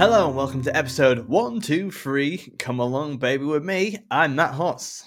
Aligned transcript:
Hello 0.00 0.28
and 0.28 0.34
welcome 0.34 0.62
to 0.62 0.74
episode 0.74 1.28
123. 1.28 2.54
Come 2.58 2.78
along, 2.78 3.18
baby, 3.18 3.44
with 3.44 3.62
me. 3.62 3.98
I'm 4.10 4.34
Matt 4.34 4.54
Hoss. 4.54 5.04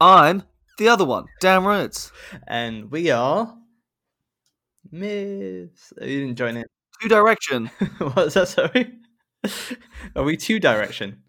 I'm 0.00 0.44
the 0.78 0.86
other 0.86 1.04
one, 1.04 1.24
Dan 1.40 1.64
Rhodes. 1.64 2.12
And 2.46 2.92
we 2.92 3.10
are. 3.10 3.58
Miss. 4.92 5.92
Oh, 6.00 6.04
you 6.04 6.20
didn't 6.20 6.36
join 6.36 6.58
in. 6.58 6.64
Two 7.00 7.08
Direction. 7.08 7.66
What's 7.98 8.34
that, 8.34 8.46
sorry? 8.46 9.00
Are 10.14 10.22
we 10.22 10.36
two 10.36 10.60
direction? 10.60 11.21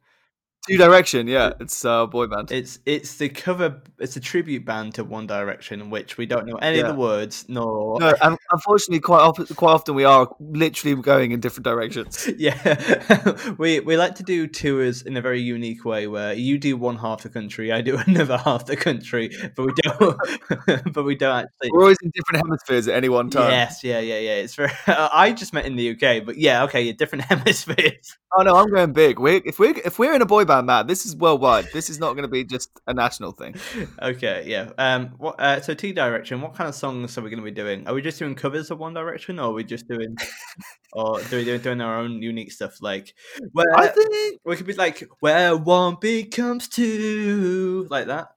Two 0.70 0.77
Direction, 0.77 1.27
yeah. 1.27 1.52
It's 1.59 1.84
a 1.84 1.90
uh, 1.90 2.05
boy 2.05 2.27
band. 2.27 2.49
It's 2.49 2.80
it's 2.85 3.17
the 3.17 3.27
cover. 3.27 3.81
It's 3.99 4.16
a 4.16 4.22
tribute 4.22 4.63
band 4.63 4.94
to 4.95 5.03
One 5.03 5.27
Direction, 5.27 5.89
which 5.89 6.17
we 6.17 6.26
don't 6.26 6.45
know 6.45 6.55
any 6.55 6.77
Yeah. 6.77 6.84
of 6.84 6.95
the 6.95 7.02
words 7.02 7.44
nor. 7.49 7.99
No, 7.99 8.13
un- 8.22 8.38
unfortunately, 8.49 9.02
quite 9.02 9.20
op- 9.20 9.55
quite 9.58 9.73
often 9.73 9.94
we 9.94 10.05
are 10.05 10.34
literally 10.39 10.95
going 11.02 11.34
in 11.34 11.41
different 11.41 11.66
directions. 11.66 12.30
Yeah, 12.38 12.55
we 13.58 13.81
we 13.81 13.98
like 13.98 14.16
to 14.16 14.23
do 14.23 14.48
tours 14.48 15.02
in 15.02 15.17
a 15.17 15.22
very 15.22 15.42
unique 15.42 15.83
way, 15.83 16.08
where 16.08 16.33
you 16.33 16.58
do 16.58 16.77
one 16.77 16.95
half 16.98 17.23
the 17.23 17.30
country, 17.30 17.72
I 17.73 17.81
do 17.81 17.98
another 18.08 18.38
half 18.38 18.66
the 18.66 18.77
country, 18.77 19.31
but 19.55 19.66
we 19.66 19.73
don't. 19.83 20.94
but 20.94 21.03
we 21.03 21.16
don't 21.16 21.36
actually. 21.44 21.72
We're 21.72 21.81
always 21.81 21.98
in 22.02 22.11
different 22.16 22.45
hemispheres 22.45 22.88
at 22.88 22.95
any 22.95 23.09
one 23.09 23.30
time. 23.30 23.52
Yes, 23.52 23.83
yeah, 23.83 24.00
yeah, 24.00 24.20
yeah. 24.20 24.36
It's 24.36 24.55
very. 24.55 24.72
I 24.88 25.33
just 25.33 25.52
met 25.53 25.66
in 25.66 25.75
the 25.75 25.92
UK, 25.92 26.25
but 26.25 26.38
yeah, 26.38 26.64
okay, 26.64 26.89
different 26.94 27.25
hemispheres. 27.25 28.17
Oh 28.36 28.42
no, 28.42 28.56
I'm 28.56 28.70
going 28.70 28.94
big. 28.94 29.20
We 29.20 29.38
if 29.45 29.59
we 29.59 29.70
if 29.70 30.00
we're 30.00 30.14
in 30.14 30.22
a 30.22 30.26
boy 30.26 30.44
band, 30.44 30.66
Matt, 30.66 30.88
this 30.88 31.06
is 31.06 31.16
worldwide. 31.16 31.67
This 31.72 31.89
is 31.89 32.00
not 32.00 32.14
going 32.14 32.23
to 32.23 32.30
be 32.30 32.44
just 32.44 32.72
a 32.88 32.94
national 32.94 33.31
thing. 33.31 33.56
Okay, 34.02 34.44
yeah. 34.48 34.72
Um, 34.78 35.09
what? 35.17 35.39
Uh, 35.39 35.62
so 35.62 35.73
T 35.73 35.94
Direction. 35.94 36.42
What 36.42 36.56
kind 36.56 36.67
of 36.67 36.76
songs 36.76 37.17
are 37.17 37.22
we 37.22 37.30
going 37.30 37.39
to 37.39 37.45
be 37.45 37.52
doing? 37.52 37.88
Are 37.88 37.94
we 37.94 38.02
just 38.02 38.17
doing 38.17 38.34
covers 38.36 38.72
of 38.72 38.80
One 38.80 38.94
Direction, 38.94 39.39
or 39.39 39.50
are 39.50 39.54
we 39.54 39.64
just 39.64 39.88
doing, 39.88 40.16
or 40.94 41.22
do 41.22 41.38
we 41.38 41.45
do 41.45 41.58
doing 41.58 41.81
our 41.81 42.00
own 42.00 42.22
unique 42.22 42.52
stuff? 42.52 42.81
Like, 42.81 43.14
where 43.52 43.78
I 43.78 43.88
think 43.88 44.42
we 44.45 44.56
could 44.56 44.66
be 44.66 44.73
like, 44.73 45.08
where 45.20 45.56
one 45.56 45.98
becomes 46.02 46.67
two, 46.67 47.88
like 47.89 48.08
that. 48.08 48.30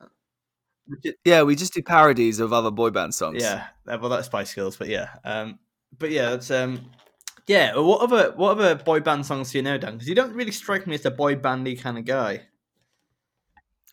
Yeah, 1.24 1.42
we 1.42 1.56
just 1.56 1.74
do 1.74 1.82
parodies 1.82 2.38
of 2.38 2.52
other 2.52 2.70
boy 2.70 2.90
band 2.90 3.14
songs. 3.14 3.42
Yeah, 3.42 3.66
well, 3.86 4.08
that's 4.08 4.26
Spice 4.26 4.54
Girls, 4.54 4.76
but 4.76 4.88
yeah, 4.88 5.08
um, 5.24 5.58
but 5.98 6.10
yeah, 6.10 6.30
that's 6.30 6.50
um, 6.50 6.90
yeah. 7.46 7.76
What 7.76 8.00
other 8.00 8.32
what 8.36 8.52
other 8.52 8.74
boy 8.74 9.00
band 9.00 9.26
songs 9.26 9.52
do 9.52 9.58
you 9.58 9.62
know, 9.62 9.78
Dan? 9.78 9.94
Because 9.94 10.08
you 10.08 10.14
don't 10.14 10.34
really 10.34 10.52
strike 10.52 10.86
me 10.86 10.94
as 10.94 11.04
a 11.04 11.10
boy 11.10 11.36
bandy 11.36 11.76
kind 11.76 11.98
of 11.98 12.04
guy. 12.04 12.42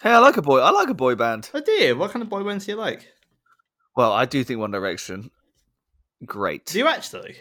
Hey, 0.01 0.11
I 0.11 0.19
like 0.19 0.37
a 0.37 0.41
boy. 0.41 0.59
I 0.59 0.71
like 0.71 0.89
a 0.89 0.93
boy 0.93 1.15
band. 1.15 1.49
Oh 1.53 1.61
dear, 1.61 1.95
what 1.95 2.11
kind 2.11 2.21
of 2.23 2.29
boy 2.29 2.43
bands 2.43 2.65
do 2.65 2.73
you 2.73 2.77
like? 2.77 3.07
Well, 3.95 4.11
I 4.11 4.25
do 4.25 4.43
think 4.43 4.59
One 4.59 4.71
Direction. 4.71 5.29
Great. 6.25 6.65
Do 6.65 6.79
you 6.79 6.87
actually? 6.87 7.35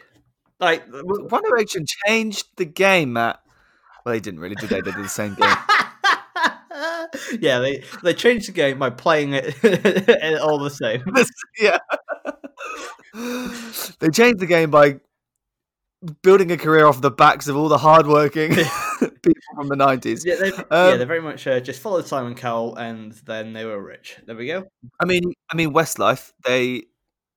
Like, 0.60 0.84
One 0.88 1.42
Direction 1.42 1.86
changed 2.06 2.46
the 2.56 2.64
game, 2.64 3.14
Matt. 3.14 3.40
Well, 4.04 4.14
they 4.14 4.20
didn't 4.20 4.40
really, 4.40 4.54
did 4.54 4.68
they? 4.68 4.80
They 4.80 4.92
did 4.92 5.04
the 5.04 5.08
same 5.08 5.34
game. 5.34 5.48
yeah, 7.40 7.58
they 7.58 7.84
they 8.02 8.14
changed 8.14 8.48
the 8.48 8.52
game 8.52 8.78
by 8.78 8.90
playing 8.90 9.32
it 9.34 9.54
all 10.40 10.58
the 10.58 10.70
same. 10.70 11.02
yeah. 11.58 11.78
they 14.00 14.08
changed 14.10 14.40
the 14.40 14.46
game 14.46 14.70
by 14.70 15.00
building 16.22 16.50
a 16.50 16.56
career 16.56 16.86
off 16.86 17.00
the 17.00 17.10
backs 17.10 17.48
of 17.48 17.56
all 17.56 17.68
the 17.68 17.78
hardworking 17.78 18.50
people 19.22 19.42
from 19.54 19.68
the 19.68 19.76
90s. 19.76 20.22
Yeah, 20.24 20.36
they 20.36 20.48
yeah 20.48 20.62
Um, 20.70 20.98
they 20.98 21.04
very 21.04 21.20
much 21.20 21.46
uh, 21.46 21.60
just 21.60 21.80
followed 21.80 22.06
Simon 22.06 22.34
Cowell, 22.34 22.76
and 22.76 23.12
then 23.24 23.52
they 23.52 23.64
were 23.64 23.82
rich. 23.82 24.18
There 24.26 24.36
we 24.36 24.46
go. 24.46 24.66
I 25.00 25.04
mean, 25.04 25.32
I 25.50 25.56
mean, 25.56 25.72
Westlife, 25.72 26.32
they 26.44 26.84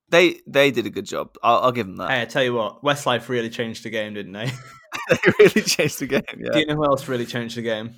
they 0.08 0.40
they 0.46 0.70
did 0.70 0.86
a 0.86 0.90
good 0.90 1.06
job. 1.06 1.36
I'll, 1.42 1.58
I'll 1.58 1.72
give 1.72 1.86
them 1.86 1.96
that. 1.96 2.10
Hey, 2.10 2.22
I 2.22 2.24
tell 2.24 2.42
you 2.42 2.54
what, 2.54 2.82
Westlife 2.82 3.28
really 3.28 3.50
changed 3.50 3.84
the 3.84 3.90
game, 3.90 4.14
didn't 4.14 4.32
they? 4.32 4.50
they 5.10 5.18
really 5.38 5.62
changed 5.62 6.00
the 6.00 6.06
game. 6.06 6.22
Do 6.52 6.58
you 6.58 6.66
know 6.66 6.76
who 6.76 6.84
else 6.84 7.08
really 7.08 7.26
changed 7.26 7.56
the 7.56 7.62
game? 7.62 7.94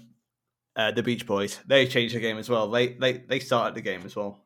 Uh, 0.76 0.92
the 0.92 1.02
Beach 1.02 1.26
Boys. 1.26 1.58
They 1.66 1.86
changed 1.86 2.14
the 2.14 2.20
game 2.20 2.38
as 2.38 2.48
well. 2.48 2.70
They 2.70 2.88
they 2.88 3.12
they 3.14 3.40
started 3.40 3.74
the 3.74 3.80
game 3.80 4.02
as 4.04 4.14
well. 4.14 4.44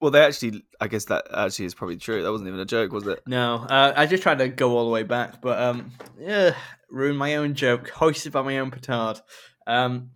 Well, 0.00 0.10
they 0.10 0.20
actually, 0.20 0.64
I 0.80 0.88
guess 0.88 1.04
that 1.06 1.26
actually 1.32 1.66
is 1.66 1.74
probably 1.74 1.98
true. 1.98 2.22
That 2.22 2.32
wasn't 2.32 2.48
even 2.48 2.60
a 2.60 2.64
joke, 2.64 2.92
was 2.92 3.06
it? 3.06 3.22
No, 3.26 3.56
uh, 3.56 3.92
I 3.94 4.06
just 4.06 4.22
tried 4.22 4.38
to 4.38 4.48
go 4.48 4.76
all 4.76 4.86
the 4.86 4.90
way 4.90 5.02
back, 5.02 5.42
but 5.42 5.60
um, 5.60 5.92
yeah, 6.18 6.54
ruined 6.90 7.18
my 7.18 7.36
own 7.36 7.54
joke, 7.54 7.90
hoisted 7.90 8.32
by 8.32 8.42
my 8.42 8.58
own 8.58 8.70
petard. 8.70 9.20
Um, 9.66 10.12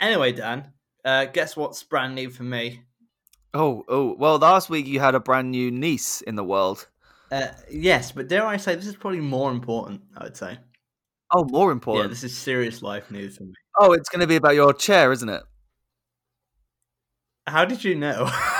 anyway, 0.00 0.32
Dan, 0.32 0.72
uh, 1.04 1.26
guess 1.26 1.56
what's 1.56 1.82
brand 1.82 2.14
new 2.14 2.30
for 2.30 2.42
me? 2.42 2.84
Oh, 3.52 3.84
oh. 3.88 4.14
Well, 4.18 4.38
last 4.38 4.70
week 4.70 4.86
you 4.86 5.00
had 5.00 5.14
a 5.14 5.20
brand 5.20 5.50
new 5.50 5.70
niece 5.70 6.22
in 6.22 6.34
the 6.34 6.44
world. 6.44 6.88
Uh, 7.30 7.48
yes, 7.70 8.12
but 8.12 8.28
dare 8.28 8.46
I 8.46 8.56
say 8.56 8.74
this 8.74 8.86
is 8.86 8.96
probably 8.96 9.20
more 9.20 9.50
important. 9.50 10.00
I 10.16 10.24
would 10.24 10.36
say. 10.36 10.58
Oh, 11.34 11.44
more 11.44 11.70
important. 11.70 12.06
Yeah, 12.06 12.08
this 12.08 12.24
is 12.24 12.36
serious 12.36 12.80
life 12.80 13.10
news 13.10 13.36
for 13.36 13.44
me. 13.44 13.52
Oh, 13.78 13.92
it's 13.92 14.08
going 14.08 14.20
to 14.20 14.26
be 14.26 14.36
about 14.36 14.54
your 14.54 14.72
chair, 14.72 15.12
isn't 15.12 15.28
it? 15.28 15.42
How 17.46 17.66
did 17.66 17.84
you 17.84 17.94
know? 17.94 18.30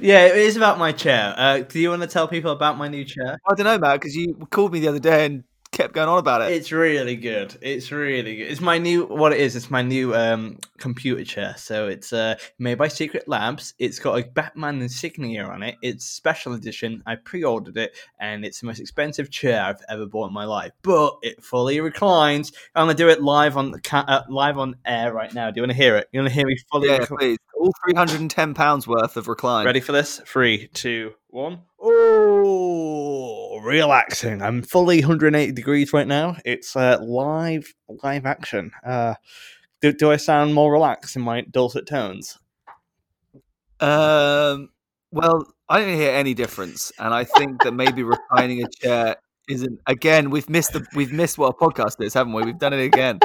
yeah, 0.00 0.26
it 0.26 0.36
is 0.36 0.56
about 0.56 0.78
my 0.78 0.92
chair. 0.92 1.34
Uh, 1.36 1.58
do 1.60 1.78
you 1.78 1.90
want 1.90 2.02
to 2.02 2.08
tell 2.08 2.28
people 2.28 2.52
about 2.52 2.76
my 2.78 2.88
new 2.88 3.04
chair? 3.04 3.38
I 3.48 3.54
don't 3.54 3.64
know, 3.64 3.78
Matt, 3.78 4.00
because 4.00 4.16
you 4.16 4.34
called 4.50 4.72
me 4.72 4.80
the 4.80 4.88
other 4.88 4.98
day 4.98 5.26
and 5.26 5.44
kept 5.70 5.94
going 5.94 6.08
on 6.08 6.18
about 6.18 6.40
it. 6.42 6.52
It's 6.52 6.72
really 6.72 7.16
good. 7.16 7.56
It's 7.60 7.92
really 7.92 8.36
good. 8.36 8.50
It's 8.50 8.60
my 8.60 8.78
new 8.78 9.06
what 9.06 9.32
it 9.32 9.40
is. 9.40 9.54
It's 9.54 9.70
my 9.70 9.82
new 9.82 10.14
um 10.14 10.58
computer 10.78 11.24
chair. 11.24 11.54
So 11.56 11.88
it's 11.88 12.12
uh 12.12 12.36
made 12.58 12.76
by 12.78 12.88
Secret 12.88 13.28
Labs. 13.28 13.74
It's 13.78 13.98
got 13.98 14.18
a 14.18 14.24
Batman 14.28 14.80
insignia 14.82 15.44
on 15.44 15.62
it. 15.62 15.76
It's 15.82 16.04
special 16.04 16.54
edition. 16.54 17.02
I 17.06 17.16
pre-ordered 17.16 17.76
it, 17.76 17.96
and 18.18 18.44
it's 18.44 18.60
the 18.60 18.66
most 18.66 18.80
expensive 18.80 19.30
chair 19.30 19.62
I've 19.62 19.82
ever 19.88 20.06
bought 20.06 20.28
in 20.28 20.34
my 20.34 20.44
life. 20.44 20.72
But 20.82 21.16
it 21.22 21.42
fully 21.42 21.80
reclines. 21.80 22.52
I'm 22.74 22.86
gonna 22.86 22.94
do 22.94 23.08
it 23.08 23.22
live 23.22 23.56
on 23.56 23.70
the 23.70 23.80
ca- 23.80 24.04
uh, 24.08 24.22
live 24.28 24.58
on 24.58 24.76
air 24.84 25.12
right 25.12 25.32
now. 25.32 25.50
Do 25.50 25.58
you 25.58 25.62
want 25.62 25.72
to 25.72 25.76
hear 25.76 25.96
it? 25.96 26.08
You 26.12 26.20
want 26.20 26.30
to 26.30 26.34
hear 26.34 26.46
me 26.46 26.56
fully? 26.70 26.88
yeah, 26.88 27.04
please. 27.06 27.38
All 27.58 27.72
three 27.84 27.94
hundred 27.94 28.20
and 28.20 28.30
ten 28.30 28.54
pounds 28.54 28.86
worth 28.86 29.16
of 29.16 29.26
recline. 29.26 29.66
Ready 29.66 29.80
for 29.80 29.92
this? 29.92 30.20
Three, 30.24 30.68
two, 30.68 31.14
one. 31.28 31.62
Oh, 31.80 33.60
relaxing. 33.60 34.42
I'm 34.42 34.62
fully 34.62 35.00
180 35.00 35.52
degrees 35.52 35.92
right 35.92 36.06
now. 36.06 36.36
It's 36.44 36.76
uh, 36.76 36.98
live, 37.00 37.74
live 38.02 38.26
action. 38.26 38.70
Uh, 38.84 39.14
do, 39.80 39.92
do 39.92 40.10
I 40.10 40.16
sound 40.16 40.54
more 40.54 40.72
relaxed 40.72 41.16
in 41.16 41.22
my 41.22 41.42
dulcet 41.42 41.86
tones? 41.86 42.38
Um. 43.80 44.70
Well, 45.10 45.46
I 45.68 45.80
didn't 45.80 45.96
hear 45.96 46.12
any 46.12 46.34
difference, 46.34 46.92
and 46.98 47.14
I 47.14 47.24
think 47.24 47.62
that 47.62 47.72
maybe 47.72 48.02
reclining 48.02 48.62
a 48.62 48.68
chair 48.68 49.16
isn't. 49.48 49.80
Again, 49.86 50.30
we've 50.30 50.48
missed 50.48 50.74
the 50.74 50.86
we've 50.94 51.12
missed 51.12 51.38
what 51.38 51.48
a 51.48 51.54
podcast 51.54 52.02
is, 52.02 52.14
haven't 52.14 52.34
we? 52.34 52.44
We've 52.44 52.58
done 52.58 52.72
it 52.72 52.84
again. 52.84 53.20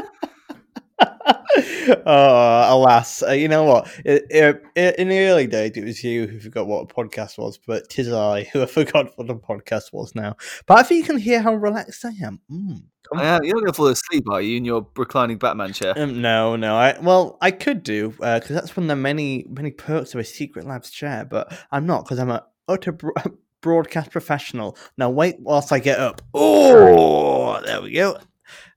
Oh, 1.58 2.76
alas. 2.78 3.24
Uh, 3.24 3.32
you 3.32 3.48
know 3.48 3.64
what? 3.64 3.88
It, 4.06 4.26
it, 4.30 4.64
it- 4.76 4.96
in 5.00 5.10
the 5.10 5.20
early 5.20 5.48
days, 5.48 5.72
it 5.76 5.84
was 5.84 6.04
you 6.04 6.28
who 6.28 6.40
forgot 6.40 6.68
what 6.68 6.90
a 6.90 6.94
podcast 6.94 7.38
was, 7.38 7.58
but 7.66 7.90
tis 7.90 8.12
I 8.12 8.44
who 8.44 8.60
have 8.60 8.72
forgot 8.80 9.12
what 9.18 9.30
a 9.30 9.36
podcast 9.36 9.92
was 9.94 10.16
now. 10.16 10.36
But 10.66 10.80
I 10.80 10.84
think 10.84 11.00
you 11.00 11.06
can 11.06 11.18
hear 11.18 11.42
how 11.42 11.54
relaxed 11.56 12.06
I 12.06 12.12
am. 12.24 12.40
Mm. 12.52 12.84
I 13.16 13.26
am- 13.26 13.44
You're 13.44 13.56
not 13.56 13.62
going 13.62 13.74
to 13.74 13.74
fall 13.74 13.88
asleep, 13.88 14.26
are 14.30 14.42
you, 14.42 14.58
in 14.58 14.66
your 14.66 14.88
reclining 14.96 15.38
Batman 15.38 15.74
chair? 15.74 15.94
Um, 15.98 16.22
no, 16.22 16.56
no. 16.56 16.76
I 16.76 16.98
well, 17.00 17.38
I 17.42 17.52
could 17.52 17.84
do 17.84 18.10
because 18.12 18.48
that's 18.50 18.76
one 18.76 18.86
of 18.86 18.90
the 18.90 18.96
many 18.96 19.46
many 19.50 19.72
perks 19.72 20.14
of 20.14 20.20
a 20.20 20.24
Secret 20.24 20.66
Labs 20.66 20.90
chair, 20.90 21.26
but 21.26 21.54
I'm 21.72 21.86
not 21.86 22.06
because 22.06 22.20
I'm 22.20 22.32
a 22.32 22.46
utter 22.68 22.92
bro- 22.94 23.14
broadcast 23.62 24.12
professional. 24.12 24.78
Now 24.98 25.10
wait 25.10 25.36
whilst 25.40 25.72
I 25.72 25.80
get 25.80 26.00
up. 26.00 26.22
Oh, 26.34 27.62
there 27.66 27.82
we 27.82 27.92
go. 27.92 28.18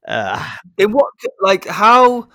Uh, 0.06 0.44
In 0.78 0.92
what, 0.92 1.06
like, 1.40 1.66
how, 1.66 2.28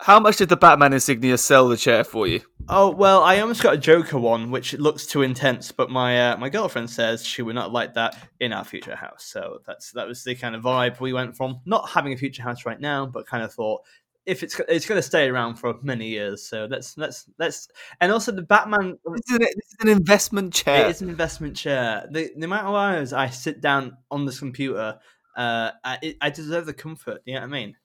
how 0.00 0.20
much 0.20 0.36
did 0.36 0.48
the 0.48 0.56
Batman 0.56 0.92
insignia 0.92 1.38
sell 1.38 1.68
the 1.68 1.76
chair 1.76 2.04
for 2.04 2.26
you? 2.26 2.42
oh 2.68 2.90
well, 2.90 3.22
I 3.22 3.40
almost 3.40 3.62
got 3.62 3.74
a 3.74 3.78
Joker 3.78 4.18
one, 4.18 4.50
which 4.50 4.74
looks 4.74 5.06
too 5.06 5.22
intense, 5.22 5.72
but 5.72 5.90
my 5.90 6.32
uh, 6.32 6.36
my 6.36 6.48
girlfriend 6.48 6.90
says 6.90 7.24
she 7.24 7.42
would 7.42 7.54
not 7.54 7.72
like 7.72 7.94
that 7.94 8.16
in 8.40 8.52
our 8.52 8.64
future 8.64 8.96
house. 8.96 9.24
So 9.24 9.60
that's 9.66 9.92
that 9.92 10.06
was 10.06 10.22
the 10.24 10.34
kind 10.34 10.54
of 10.54 10.62
vibe 10.62 11.00
we 11.00 11.12
went 11.12 11.36
from. 11.36 11.60
Not 11.64 11.88
having 11.88 12.12
a 12.12 12.16
future 12.16 12.42
house 12.42 12.66
right 12.66 12.80
now, 12.80 13.06
but 13.06 13.26
kind 13.26 13.42
of 13.42 13.52
thought. 13.52 13.82
If 14.26 14.42
it's 14.42 14.60
it's 14.68 14.86
going 14.86 14.98
to 14.98 15.02
stay 15.02 15.28
around 15.28 15.56
for 15.56 15.74
many 15.82 16.08
years, 16.08 16.46
so 16.46 16.68
let's 16.70 16.98
let's 16.98 17.24
let's 17.38 17.68
and 18.00 18.12
also 18.12 18.30
the 18.30 18.42
Batman 18.42 18.98
This 19.04 19.30
is 19.30 19.36
an, 19.36 19.40
this 19.40 19.68
is 19.68 19.76
an 19.80 19.88
investment 19.88 20.52
chair. 20.52 20.86
It 20.86 20.90
is 20.90 21.02
an 21.02 21.08
investment 21.08 21.56
chair. 21.56 22.06
The, 22.10 22.30
the 22.36 22.44
amount 22.44 22.66
of 22.66 22.74
hours 22.74 23.14
I 23.14 23.30
sit 23.30 23.62
down 23.62 23.96
on 24.10 24.26
this 24.26 24.38
computer, 24.38 24.98
uh, 25.34 25.70
I, 25.82 26.14
I 26.20 26.28
deserve 26.28 26.66
the 26.66 26.74
comfort. 26.74 27.22
You 27.24 27.34
know 27.34 27.40
what 27.40 27.46
I 27.46 27.50
mean? 27.50 27.76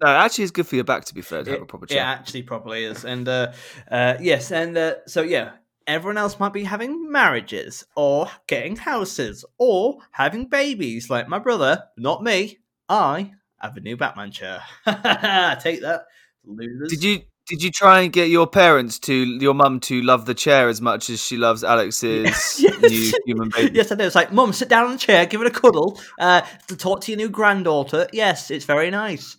No, 0.00 0.08
actually, 0.08 0.44
it's 0.44 0.50
good 0.52 0.66
for 0.66 0.76
your 0.76 0.84
back. 0.84 1.04
To 1.06 1.14
be 1.14 1.22
fair, 1.22 1.42
to 1.42 1.50
have 1.50 1.62
a 1.62 1.66
proper 1.66 1.86
It 1.90 1.96
actually 1.96 2.42
probably 2.42 2.84
is. 2.84 3.04
And 3.04 3.28
uh, 3.28 3.52
uh, 3.90 4.14
yes, 4.20 4.52
and 4.52 4.76
uh, 4.76 4.94
so 5.06 5.22
yeah, 5.22 5.52
everyone 5.86 6.18
else 6.18 6.38
might 6.38 6.52
be 6.52 6.64
having 6.64 7.10
marriages 7.10 7.84
or 7.96 8.28
getting 8.46 8.76
houses 8.76 9.44
or 9.58 9.98
having 10.12 10.46
babies, 10.46 11.10
like 11.10 11.28
my 11.28 11.38
brother. 11.38 11.84
Not 11.96 12.22
me. 12.22 12.58
I 12.88 13.32
have 13.60 13.76
a 13.76 13.80
new 13.80 13.96
Batman 13.96 14.30
chair. 14.30 14.62
Take 14.86 15.80
that, 15.82 16.04
losers. 16.44 16.90
Did 16.90 17.02
you 17.02 17.22
did 17.48 17.62
you 17.62 17.70
try 17.70 18.00
and 18.02 18.12
get 18.12 18.28
your 18.28 18.46
parents 18.46 18.98
to 19.00 19.14
your 19.14 19.54
mum 19.54 19.80
to 19.80 20.02
love 20.02 20.26
the 20.26 20.34
chair 20.34 20.68
as 20.68 20.80
much 20.82 21.08
as 21.08 21.20
she 21.20 21.36
loves 21.38 21.64
Alex's 21.64 22.60
Yes. 22.60 22.80
new 22.82 23.12
human 23.24 23.48
baby? 23.48 23.74
Yes, 23.74 23.90
I 23.90 23.94
know. 23.94 24.04
It's 24.04 24.14
like, 24.14 24.32
Mum, 24.32 24.52
sit 24.52 24.68
down 24.68 24.84
on 24.84 24.92
the 24.92 24.98
chair, 24.98 25.24
give 25.24 25.40
it 25.40 25.46
a 25.46 25.50
cuddle, 25.50 25.98
uh, 26.20 26.42
to 26.68 26.76
talk 26.76 27.00
to 27.02 27.10
your 27.10 27.16
new 27.16 27.30
granddaughter. 27.30 28.06
Yes, 28.12 28.50
it's 28.50 28.66
very 28.66 28.90
nice. 28.90 29.38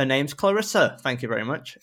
Her 0.00 0.06
name's 0.06 0.32
Clarissa. 0.32 0.96
Thank 1.02 1.20
you 1.20 1.28
very 1.28 1.44
much. 1.44 1.76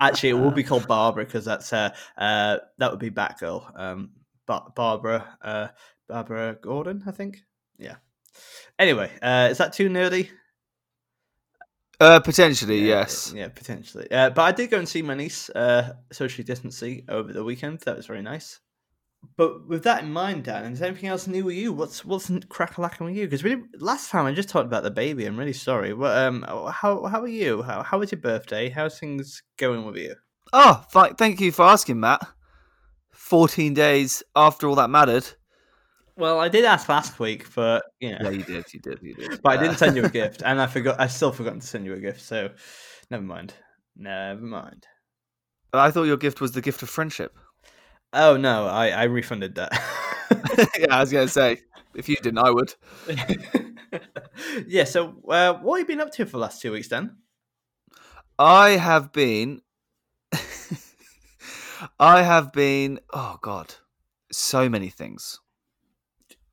Actually, 0.00 0.30
it 0.30 0.38
will 0.40 0.50
be 0.50 0.62
called 0.62 0.88
Barbara 0.88 1.26
because 1.26 1.44
that's 1.44 1.74
uh, 1.74 1.90
uh, 2.16 2.56
that 2.78 2.90
would 2.90 3.00
be 3.00 3.10
Batgirl. 3.10 3.78
Um, 3.78 4.12
ba- 4.46 4.72
Barbara, 4.74 5.36
uh, 5.42 5.68
Barbara 6.08 6.56
Gordon, 6.62 7.02
I 7.06 7.10
think. 7.10 7.36
Yeah. 7.76 7.96
Anyway, 8.78 9.10
uh, 9.20 9.48
is 9.50 9.58
that 9.58 9.74
too 9.74 9.90
nerdy? 9.90 10.30
Uh, 12.00 12.20
potentially, 12.20 12.78
Yeah, 12.78 13.00
yes. 13.00 13.34
Yeah, 13.36 13.48
potentially. 13.48 14.10
Uh, 14.10 14.30
but 14.30 14.42
I 14.44 14.52
did 14.52 14.70
go 14.70 14.78
and 14.78 14.88
see 14.88 15.02
my 15.02 15.14
niece 15.14 15.50
uh, 15.50 15.92
socially 16.12 16.44
distancing 16.44 17.04
over 17.10 17.30
the 17.30 17.44
weekend. 17.44 17.80
That 17.80 17.98
was 17.98 18.06
very 18.06 18.22
nice. 18.22 18.58
But 19.36 19.66
with 19.68 19.84
that 19.84 20.02
in 20.02 20.12
mind, 20.12 20.44
Dan, 20.44 20.72
is 20.72 20.78
there 20.78 20.88
anything 20.88 21.08
else 21.08 21.26
new 21.26 21.44
with 21.44 21.56
you? 21.56 21.72
What's 21.72 22.04
what's 22.04 22.30
crack 22.48 22.78
a 22.78 22.80
with 23.06 23.14
you? 23.16 23.26
Because 23.26 23.44
really, 23.44 23.62
last 23.78 24.10
time 24.10 24.26
I 24.26 24.32
just 24.32 24.48
talked 24.48 24.66
about 24.66 24.82
the 24.82 24.90
baby. 24.90 25.26
I'm 25.26 25.38
really 25.38 25.52
sorry. 25.52 25.92
What 25.94 26.16
um, 26.16 26.44
how 26.48 27.04
how 27.04 27.20
are 27.20 27.28
you? 27.28 27.62
How 27.62 27.82
how 27.82 27.98
was 27.98 28.12
your 28.12 28.20
birthday? 28.20 28.68
How's 28.68 28.98
things 28.98 29.42
going 29.58 29.84
with 29.84 29.96
you? 29.96 30.14
Oh, 30.52 30.84
thank 31.18 31.40
you 31.40 31.52
for 31.52 31.64
asking, 31.64 32.00
Matt. 32.00 32.20
Fourteen 33.10 33.74
days 33.74 34.22
after 34.36 34.68
all 34.68 34.74
that 34.76 34.90
mattered. 34.90 35.26
Well, 36.16 36.38
I 36.38 36.48
did 36.48 36.64
ask 36.64 36.88
last 36.88 37.18
week, 37.18 37.52
but 37.54 37.84
you 38.00 38.10
know, 38.10 38.18
Yeah, 38.22 38.30
you 38.30 38.44
did, 38.44 38.64
you 38.72 38.80
did, 38.80 39.00
you 39.02 39.14
did. 39.14 39.42
but 39.42 39.52
I 39.52 39.56
Uh, 39.56 39.62
didn't 39.62 39.78
send 39.78 39.96
you 39.96 40.04
a 40.04 40.08
gift, 40.20 40.42
and 40.44 40.60
I 40.60 40.66
forgot. 40.66 41.00
I 41.00 41.08
still 41.08 41.32
forgot 41.32 41.60
to 41.60 41.66
send 41.66 41.86
you 41.86 41.94
a 41.94 41.98
gift. 42.00 42.20
So, 42.20 42.50
never 43.10 43.24
mind. 43.24 43.54
Never 43.96 44.40
mind. 44.40 44.86
I 45.72 45.90
thought 45.90 46.04
your 46.04 46.16
gift 46.16 46.40
was 46.40 46.52
the 46.52 46.60
gift 46.60 46.82
of 46.82 46.88
friendship. 46.90 47.36
Oh 48.14 48.36
no, 48.36 48.66
I 48.66 48.90
I 48.90 49.04
refunded 49.04 49.56
that. 49.56 49.72
yeah, 50.78 50.86
I 50.96 51.00
was 51.00 51.10
gonna 51.10 51.26
say, 51.26 51.62
if 51.94 52.08
you 52.08 52.14
didn't, 52.16 52.38
I 52.38 52.50
would. 52.50 52.72
yeah. 54.68 54.84
So, 54.84 55.20
uh, 55.28 55.54
what 55.54 55.80
have 55.80 55.88
you 55.88 55.96
been 55.96 56.00
up 56.00 56.12
to 56.12 56.24
for 56.24 56.32
the 56.32 56.38
last 56.38 56.62
two 56.62 56.70
weeks, 56.72 56.86
then? 56.88 57.16
I 58.38 58.70
have 58.70 59.12
been. 59.12 59.62
I 61.98 62.22
have 62.22 62.52
been. 62.52 63.00
Oh 63.12 63.38
God, 63.42 63.74
so 64.30 64.68
many 64.68 64.90
things. 64.90 65.40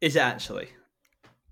Is 0.01 0.15
it 0.15 0.21
actually? 0.21 0.69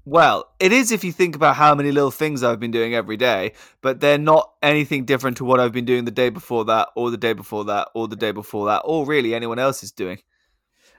Well, 0.05 0.51
it 0.59 0.71
is 0.71 0.91
if 0.91 1.03
you 1.03 1.11
think 1.11 1.35
about 1.35 1.55
how 1.55 1.75
many 1.75 1.91
little 1.91 2.11
things 2.11 2.41
I've 2.41 2.59
been 2.59 2.71
doing 2.71 2.95
every 2.95 3.17
day, 3.17 3.53
but 3.81 3.99
they're 3.99 4.17
not 4.17 4.53
anything 4.63 5.05
different 5.05 5.37
to 5.37 5.45
what 5.45 5.59
I've 5.59 5.71
been 5.71 5.85
doing 5.85 6.05
the 6.05 6.11
day 6.11 6.29
before 6.29 6.65
that, 6.65 6.89
or 6.95 7.11
the 7.11 7.17
day 7.17 7.33
before 7.33 7.65
that, 7.65 7.89
or 7.93 8.07
the 8.07 8.15
day 8.15 8.31
before 8.31 8.67
that, 8.67 8.79
or 8.85 9.05
really 9.05 9.35
anyone 9.35 9.59
else 9.59 9.83
is 9.83 9.91
doing. 9.91 10.19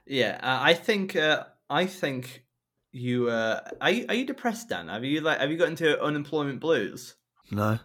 Yeah, 0.07 0.39
uh, 0.43 0.59
I 0.63 0.75
think. 0.75 1.17
Uh, 1.17 1.45
I 1.69 1.87
think 1.87 2.45
you. 2.93 3.31
Uh, 3.31 3.61
are 3.81 3.91
you 3.91 4.07
are 4.09 4.15
you 4.15 4.27
depressed, 4.27 4.69
Dan? 4.69 4.89
Have 4.89 5.05
you 5.05 5.21
like 5.21 5.39
have 5.39 5.51
you 5.51 5.57
got 5.57 5.69
into 5.69 6.01
unemployment 6.03 6.61
blues? 6.61 7.15
No. 7.51 7.79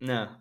No. 0.00 0.28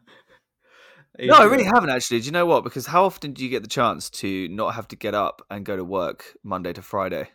No, 1.17 1.35
I 1.35 1.45
really 1.45 1.63
haven't 1.63 1.89
actually. 1.91 2.19
Do 2.19 2.25
you 2.25 2.33
know 2.33 2.45
what? 2.45 2.65
Because 2.65 2.87
how 2.87 3.05
often 3.05 3.31
do 3.31 3.41
you 3.41 3.49
get 3.49 3.63
the 3.63 3.69
chance 3.69 4.09
to 4.09 4.49
not 4.49 4.75
have 4.75 4.85
to 4.89 4.97
get 4.97 5.13
up 5.13 5.41
and 5.49 5.65
go 5.65 5.77
to 5.77 5.83
work 5.85 6.35
Monday 6.43 6.73
to 6.73 6.81
Friday? 6.81 7.29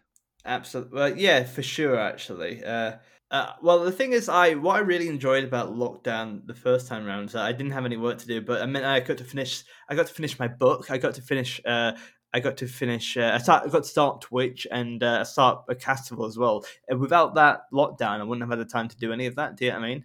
Absolutely. 0.44 0.98
Well, 0.98 1.16
yeah, 1.16 1.44
for 1.44 1.62
sure. 1.62 1.98
Actually, 1.98 2.64
uh, 2.64 2.94
uh, 3.30 3.52
well, 3.62 3.84
the 3.84 3.92
thing 3.92 4.12
is, 4.12 4.28
I 4.28 4.54
what 4.54 4.76
I 4.76 4.80
really 4.80 5.08
enjoyed 5.08 5.44
about 5.44 5.74
lockdown 5.74 6.46
the 6.46 6.54
first 6.54 6.88
time 6.88 7.06
around 7.06 7.26
is 7.26 7.32
that 7.32 7.44
I 7.44 7.52
didn't 7.52 7.72
have 7.72 7.84
any 7.84 7.96
work 7.96 8.18
to 8.18 8.26
do, 8.26 8.40
but 8.40 8.62
I 8.62 8.66
mean, 8.66 8.84
I 8.84 9.00
got 9.00 9.18
to 9.18 9.24
finish. 9.24 9.64
I 9.88 9.94
got 9.94 10.06
to 10.06 10.14
finish 10.14 10.38
my 10.38 10.48
book. 10.48 10.90
I 10.90 10.98
got 10.98 11.14
to 11.14 11.22
finish. 11.22 11.60
Uh, 11.64 11.92
I 12.32 12.40
got 12.40 12.56
to 12.58 12.68
finish. 12.68 13.16
Uh, 13.16 13.32
I, 13.34 13.38
start, 13.38 13.64
I 13.66 13.70
got 13.70 13.82
to 13.82 13.88
start 13.88 14.20
Twitch 14.20 14.66
and 14.70 15.02
uh, 15.02 15.24
start 15.24 15.64
a 15.68 15.74
festival 15.74 16.26
as 16.26 16.38
well. 16.38 16.64
And 16.88 17.00
without 17.00 17.34
that 17.34 17.62
lockdown, 17.72 18.20
I 18.20 18.22
wouldn't 18.22 18.42
have 18.48 18.56
had 18.56 18.64
the 18.64 18.70
time 18.70 18.88
to 18.88 18.96
do 18.96 19.12
any 19.12 19.26
of 19.26 19.36
that. 19.36 19.56
Do 19.56 19.64
you 19.64 19.72
know 19.72 19.78
what 19.78 19.84
I 19.84 19.88
mean? 19.88 20.04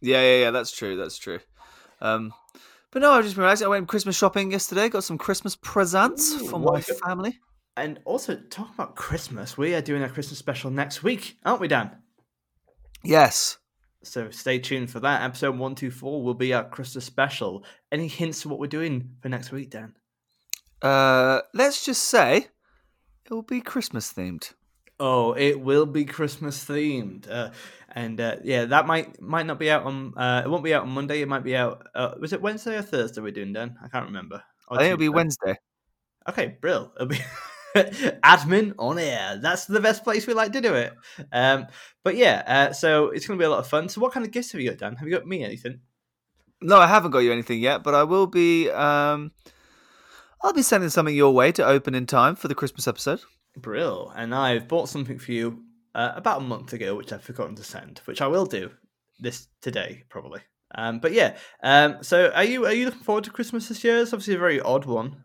Yeah, 0.00 0.20
yeah, 0.20 0.40
yeah. 0.42 0.50
That's 0.50 0.72
true. 0.72 0.96
That's 0.96 1.16
true. 1.16 1.38
Um, 2.00 2.32
but 2.90 3.02
no, 3.02 3.12
I 3.12 3.22
just 3.22 3.36
realised 3.36 3.62
I 3.62 3.68
went 3.68 3.88
Christmas 3.88 4.16
shopping 4.16 4.52
yesterday. 4.52 4.88
Got 4.88 5.04
some 5.04 5.18
Christmas 5.18 5.56
presents 5.56 6.34
Ooh, 6.34 6.58
my 6.58 6.80
family. 6.80 7.38
And 7.76 7.98
also, 8.04 8.36
talk 8.36 8.72
about 8.72 8.94
Christmas. 8.94 9.58
We 9.58 9.74
are 9.74 9.80
doing 9.80 10.02
a 10.02 10.08
Christmas 10.08 10.38
special 10.38 10.70
next 10.70 11.02
week, 11.02 11.38
aren't 11.44 11.60
we, 11.60 11.66
Dan? 11.66 11.90
Yes. 13.02 13.58
So 14.04 14.30
stay 14.30 14.58
tuned 14.58 14.90
for 14.90 15.00
that. 15.00 15.22
Episode 15.22 15.58
one 15.58 15.74
two 15.74 15.90
four 15.90 16.22
will 16.22 16.34
be 16.34 16.54
our 16.54 16.64
Christmas 16.64 17.04
special. 17.04 17.64
Any 17.90 18.06
hints 18.06 18.44
of 18.44 18.50
what 18.50 18.60
we're 18.60 18.66
doing 18.66 19.16
for 19.20 19.28
next 19.28 19.50
week, 19.50 19.70
Dan? 19.70 19.94
Uh, 20.82 21.40
let's 21.52 21.84
just 21.84 22.04
say 22.04 22.36
it 22.36 23.30
will 23.30 23.42
be 23.42 23.60
Christmas 23.60 24.12
themed. 24.12 24.52
Oh, 25.00 25.32
it 25.32 25.60
will 25.60 25.86
be 25.86 26.04
Christmas 26.04 26.64
themed, 26.64 27.28
uh, 27.28 27.50
and 27.90 28.20
uh, 28.20 28.36
yeah, 28.44 28.66
that 28.66 28.86
might 28.86 29.20
might 29.20 29.46
not 29.46 29.58
be 29.58 29.70
out 29.70 29.84
on. 29.84 30.16
Uh, 30.16 30.42
it 30.44 30.48
won't 30.48 30.62
be 30.62 30.74
out 30.74 30.82
on 30.82 30.90
Monday. 30.90 31.22
It 31.22 31.28
might 31.28 31.42
be 31.42 31.56
out. 31.56 31.88
Uh, 31.94 32.14
was 32.20 32.32
it 32.32 32.40
Wednesday 32.40 32.76
or 32.76 32.82
Thursday? 32.82 33.20
We're 33.20 33.32
doing 33.32 33.52
Dan. 33.52 33.76
I 33.82 33.88
can't 33.88 34.06
remember. 34.06 34.42
Or 34.68 34.76
I 34.76 34.80
think 34.80 34.92
it'll 34.92 34.98
be 34.98 35.08
Wednesday. 35.08 35.56
Okay, 36.28 36.56
brill. 36.60 36.92
It'll 36.94 37.08
be 37.08 37.18
admin 38.22 38.74
on 38.78 38.98
air. 38.98 39.38
That's 39.40 39.64
the 39.64 39.80
best 39.80 40.04
place 40.04 40.26
we 40.26 40.34
like 40.34 40.52
to 40.52 40.60
do 40.60 40.74
it. 40.74 40.92
Um, 41.32 41.66
but 42.04 42.16
yeah, 42.16 42.42
uh, 42.46 42.72
so 42.72 43.08
it's 43.08 43.26
going 43.26 43.38
to 43.38 43.42
be 43.42 43.46
a 43.46 43.50
lot 43.50 43.58
of 43.58 43.66
fun. 43.66 43.88
So, 43.88 44.00
what 44.00 44.12
kind 44.12 44.24
of 44.24 44.32
gifts 44.32 44.52
have 44.52 44.60
you 44.60 44.70
got, 44.70 44.78
Dan? 44.78 44.96
Have 44.96 45.08
you 45.08 45.14
got 45.14 45.26
me 45.26 45.42
anything? 45.42 45.80
No, 46.60 46.78
I 46.78 46.86
haven't 46.86 47.10
got 47.10 47.18
you 47.18 47.32
anything 47.32 47.60
yet, 47.60 47.82
but 47.82 47.94
I 47.94 48.04
will 48.04 48.26
be. 48.26 48.70
Um, 48.70 49.32
I'll 50.42 50.52
be 50.52 50.62
sending 50.62 50.90
something 50.90 51.14
your 51.14 51.32
way 51.32 51.52
to 51.52 51.64
open 51.64 51.94
in 51.94 52.06
time 52.06 52.36
for 52.36 52.48
the 52.48 52.54
Christmas 52.54 52.86
episode. 52.86 53.20
Brill. 53.56 54.12
And 54.14 54.34
I've 54.34 54.68
bought 54.68 54.88
something 54.88 55.18
for 55.18 55.32
you 55.32 55.64
uh, 55.94 56.12
about 56.14 56.42
a 56.42 56.44
month 56.44 56.72
ago, 56.72 56.94
which 56.94 57.12
I've 57.12 57.22
forgotten 57.22 57.54
to 57.56 57.64
send, 57.64 58.00
which 58.04 58.20
I 58.20 58.26
will 58.26 58.46
do 58.46 58.70
this 59.20 59.48
today 59.62 60.04
probably. 60.10 60.40
Um, 60.74 60.98
but 60.98 61.12
yeah, 61.12 61.36
um, 61.62 62.02
so 62.02 62.30
are 62.30 62.44
you 62.44 62.66
are 62.66 62.72
you 62.72 62.86
looking 62.86 63.00
forward 63.00 63.24
to 63.24 63.30
Christmas 63.30 63.68
this 63.68 63.84
year? 63.84 63.98
It's 63.98 64.12
obviously 64.12 64.34
a 64.34 64.38
very 64.38 64.60
odd 64.60 64.84
one. 64.84 65.24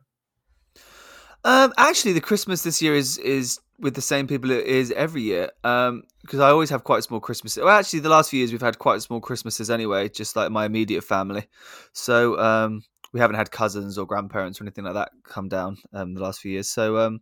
Um, 1.44 1.74
actually, 1.78 2.14
the 2.14 2.22
Christmas 2.22 2.64
this 2.64 2.82
year 2.82 2.96
is 2.96 3.18
is 3.18 3.60
with 3.80 3.96
the 3.96 4.02
same 4.02 4.28
people 4.28 4.52
it 4.52 4.66
is 4.66 4.92
every 4.92 5.22
year. 5.22 5.50
Um, 5.64 6.04
because 6.22 6.40
I 6.42 6.50
always 6.50 6.70
have 6.70 6.84
quite 6.84 7.04
small 7.04 7.20
Christmas. 7.22 7.56
Well, 7.58 7.70
actually, 7.70 8.02
the 8.02 8.10
last 8.10 8.30
few 8.30 8.40
years 8.40 8.52
we've 8.52 8.62
had 8.62 8.78
quite 8.78 9.02
small 9.02 9.22
Christmases 9.22 9.70
anyway, 9.70 10.10
just 10.10 10.36
like 10.36 10.52
my 10.52 10.66
immediate 10.66 11.04
family. 11.04 11.48
So 11.94 12.38
um, 12.40 12.84
we 13.14 13.20
haven't 13.22 13.38
had 13.38 13.52
cousins 13.52 13.98
or 13.98 14.06
grandparents 14.06 14.60
or 14.60 14.66
anything 14.66 14.84
like 14.84 14.94
that 14.96 15.12
come 15.24 15.48
down 15.48 15.78
um 15.94 16.14
the 16.14 16.22
last 16.22 16.42
few 16.42 16.52
years. 16.52 16.70
So 16.70 16.98
um, 16.98 17.22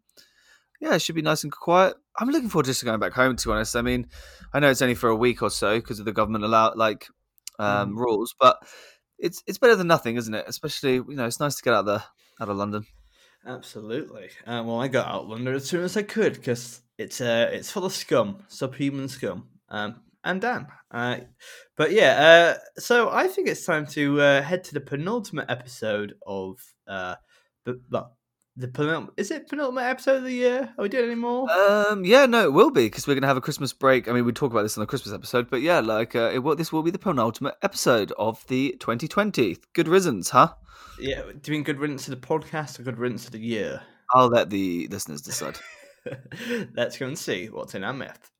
yeah, 0.81 0.95
it 0.95 1.01
should 1.01 1.15
be 1.15 1.21
nice 1.21 1.43
and 1.43 1.51
quiet. 1.51 1.95
I'm 2.19 2.29
looking 2.29 2.50
forward 2.50 2.65
just 2.65 2.79
to 2.81 2.86
going 2.86 3.00
back 3.00 3.13
home. 3.13 3.36
To 3.36 3.47
be 3.50 3.53
honest, 3.53 3.75
I 3.75 3.81
mean, 3.81 4.07
I 4.53 4.59
know 4.59 4.69
it's 4.69 4.81
only 4.81 4.95
for 4.95 5.09
a 5.09 5.15
week 5.15 5.41
or 5.43 5.50
so 5.51 5.79
because 5.79 6.00
of 6.00 6.05
the 6.05 6.13
government 6.13 6.43
allow 6.43 6.74
like 6.75 7.07
um 7.59 7.95
Mm. 7.95 7.97
rules, 8.00 8.36
but 8.39 8.57
it's 9.19 9.43
it's 9.47 9.57
better 9.59 9.75
than 9.75 9.88
nothing, 9.88 10.15
isn't 10.17 10.33
it? 10.33 10.45
Especially 10.47 10.95
you 10.95 11.05
know, 11.15 11.25
it's 11.25 11.39
nice 11.39 11.55
to 11.55 11.63
get 11.63 11.74
out 11.74 11.86
there 11.86 12.03
out 12.41 12.50
of 12.50 12.57
London. 12.57 12.86
Absolutely. 13.47 14.29
Uh, 14.45 14.61
well, 14.65 14.81
I 14.81 14.89
got 14.89 15.07
out 15.07 15.23
of 15.23 15.29
London 15.29 15.55
as 15.55 15.65
soon 15.65 15.83
as 15.83 15.95
I 15.95 16.03
could 16.03 16.33
because 16.33 16.81
it's 16.97 17.21
uh, 17.21 17.49
it's 17.51 17.71
full 17.71 17.85
of 17.85 17.93
scum, 17.93 18.43
subhuman 18.49 19.07
scum. 19.07 19.47
Um, 19.69 20.01
and 20.23 20.41
Dan. 20.41 20.67
Uh, 20.91 21.17
but 21.77 21.91
yeah, 21.91 22.55
uh, 22.57 22.79
so 22.79 23.09
I 23.09 23.27
think 23.27 23.47
it's 23.47 23.65
time 23.65 23.85
to 23.87 24.21
uh, 24.21 24.41
head 24.41 24.63
to 24.65 24.73
the 24.73 24.81
penultimate 24.81 25.49
episode 25.49 26.15
of 26.25 26.59
uh, 26.87 27.15
the 28.57 28.67
penultimate. 28.67 29.13
Is 29.15 29.31
it 29.31 29.47
penultimate 29.47 29.85
episode 29.85 30.17
of 30.17 30.23
the 30.23 30.33
year? 30.33 30.73
Are 30.77 30.81
we 30.81 30.89
doing 30.89 31.05
any 31.05 31.15
more? 31.15 31.49
Um, 31.49 32.03
yeah, 32.03 32.25
no, 32.25 32.45
it 32.45 32.53
will 32.53 32.71
be 32.71 32.85
because 32.85 33.07
we're 33.07 33.15
gonna 33.15 33.27
have 33.27 33.37
a 33.37 33.41
Christmas 33.41 33.71
break. 33.71 34.09
I 34.09 34.11
mean, 34.11 34.25
we 34.25 34.33
talk 34.33 34.51
about 34.51 34.63
this 34.63 34.77
on 34.77 34.81
the 34.81 34.87
Christmas 34.87 35.13
episode, 35.13 35.49
but 35.49 35.61
yeah, 35.61 35.79
like 35.79 36.15
uh, 36.15 36.31
it 36.33 36.39
will. 36.39 36.55
This 36.55 36.73
will 36.73 36.83
be 36.83 36.91
the 36.91 36.99
penultimate 36.99 37.55
episode 37.61 38.11
of 38.17 38.45
the 38.47 38.75
2020. 38.79 39.57
Good 39.73 39.87
riddance, 39.87 40.31
huh? 40.31 40.53
Yeah, 40.99 41.23
doing 41.41 41.63
good 41.63 41.79
riddance 41.79 42.05
to 42.05 42.11
the 42.11 42.17
podcast 42.17 42.79
or 42.79 42.83
good 42.83 42.97
riddance 42.97 43.25
to 43.25 43.31
the 43.31 43.39
year? 43.39 43.81
I'll 44.13 44.29
let 44.29 44.49
the 44.49 44.87
listeners 44.87 45.21
decide. 45.21 45.57
Let's 46.73 46.97
go 46.97 47.07
and 47.07 47.17
see 47.17 47.47
what's 47.47 47.75
in 47.75 47.83
our 47.83 47.93
myth. 47.93 48.31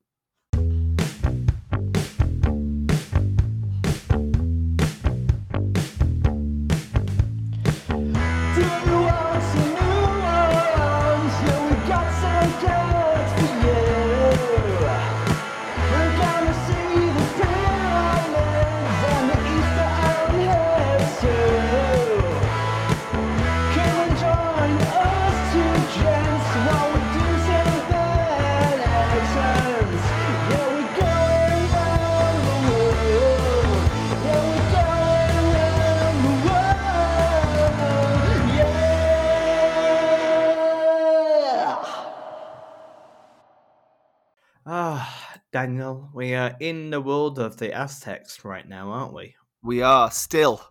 Daniel, 45.58 46.08
we 46.14 46.36
are 46.36 46.56
in 46.60 46.92
the 46.92 47.02
world 47.02 47.40
of 47.40 47.58
the 47.58 47.74
Aztecs 47.74 48.46
right 48.46 48.70
now, 48.70 48.92
aren't 48.92 49.16
we? 49.16 49.34
We 49.64 49.82
are 49.82 50.12
still. 50.12 50.62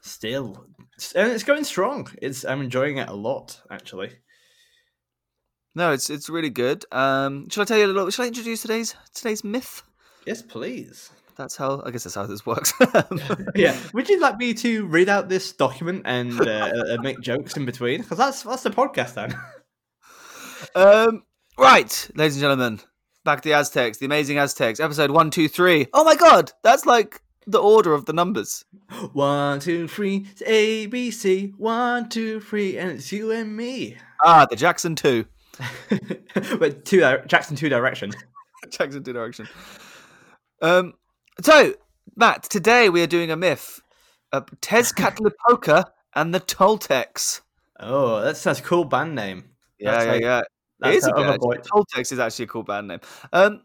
Still, 0.00 0.66
and 1.14 1.30
it's 1.30 1.44
going 1.44 1.62
strong. 1.62 2.08
It's 2.20 2.44
I'm 2.44 2.60
enjoying 2.60 2.96
it 2.96 3.08
a 3.08 3.12
lot, 3.12 3.60
actually. 3.70 4.10
No, 5.76 5.92
it's 5.92 6.10
it's 6.10 6.28
really 6.28 6.50
good. 6.50 6.84
Um, 6.90 7.50
shall 7.50 7.62
I 7.62 7.66
tell 7.66 7.78
you 7.78 7.86
a 7.86 7.86
little? 7.86 8.10
Shall 8.10 8.24
I 8.24 8.28
introduce 8.28 8.62
today's 8.62 8.96
today's 9.14 9.44
myth? 9.44 9.84
Yes, 10.26 10.42
please. 10.42 11.12
That's 11.36 11.54
how 11.54 11.80
I 11.86 11.92
guess 11.92 12.02
that's 12.02 12.16
how 12.16 12.26
this 12.26 12.44
works. 12.44 12.72
yeah. 13.54 13.78
Would 13.94 14.08
you 14.08 14.18
like 14.18 14.38
me 14.38 14.54
to 14.54 14.86
read 14.86 15.08
out 15.08 15.28
this 15.28 15.52
document 15.52 16.02
and 16.04 16.40
uh, 16.40 16.72
uh, 16.90 16.96
make 17.00 17.20
jokes 17.20 17.56
in 17.56 17.64
between? 17.64 18.02
Because 18.02 18.18
that's 18.18 18.42
that's 18.42 18.64
the 18.64 18.70
podcast 18.70 19.14
then. 19.14 19.38
um, 20.74 21.22
right, 21.56 22.10
ladies 22.16 22.34
and 22.34 22.40
gentlemen, 22.40 22.80
back 23.24 23.40
to 23.42 23.48
the 23.48 23.54
Aztecs, 23.54 23.98
the 23.98 24.06
amazing 24.06 24.38
Aztecs, 24.38 24.80
episode 24.80 25.10
one, 25.10 25.30
two, 25.30 25.48
three. 25.48 25.86
Oh 25.92 26.04
my 26.04 26.16
god, 26.16 26.52
that's 26.62 26.86
like 26.86 27.20
the 27.46 27.58
order 27.58 27.92
of 27.92 28.06
the 28.06 28.12
numbers. 28.12 28.64
One, 29.12 29.60
two, 29.60 29.88
three, 29.88 30.26
it's 30.30 30.42
A, 30.42 30.86
B, 30.86 31.10
C. 31.10 31.52
One, 31.56 32.08
two, 32.08 32.40
three, 32.40 32.78
and 32.78 32.90
it's 32.92 33.10
you 33.12 33.30
and 33.32 33.56
me. 33.56 33.96
Ah, 34.22 34.46
the 34.48 34.56
Jackson 34.56 34.94
two. 34.94 35.24
but 36.58 36.84
two 36.84 37.00
Jackson 37.26 37.56
two 37.56 37.68
direction. 37.68 38.12
Jackson 38.70 39.02
two 39.02 39.12
direction. 39.12 39.48
Um, 40.60 40.94
so 41.42 41.74
Matt, 42.16 42.44
today 42.44 42.88
we 42.88 43.02
are 43.02 43.08
doing 43.08 43.30
a 43.30 43.36
myth: 43.36 43.80
uh, 44.32 44.42
Tezcatlipoca 44.60 45.84
and 46.14 46.34
the 46.34 46.40
Toltecs. 46.40 47.40
Oh, 47.80 48.20
that 48.20 48.36
sounds 48.36 48.60
cool 48.60 48.84
band 48.84 49.14
name. 49.14 49.44
Yeah, 49.78 49.90
that's 49.90 50.04
yeah, 50.04 50.12
like, 50.12 50.22
yeah. 50.22 50.42
It 50.84 50.94
is 50.94 51.06
a 51.06 51.12
good. 51.12 51.40
Toltecs 51.40 52.12
is 52.12 52.18
actually 52.18 52.44
a 52.44 52.48
cool 52.48 52.62
band 52.62 52.88
name. 52.88 53.00
Um, 53.32 53.62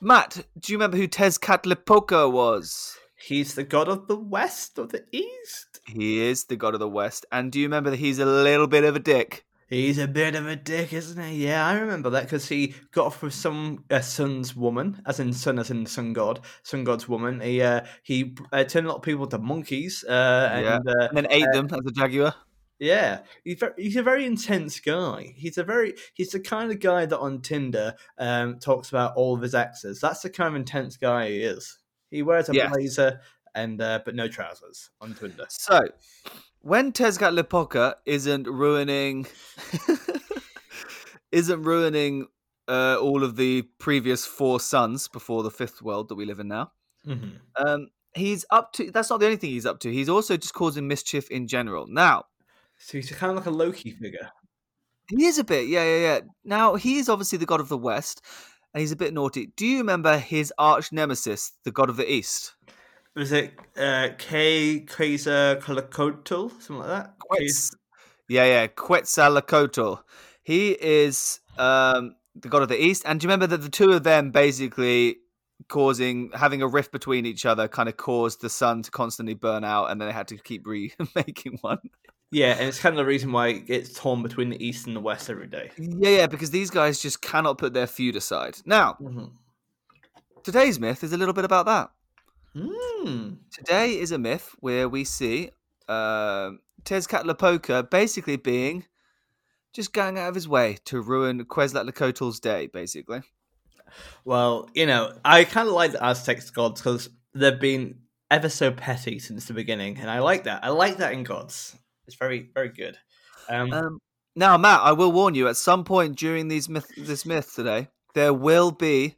Matt, 0.00 0.44
do 0.58 0.72
you 0.72 0.78
remember 0.78 0.96
who 0.96 1.08
Tezcatlipoca 1.08 2.30
was? 2.30 2.98
He's 3.16 3.54
the 3.54 3.64
god 3.64 3.88
of 3.88 4.06
the 4.06 4.16
west 4.16 4.78
or 4.78 4.86
the 4.86 5.04
east. 5.12 5.80
He 5.86 6.20
is 6.20 6.44
the 6.44 6.56
god 6.56 6.74
of 6.74 6.80
the 6.80 6.88
west. 6.88 7.24
And 7.32 7.50
do 7.50 7.58
you 7.58 7.66
remember 7.66 7.90
that 7.90 7.98
he's 7.98 8.18
a 8.18 8.26
little 8.26 8.66
bit 8.66 8.84
of 8.84 8.96
a 8.96 8.98
dick? 8.98 9.46
He's 9.66 9.98
a 9.98 10.06
bit 10.06 10.34
of 10.34 10.46
a 10.46 10.56
dick, 10.56 10.92
isn't 10.92 11.22
he? 11.22 11.46
Yeah, 11.46 11.66
I 11.66 11.74
remember 11.74 12.10
that 12.10 12.24
because 12.24 12.48
he 12.48 12.74
got 12.92 13.06
off 13.06 13.22
with 13.22 13.32
some 13.32 13.84
uh, 13.90 14.00
sun's 14.00 14.54
woman, 14.54 15.00
as 15.06 15.20
in 15.20 15.32
sun, 15.32 15.58
as 15.58 15.70
in 15.70 15.86
sun 15.86 16.12
god, 16.12 16.40
sun 16.62 16.84
god's 16.84 17.08
woman. 17.08 17.40
He 17.40 17.62
uh, 17.62 17.80
he 18.02 18.36
uh, 18.52 18.64
turned 18.64 18.86
a 18.86 18.90
lot 18.90 18.96
of 18.96 19.02
people 19.02 19.24
into 19.24 19.38
monkeys, 19.38 20.04
uh, 20.06 20.50
and, 20.52 20.64
yeah. 20.64 20.78
Uh, 20.86 21.06
and 21.08 21.16
then 21.16 21.26
ate 21.30 21.46
them 21.52 21.66
as 21.72 21.80
a 21.86 21.92
jaguar. 21.92 22.34
Yeah, 22.78 23.20
he's 23.44 23.58
very, 23.58 23.72
he's 23.76 23.96
a 23.96 24.02
very 24.02 24.24
intense 24.24 24.80
guy. 24.80 25.32
He's 25.36 25.58
a 25.58 25.64
very 25.64 25.94
he's 26.14 26.30
the 26.30 26.40
kind 26.40 26.70
of 26.70 26.80
guy 26.80 27.06
that 27.06 27.18
on 27.18 27.40
Tinder 27.40 27.94
um, 28.18 28.58
talks 28.58 28.88
about 28.88 29.14
all 29.16 29.34
of 29.34 29.42
his 29.42 29.54
exes. 29.54 30.00
That's 30.00 30.22
the 30.22 30.30
kind 30.30 30.48
of 30.48 30.56
intense 30.56 30.96
guy 30.96 31.28
he 31.28 31.42
is. 31.42 31.78
He 32.10 32.22
wears 32.22 32.48
a 32.48 32.54
yes. 32.54 32.72
blazer 32.72 33.20
and 33.54 33.80
uh, 33.80 34.00
but 34.04 34.14
no 34.14 34.28
trousers 34.28 34.90
on 35.00 35.14
Tinder. 35.14 35.46
So 35.48 35.82
when 36.60 36.92
Tezcatlipoca 36.92 37.94
isn't 38.06 38.48
ruining 38.48 39.26
isn't 41.32 41.62
ruining 41.62 42.26
uh, 42.68 42.96
all 43.00 43.22
of 43.22 43.36
the 43.36 43.62
previous 43.78 44.24
four 44.24 44.60
sons 44.60 45.08
before 45.08 45.42
the 45.42 45.50
fifth 45.50 45.82
world 45.82 46.08
that 46.08 46.14
we 46.14 46.24
live 46.24 46.40
in 46.40 46.48
now. 46.48 46.72
Mm-hmm. 47.06 47.36
Um, 47.56 47.88
he's 48.14 48.44
up 48.50 48.72
to 48.74 48.90
that's 48.90 49.10
not 49.10 49.20
the 49.20 49.26
only 49.26 49.36
thing 49.36 49.50
he's 49.50 49.66
up 49.66 49.80
to. 49.80 49.92
He's 49.92 50.08
also 50.08 50.36
just 50.36 50.54
causing 50.54 50.88
mischief 50.88 51.30
in 51.30 51.46
general. 51.46 51.86
Now, 51.86 52.24
so 52.84 52.98
he's 52.98 53.10
kind 53.12 53.30
of 53.30 53.36
like 53.36 53.46
a 53.46 53.50
Loki 53.50 53.92
figure. 53.92 54.30
He 55.08 55.24
is 55.24 55.38
a 55.38 55.44
bit, 55.44 55.68
yeah, 55.68 55.84
yeah, 55.84 56.00
yeah. 56.00 56.20
Now 56.44 56.74
he 56.74 56.98
is 56.98 57.08
obviously 57.08 57.38
the 57.38 57.46
god 57.46 57.60
of 57.60 57.70
the 57.70 57.78
west, 57.78 58.22
and 58.74 58.82
he's 58.82 58.92
a 58.92 58.96
bit 58.96 59.14
naughty. 59.14 59.52
Do 59.56 59.66
you 59.66 59.78
remember 59.78 60.18
his 60.18 60.52
arch 60.58 60.92
nemesis, 60.92 61.52
the 61.64 61.72
god 61.72 61.88
of 61.88 61.96
the 61.96 62.10
east? 62.10 62.54
Was 63.14 63.32
it 63.32 63.54
uh, 63.76 64.10
K 64.18 64.80
Quetzalcoatl, 64.80 66.50
something 66.60 66.76
like 66.76 66.88
that? 66.88 67.14
Quetz- 67.18 67.74
yeah, 68.28 68.44
yeah, 68.44 68.66
Quetzalcoatl. 68.66 70.00
He 70.42 70.72
is 70.72 71.40
um, 71.56 72.16
the 72.34 72.50
god 72.50 72.62
of 72.62 72.68
the 72.68 72.82
east, 72.82 73.04
and 73.06 73.18
do 73.18 73.24
you 73.24 73.28
remember 73.28 73.46
that 73.46 73.62
the 73.62 73.70
two 73.70 73.92
of 73.92 74.02
them 74.02 74.30
basically 74.30 75.16
causing 75.68 76.30
having 76.34 76.60
a 76.60 76.68
rift 76.68 76.92
between 76.92 77.24
each 77.24 77.46
other 77.46 77.66
kind 77.66 77.88
of 77.88 77.96
caused 77.96 78.42
the 78.42 78.50
sun 78.50 78.82
to 78.82 78.90
constantly 78.90 79.34
burn 79.34 79.64
out, 79.64 79.90
and 79.90 79.98
then 79.98 80.08
they 80.08 80.14
had 80.14 80.28
to 80.28 80.36
keep 80.36 80.66
remaking 80.66 81.56
one. 81.62 81.78
Yeah, 82.34 82.56
and 82.58 82.68
it's 82.68 82.80
kind 82.80 82.92
of 82.92 82.96
the 82.96 83.04
reason 83.04 83.30
why 83.30 83.62
it's 83.68 83.92
torn 83.92 84.24
between 84.24 84.50
the 84.50 84.60
east 84.60 84.88
and 84.88 84.96
the 84.96 85.00
west 85.00 85.30
every 85.30 85.46
day. 85.46 85.70
Yeah, 85.78 86.08
yeah, 86.08 86.26
because 86.26 86.50
these 86.50 86.68
guys 86.68 86.98
just 86.98 87.22
cannot 87.22 87.58
put 87.58 87.74
their 87.74 87.86
feud 87.86 88.16
aside. 88.16 88.56
Now, 88.66 88.96
mm-hmm. 89.00 89.26
today's 90.42 90.80
myth 90.80 91.04
is 91.04 91.12
a 91.12 91.16
little 91.16 91.32
bit 91.32 91.44
about 91.44 91.66
that. 91.66 91.90
Mm. 92.56 93.36
Today 93.52 93.92
is 93.92 94.10
a 94.10 94.18
myth 94.18 94.52
where 94.58 94.88
we 94.88 95.04
see 95.04 95.50
uh, 95.86 96.50
Tezcatlipoca 96.82 97.88
basically 97.88 98.36
being 98.36 98.84
just 99.72 99.92
going 99.92 100.18
out 100.18 100.30
of 100.30 100.34
his 100.34 100.48
way 100.48 100.78
to 100.86 101.00
ruin 101.00 101.44
Quetzalcoatl's 101.44 102.40
day, 102.40 102.66
basically. 102.66 103.22
Well, 104.24 104.68
you 104.74 104.86
know, 104.86 105.12
I 105.24 105.44
kind 105.44 105.68
of 105.68 105.74
like 105.74 105.92
the 105.92 106.04
Aztec 106.04 106.40
gods 106.52 106.80
because 106.80 107.10
they've 107.32 107.60
been 107.60 108.00
ever 108.28 108.48
so 108.48 108.72
petty 108.72 109.20
since 109.20 109.44
the 109.44 109.54
beginning, 109.54 109.98
and 109.98 110.10
I 110.10 110.18
like 110.18 110.42
that. 110.44 110.64
I 110.64 110.70
like 110.70 110.96
that 110.96 111.12
in 111.12 111.22
gods. 111.22 111.76
It's 112.06 112.16
very 112.16 112.50
very 112.54 112.68
good. 112.68 112.98
Um, 113.48 113.72
um, 113.72 113.98
now, 114.36 114.56
Matt, 114.56 114.80
I 114.82 114.92
will 114.92 115.12
warn 115.12 115.34
you. 115.34 115.48
At 115.48 115.56
some 115.56 115.84
point 115.84 116.16
during 116.16 116.48
these 116.48 116.68
myth, 116.68 116.90
this 116.96 117.24
myth 117.24 117.52
today, 117.54 117.88
there 118.14 118.32
will 118.32 118.70
be, 118.70 119.16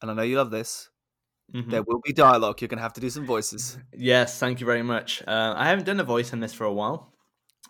and 0.00 0.10
I 0.10 0.14
know 0.14 0.22
you 0.22 0.36
love 0.36 0.50
this. 0.50 0.88
Mm-hmm. 1.54 1.70
There 1.70 1.82
will 1.82 2.00
be 2.02 2.12
dialogue. 2.12 2.60
You're 2.60 2.68
going 2.68 2.78
to 2.78 2.82
have 2.82 2.94
to 2.94 3.00
do 3.00 3.10
some 3.10 3.26
voices. 3.26 3.76
Yes, 3.92 4.38
thank 4.38 4.60
you 4.60 4.66
very 4.66 4.82
much. 4.82 5.22
Uh, 5.26 5.54
I 5.56 5.68
haven't 5.68 5.84
done 5.84 6.00
a 6.00 6.04
voice 6.04 6.32
in 6.32 6.40
this 6.40 6.54
for 6.54 6.64
a 6.64 6.72
while. 6.72 7.10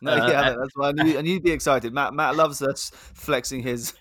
No, 0.03 0.11
uh, 0.11 0.29
yeah, 0.29 0.51
that's 0.51 0.75
why 0.75 0.89
I 0.89 0.93
knew, 0.93 1.17
I 1.17 1.23
knew 1.23 1.35
you'd 1.35 1.45
be 1.45 1.53
excited. 1.53 1.95
Matt, 1.95 2.13
Matt 2.13 2.35
loves 2.35 2.61
us 2.61 2.91
flexing 3.15 3.63
his. 3.63 3.95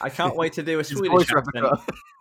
I 0.00 0.08
can't 0.08 0.36
wait 0.36 0.52
to 0.54 0.62
do 0.62 0.78
a 0.78 0.84
Swedish 0.84 1.30
accent. 1.30 1.66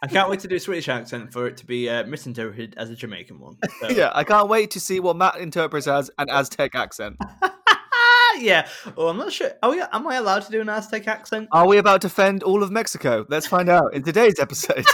I 0.01 0.07
can't 0.07 0.29
wait 0.29 0.39
to 0.41 0.47
do 0.47 0.55
a 0.55 0.59
Swedish 0.59 0.87
accent 0.87 1.33
for 1.33 1.47
it 1.47 1.57
to 1.57 1.65
be 1.65 1.89
uh, 1.89 2.05
misinterpreted 2.05 2.73
as 2.77 2.89
a 2.89 2.95
Jamaican 2.95 3.39
one. 3.39 3.57
So. 3.81 3.89
yeah, 3.89 4.11
I 4.13 4.23
can't 4.23 4.47
wait 4.47 4.71
to 4.71 4.79
see 4.79 4.99
what 4.99 5.15
Matt 5.15 5.37
interprets 5.37 5.87
as 5.87 6.09
an 6.17 6.29
Aztec 6.29 6.75
accent. 6.75 7.17
yeah. 8.37 8.67
Oh, 8.95 9.07
I'm 9.07 9.17
not 9.17 9.33
sure. 9.33 9.51
Are 9.61 9.71
we, 9.71 9.81
am 9.81 10.07
I 10.07 10.15
allowed 10.15 10.43
to 10.43 10.51
do 10.51 10.61
an 10.61 10.69
Aztec 10.69 11.07
accent? 11.07 11.49
Are 11.51 11.67
we 11.67 11.77
about 11.77 12.01
to 12.01 12.07
defend 12.07 12.43
all 12.43 12.63
of 12.63 12.71
Mexico? 12.71 13.25
Let's 13.29 13.47
find 13.47 13.69
out 13.69 13.93
in 13.93 14.03
today's 14.03 14.39
episode. 14.39 14.85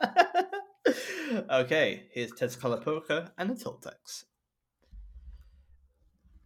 okay, 1.50 2.08
here's 2.12 2.32
Tezcatlipoca 2.32 3.30
and 3.38 3.50
the 3.50 3.54
Toltecs. 3.54 4.24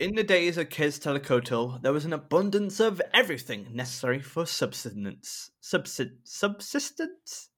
In 0.05 0.15
the 0.15 0.23
days 0.23 0.59
of 0.59 0.69
Quetzalcoatl, 0.69 1.81
there 1.81 1.95
was 1.95 2.05
an 2.05 2.13
abundance 2.13 2.79
of 2.79 3.01
everything 3.15 3.69
necessary 3.73 4.21
for 4.21 4.45
subsistence. 4.45 5.51
Subsist- 5.63 6.21
subsistence? 6.25 7.49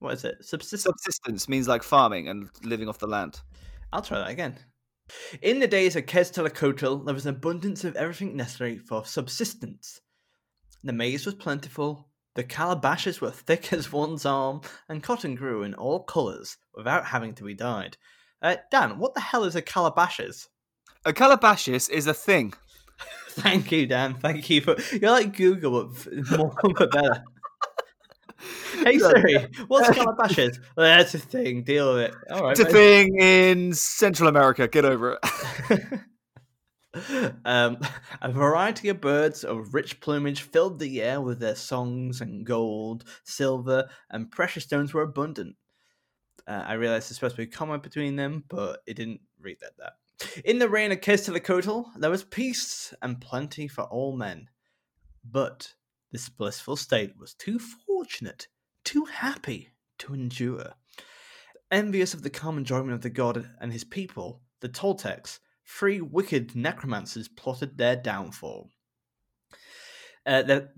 What 0.00 0.14
is 0.14 0.24
it? 0.24 0.44
Subsistence? 0.44 0.82
Subsistence 0.82 1.48
means 1.48 1.68
like 1.68 1.84
farming 1.84 2.26
and 2.26 2.50
living 2.64 2.88
off 2.88 2.98
the 2.98 3.06
land. 3.06 3.42
I'll 3.92 4.02
try 4.02 4.18
that 4.18 4.30
again. 4.30 4.58
In 5.40 5.60
the 5.60 5.68
days 5.68 5.94
of 5.94 6.06
Quetzalcoatl, 6.06 7.04
there 7.04 7.14
was 7.14 7.26
an 7.26 7.36
abundance 7.36 7.84
of 7.84 7.94
everything 7.94 8.34
necessary 8.34 8.76
for 8.76 9.04
subsistence. 9.04 10.00
The 10.82 10.92
maize 10.92 11.26
was 11.26 11.36
plentiful, 11.36 12.08
the 12.34 12.42
calabashes 12.42 13.20
were 13.20 13.30
thick 13.30 13.72
as 13.72 13.92
one's 13.92 14.26
arm, 14.26 14.62
and 14.88 15.00
cotton 15.00 15.36
grew 15.36 15.62
in 15.62 15.74
all 15.74 16.02
colours 16.02 16.56
without 16.74 17.04
having 17.04 17.36
to 17.36 17.44
be 17.44 17.54
dyed. 17.54 17.96
Uh, 18.42 18.56
Dan, 18.72 18.98
what 18.98 19.14
the 19.14 19.20
hell 19.20 19.44
is 19.44 19.54
a 19.54 19.62
calabashes? 19.62 20.48
A 21.04 21.12
calabashes 21.12 21.88
is 21.88 22.06
a 22.06 22.14
thing. 22.14 22.54
Thank 23.30 23.70
you, 23.70 23.86
Dan. 23.86 24.14
Thank 24.14 24.50
you 24.50 24.60
for 24.60 24.76
you're 24.92 25.12
like 25.12 25.36
Google, 25.36 25.92
but 26.04 26.38
more 26.38 26.54
but 26.76 26.90
better. 26.90 27.24
hey 28.82 28.98
Siri, 28.98 29.46
what's 29.68 29.88
calabashes? 29.96 30.58
Well, 30.76 30.86
that's 30.98 31.14
a 31.14 31.18
thing. 31.18 31.62
Deal 31.62 31.94
with 31.94 32.10
it. 32.10 32.14
All 32.30 32.42
right. 32.42 32.50
It's 32.50 32.60
a 32.60 32.64
thing 32.64 33.20
in 33.20 33.72
Central 33.74 34.28
America. 34.28 34.66
Get 34.66 34.84
over 34.84 35.18
it. 35.70 36.00
um, 37.44 37.78
a 38.20 38.32
variety 38.32 38.88
of 38.88 39.00
birds 39.00 39.44
of 39.44 39.72
rich 39.72 40.00
plumage 40.00 40.42
filled 40.42 40.80
the 40.80 41.00
air 41.00 41.20
with 41.20 41.38
their 41.38 41.54
songs, 41.54 42.20
and 42.20 42.44
gold, 42.44 43.04
silver, 43.22 43.88
and 44.10 44.30
precious 44.30 44.64
stones 44.64 44.92
were 44.92 45.02
abundant. 45.02 45.54
Uh, 46.46 46.64
I 46.66 46.72
realized 46.74 47.08
there's 47.08 47.16
supposed 47.16 47.36
to 47.36 47.42
be 47.42 47.48
a 47.48 47.56
comma 47.56 47.78
between 47.78 48.16
them, 48.16 48.42
but 48.48 48.80
it 48.86 48.94
didn't 48.94 49.20
read 49.40 49.58
that. 49.60 49.76
That 49.78 49.92
in 50.44 50.58
the 50.58 50.68
reign 50.68 50.92
of 50.92 51.00
Quetzalcoatl, 51.00 51.92
there 51.96 52.10
was 52.10 52.24
peace 52.24 52.92
and 53.02 53.20
plenty 53.20 53.68
for 53.68 53.84
all 53.84 54.16
men. 54.16 54.48
But 55.24 55.74
this 56.10 56.28
blissful 56.28 56.76
state 56.76 57.14
was 57.18 57.34
too 57.34 57.58
fortunate, 57.58 58.48
too 58.84 59.04
happy 59.04 59.70
to 59.98 60.14
endure. 60.14 60.72
Envious 61.70 62.14
of 62.14 62.22
the 62.22 62.30
calm 62.30 62.56
enjoyment 62.56 62.94
of 62.94 63.02
the 63.02 63.10
god 63.10 63.48
and 63.60 63.72
his 63.72 63.84
people, 63.84 64.40
the 64.60 64.68
Toltecs, 64.68 65.38
three 65.66 66.00
wicked 66.00 66.56
necromancers 66.56 67.28
plotted 67.28 67.76
their 67.76 67.96
downfall. 67.96 68.70
Uh, 70.24 70.42
the, 70.42 70.68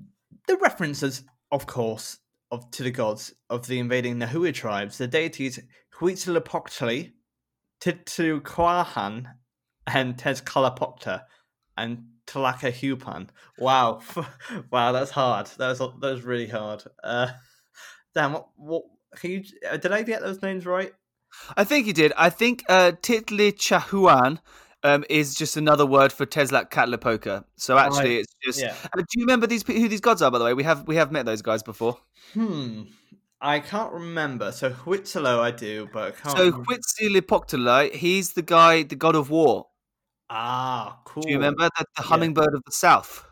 the 0.47 0.57
references, 0.57 1.23
of 1.53 1.67
course, 1.67 2.19
of 2.51 2.71
to 2.73 2.83
the 2.83 2.91
gods 2.91 3.33
of 3.49 3.67
the 3.67 3.79
invading 3.79 4.19
Nahua 4.19 4.53
tribes, 4.53 4.99
the 4.99 5.07
deities 5.07 5.61
Huitzilopochtli, 5.99 7.13
Tituquahan, 7.81 9.27
and 9.87 10.17
Tezcatlipoca, 10.17 11.23
and 11.77 12.05
Tlacahupan. 12.27 13.29
Wow, 13.59 14.01
wow, 14.71 14.93
that's 14.93 15.11
hard. 15.11 15.47
That 15.59 15.69
was 15.69 15.79
that 15.79 16.01
was 16.13 16.23
really 16.23 16.49
hard. 16.49 16.85
Uh, 17.03 17.29
damn, 18.15 18.33
what, 18.33 18.49
what 18.57 18.83
can 19.17 19.31
you? 19.31 19.43
uh, 19.71 19.77
Did 19.77 19.93
I 19.93 20.03
get 20.03 20.21
those 20.23 20.43
names 20.43 20.67
right? 20.67 20.93
I 21.57 21.65
think 21.65 21.87
you 21.87 21.93
did. 21.93 22.13
I 22.17 22.29
think 22.31 22.65
uh, 22.69 22.93
Titlichahuan 23.03 24.39
um, 24.83 25.05
is 25.09 25.35
just 25.35 25.57
another 25.57 25.87
word 25.87 26.13
for 26.13 26.27
Tezlat 26.27 26.71
Catlipoca. 26.71 27.45
So 27.57 27.79
actually, 27.79 28.17
Right. 28.17 28.21
it's 28.21 28.35
just. 28.45 28.61
Yeah. 28.61 28.75
Uh, 28.85 28.99
do 28.99 29.05
you 29.15 29.25
remember 29.25 29.47
these 29.47 29.63
who 29.67 29.89
these 29.89 30.01
gods 30.01 30.23
are? 30.23 30.31
By 30.31 30.39
the 30.39 30.45
way, 30.45 30.55
we 30.55 30.65
have 30.65 30.87
we 30.87 30.97
have 30.97 31.13
met 31.13 31.27
those 31.27 31.43
guys 31.43 31.63
before. 31.63 31.99
Hmm. 32.35 32.83
I 33.43 33.61
can't 33.61 33.93
remember. 33.93 34.53
So 34.53 34.71
Huitzilo 34.71 35.39
I 35.41 35.51
do, 35.51 35.89
but 35.93 36.09
I 36.09 36.11
can't. 36.11 36.37
So. 36.37 36.53
Huitzilopochtli, 36.53 37.95
he's 37.95 38.33
the 38.35 38.43
guy, 38.43 38.83
the 38.83 38.97
god 38.97 39.15
of 39.17 39.31
war. 39.31 39.67
ah, 40.29 41.01
cool. 41.05 41.23
Do 41.23 41.31
you 41.31 41.37
remember 41.37 41.65
the, 41.77 41.85
the 41.97 42.03
Yeah. 42.03 42.05
hummingbird 42.09 42.55
of 42.55 42.63
the 42.65 42.73
south? 42.73 43.25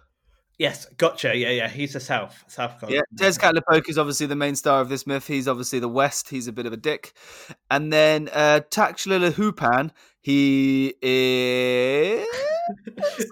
Yes, 0.59 0.87
gotcha. 0.97 1.37
Yeah, 1.37 1.51
yeah. 1.51 1.69
He's 1.69 1.93
the 1.93 2.01
south, 2.01 2.43
south 2.49 2.81
god. 2.81 2.91
Yeah, 2.91 3.03
Tezcatlipoca 3.15 3.89
is 3.89 3.97
obviously 3.99 4.27
the 4.27 4.35
main 4.35 4.57
star 4.57 4.81
of 4.81 4.89
this 4.89 5.07
myth. 5.07 5.27
He's 5.29 5.47
obviously 5.47 5.79
the 5.79 5.89
west. 5.89 6.31
He's 6.31 6.49
a 6.49 6.53
bit 6.53 6.67
of 6.67 6.73
a 6.73 6.77
dick. 6.77 7.13
And 7.71 7.93
then 7.93 8.29
uh, 8.33 8.63
Taxlilahupan, 8.69 9.93
he 10.21 10.95
is 11.01 12.27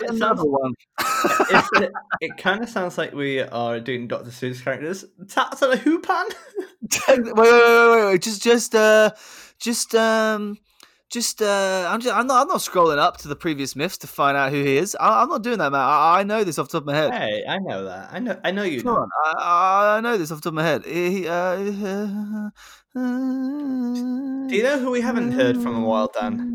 another 0.09 0.45
one. 0.45 0.75
it, 1.01 1.93
it 2.21 2.37
kind 2.37 2.63
of 2.63 2.69
sounds 2.69 2.99
like 2.99 3.13
we 3.13 3.41
are 3.41 3.81
doing 3.81 4.09
Doctor 4.09 4.31
Seuss 4.31 4.63
characters. 4.63 5.05
Tats 5.29 5.63
on 5.63 5.73
a 5.73 5.77
hoopan. 5.77 6.25
wait, 7.09 7.19
wait, 7.19 7.35
wait, 7.35 7.91
wait, 7.91 8.05
wait, 8.07 8.23
just, 8.23 8.43
just, 8.43 8.75
uh, 8.75 9.11
just, 9.59 9.95
um, 9.95 10.57
just, 11.11 11.41
uh, 11.41 11.89
I'm 11.89 12.01
just, 12.01 12.15
I'm 12.15 12.27
not, 12.27 12.43
I'm 12.43 12.49
not 12.49 12.59
scrolling 12.59 12.99
up 12.99 13.17
to 13.19 13.29
the 13.29 13.37
previous 13.37 13.77
myths 13.77 13.99
to 13.99 14.07
find 14.07 14.37
out 14.37 14.51
who 14.51 14.63
he 14.63 14.77
is. 14.77 14.97
I, 14.99 15.23
I'm 15.23 15.29
not 15.29 15.43
doing 15.43 15.59
that, 15.59 15.71
man. 15.71 15.81
I, 15.81 16.21
I 16.21 16.23
know 16.25 16.43
this 16.45 16.59
off 16.59 16.69
the 16.69 16.81
top 16.81 16.83
of 16.83 16.87
my 16.87 16.95
head. 16.95 17.13
Hey, 17.13 17.45
I 17.49 17.59
know 17.59 17.85
that. 17.85 18.13
I 18.13 18.19
know. 18.19 18.41
I 18.43 18.51
know 18.51 18.65
you. 18.65 18.83
Come 18.83 18.95
Know. 18.95 19.01
on, 19.03 19.09
I, 19.39 19.97
I 19.99 20.01
know 20.01 20.19
this 20.19 20.33
off 20.33 20.41
the 20.41 20.51
top 20.51 20.53
of 20.53 20.55
my 20.55 20.65
head. 20.65 20.85
He, 20.85 21.29
uh, 21.29 21.57
Do 24.49 24.57
you 24.57 24.63
know 24.63 24.79
who 24.79 24.91
we 24.91 25.01
haven't 25.01 25.33
heard 25.33 25.61
from 25.63 25.77
a 25.77 25.87
while, 25.87 26.11
Dan? 26.19 26.53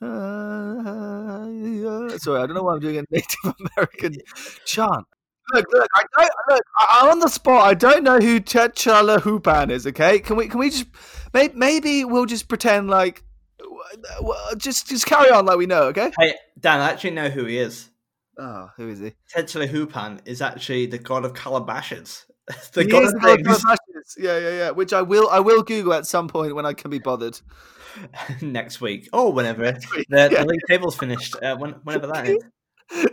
Sorry, 2.18 2.40
I 2.40 2.46
don't 2.46 2.54
know 2.54 2.62
why 2.62 2.74
I'm 2.74 2.80
doing 2.80 2.98
a 2.98 3.04
Native 3.10 3.44
American 3.76 4.14
chant. 4.64 5.04
Look, 5.52 5.66
look, 5.72 5.88
I 5.96 6.02
don't 6.16 6.30
look. 6.48 6.62
I- 6.78 6.98
I'm 7.02 7.10
on 7.10 7.18
the 7.18 7.28
spot. 7.28 7.64
I 7.66 7.74
don't 7.74 8.04
know 8.04 8.18
who 8.18 8.40
T'Challa 8.40 9.20
Hoopan 9.20 9.70
is. 9.70 9.86
Okay, 9.86 10.20
can 10.20 10.36
we 10.36 10.48
can 10.48 10.60
we 10.60 10.70
just 10.70 10.86
maybe, 11.34 11.54
maybe 11.54 12.04
we'll 12.04 12.26
just 12.26 12.48
pretend 12.48 12.88
like 12.88 13.24
just 14.56 14.88
just 14.88 15.06
carry 15.06 15.30
on 15.30 15.44
like 15.46 15.58
we 15.58 15.66
know. 15.66 15.84
Okay. 15.84 16.12
Hey, 16.18 16.34
Dan. 16.58 16.80
I 16.80 16.90
actually 16.90 17.10
know 17.10 17.28
who 17.28 17.44
he 17.46 17.58
is. 17.58 17.88
Oh, 18.38 18.70
who 18.76 18.88
is 18.88 19.00
he? 19.00 19.12
Tetsuya 19.36 19.68
Hoopan 19.68 20.20
is 20.24 20.40
actually 20.40 20.86
the 20.86 20.98
god 20.98 21.24
of 21.24 21.34
calabashes. 21.34 22.24
the 22.72 22.82
He 22.84 22.88
god 22.88 23.02
is 23.02 23.12
of 23.12 23.20
the 23.20 23.26
god 23.26 23.40
of 23.40 23.46
things. 23.46 23.64
Yeah, 24.18 24.38
yeah, 24.38 24.50
yeah. 24.50 24.70
Which 24.70 24.92
I 24.92 25.02
will 25.02 25.28
I 25.30 25.40
will 25.40 25.62
Google 25.62 25.94
at 25.94 26.06
some 26.06 26.28
point 26.28 26.54
when 26.54 26.66
I 26.66 26.72
can 26.72 26.90
be 26.90 26.98
bothered. 26.98 27.40
next 28.40 28.80
week 28.80 29.08
or 29.12 29.32
whenever 29.32 29.62
week, 29.62 30.06
the, 30.08 30.16
yeah. 30.16 30.28
the 30.28 30.46
league 30.46 30.60
table's 30.68 30.96
finished. 30.96 31.36
Uh, 31.42 31.56
when, 31.56 31.72
whenever 31.84 32.06
that 32.06 32.28
is. 32.28 32.38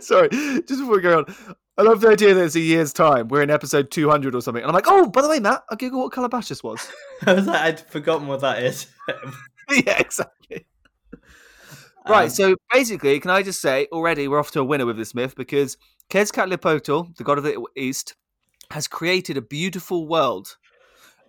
Sorry, 0.06 0.28
just 0.28 0.68
before 0.68 0.96
we 0.96 1.00
go 1.00 1.18
on, 1.18 1.56
I 1.76 1.82
love 1.82 2.00
the 2.00 2.08
idea 2.08 2.34
that 2.34 2.44
it's 2.44 2.56
a 2.56 2.60
year's 2.60 2.92
time. 2.92 3.28
We're 3.28 3.42
in 3.42 3.50
episode 3.50 3.90
200 3.90 4.34
or 4.34 4.40
something. 4.40 4.62
And 4.62 4.68
I'm 4.68 4.74
like, 4.74 4.86
oh, 4.88 5.08
by 5.08 5.22
the 5.22 5.28
way, 5.28 5.38
Matt, 5.38 5.62
I 5.70 5.76
Google 5.76 6.00
what 6.00 6.12
Calabashes 6.12 6.64
was. 6.64 6.90
I 7.26 7.34
was 7.34 7.46
like, 7.46 7.60
I'd 7.60 7.80
forgotten 7.80 8.26
what 8.26 8.40
that 8.40 8.62
is. 8.62 8.88
yeah, 9.70 9.98
exactly. 9.98 10.66
Right, 12.08 12.24
Um, 12.24 12.30
so 12.30 12.56
basically, 12.72 13.20
can 13.20 13.30
I 13.30 13.42
just 13.42 13.60
say 13.60 13.86
already 13.92 14.26
we're 14.26 14.40
off 14.40 14.50
to 14.52 14.60
a 14.60 14.64
winner 14.64 14.86
with 14.86 14.96
this 14.96 15.14
myth 15.14 15.36
because 15.36 15.76
Quetzalcoatl, 16.10 17.16
the 17.16 17.24
god 17.24 17.38
of 17.38 17.44
the 17.44 17.62
East, 17.76 18.16
has 18.70 18.88
created 18.88 19.36
a 19.36 19.42
beautiful 19.42 20.08
world. 20.08 20.56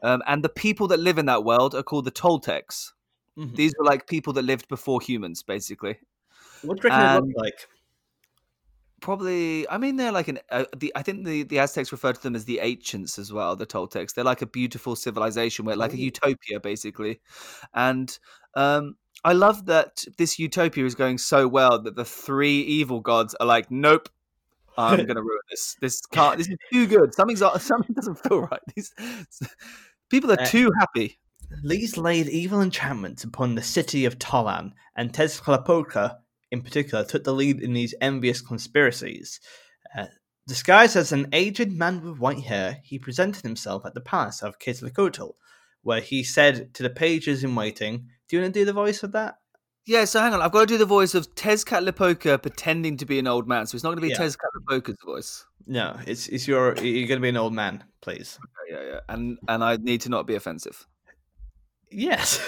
Um, 0.02 0.22
and 0.28 0.44
the 0.44 0.50
people 0.50 0.88
that 0.88 1.00
live 1.00 1.18
in 1.18 1.26
that 1.28 1.44
world 1.44 1.76
are 1.76 1.84
called 1.84 2.06
the 2.06 2.12
Toltecs. 2.12 2.94
mhm. 3.38 3.56
These 3.56 3.74
were 3.78 3.86
like 3.86 4.08
people 4.08 4.34
that 4.34 4.44
lived 4.44 4.68
before 4.68 5.02
humans, 5.02 5.44
basically. 5.44 5.98
what 6.62 6.80
do 6.82 6.88
you 6.88 6.94
reckon 6.94 7.12
it 7.12 7.24
um, 7.24 7.34
like? 7.36 7.68
Probably, 9.02 9.68
I 9.70 9.78
mean, 9.78 9.96
they're 9.96 10.12
like 10.12 10.28
an. 10.28 10.40
Uh, 10.50 10.66
the 10.76 10.92
I 10.94 11.04
think 11.04 11.26
the 11.26 11.44
the 11.44 11.60
Aztecs 11.60 11.94
refer 11.94 12.12
to 12.12 12.22
them 12.22 12.36
as 12.36 12.44
the 12.44 12.60
ancients 12.60 13.18
as 13.18 13.32
well. 13.32 13.56
The 13.56 13.66
Toltecs. 13.66 14.14
They're 14.14 14.26
like 14.26 14.42
a 14.42 14.46
beautiful 14.46 14.94
civilization, 14.98 15.64
where 15.64 15.78
like 15.78 15.94
a 15.94 15.96
Oh. 15.96 16.00
utopia, 16.00 16.60
basically. 16.60 17.22
And 17.74 18.18
um, 18.56 18.96
I 19.24 19.32
love 19.34 19.68
that 19.68 20.04
this 20.18 20.38
utopia 20.38 20.84
is 20.86 20.96
going 20.96 21.18
so 21.18 21.48
well 21.48 21.82
that 21.82 21.96
the 21.96 22.04
three 22.04 22.60
evil 22.62 23.00
gods 23.00 23.36
are 23.40 23.48
like, 23.48 23.72
nope. 23.72 24.10
I'm 24.78 25.06
gonna 25.08 25.22
ruin 25.22 25.40
this. 25.50 25.78
This 25.80 26.02
can't. 26.06 26.38
This 26.38 26.50
is 26.50 26.58
too 26.72 26.86
good. 26.86 27.14
Something's 27.14 27.40
something 27.64 27.96
doesn't 27.96 28.16
feel 28.16 28.42
right. 28.42 28.62
These 28.76 28.94
people 30.10 30.32
are 30.32 30.42
Uh, 30.42 30.46
too 30.46 30.72
happy. 30.80 31.20
These 31.64 31.98
laid 31.98 32.28
evil 32.28 32.62
enchantments 32.62 33.24
upon 33.24 33.56
the 33.56 33.64
city 33.64 34.06
of 34.06 34.20
Tolan, 34.20 34.74
and 34.96 35.12
Tezcatlipoca, 35.12 36.18
in 36.52 36.62
particular, 36.62 37.04
took 37.04 37.24
the 37.24 37.34
lead 37.34 37.62
in 37.62 37.74
these 37.74 37.96
envious 38.02 38.42
conspiracies. 38.42 39.40
Uh, 39.98 40.06
disguised 40.48 40.96
as 40.96 41.12
an 41.12 41.28
aged 41.34 41.72
man 41.72 42.02
with 42.04 42.20
white 42.20 42.44
hair, 42.44 42.80
he 42.84 43.00
presented 43.00 43.44
himself 43.44 43.86
at 43.86 43.94
the 43.94 44.02
palace 44.02 44.44
of 44.44 44.60
Quetzalcoatl, 44.60 45.36
where 45.82 46.02
he 46.02 46.24
said 46.24 46.74
to 46.76 46.84
the 46.84 46.90
pages 46.90 47.44
in 47.44 47.56
waiting, 47.56 48.10
"Do 48.28 48.36
you 48.36 48.42
want 48.44 48.54
to 48.54 48.60
do 48.60 48.66
the 48.66 48.74
voice 48.74 49.02
of 49.02 49.12
that?" 49.14 49.38
Yeah, 49.86 50.06
so 50.06 50.20
hang 50.20 50.34
on. 50.34 50.42
I've 50.42 50.52
got 50.52 50.60
to 50.60 50.66
do 50.68 50.78
the 50.78 50.86
voice 50.86 51.16
of 51.16 51.34
Tezcatlipoca 51.34 52.42
pretending 52.44 52.98
to 52.98 53.06
be 53.06 53.18
an 53.18 53.26
old 53.28 53.48
man. 53.48 53.66
So 53.66 53.76
it's 53.76 53.84
not 53.84 53.90
going 53.90 54.02
to 54.02 54.02
be 54.02 54.10
Yeah. 54.10 54.18
Tezcatlipoca's 54.20 54.98
voice. 55.04 55.46
No, 55.72 55.96
it's 56.08 56.28
it's 56.28 56.48
your 56.48 56.76
you're 56.78 57.08
going 57.08 57.20
to 57.20 57.22
be 57.22 57.30
an 57.30 57.38
old 57.38 57.54
man, 57.54 57.84
please. 58.02 58.40
Yeah, 58.70 58.82
yeah. 58.82 59.00
And 59.08 59.38
and 59.48 59.64
I 59.64 59.76
need 59.78 60.02
to 60.02 60.10
not 60.10 60.26
be 60.26 60.34
offensive. 60.34 60.88
Yes. 61.92 62.40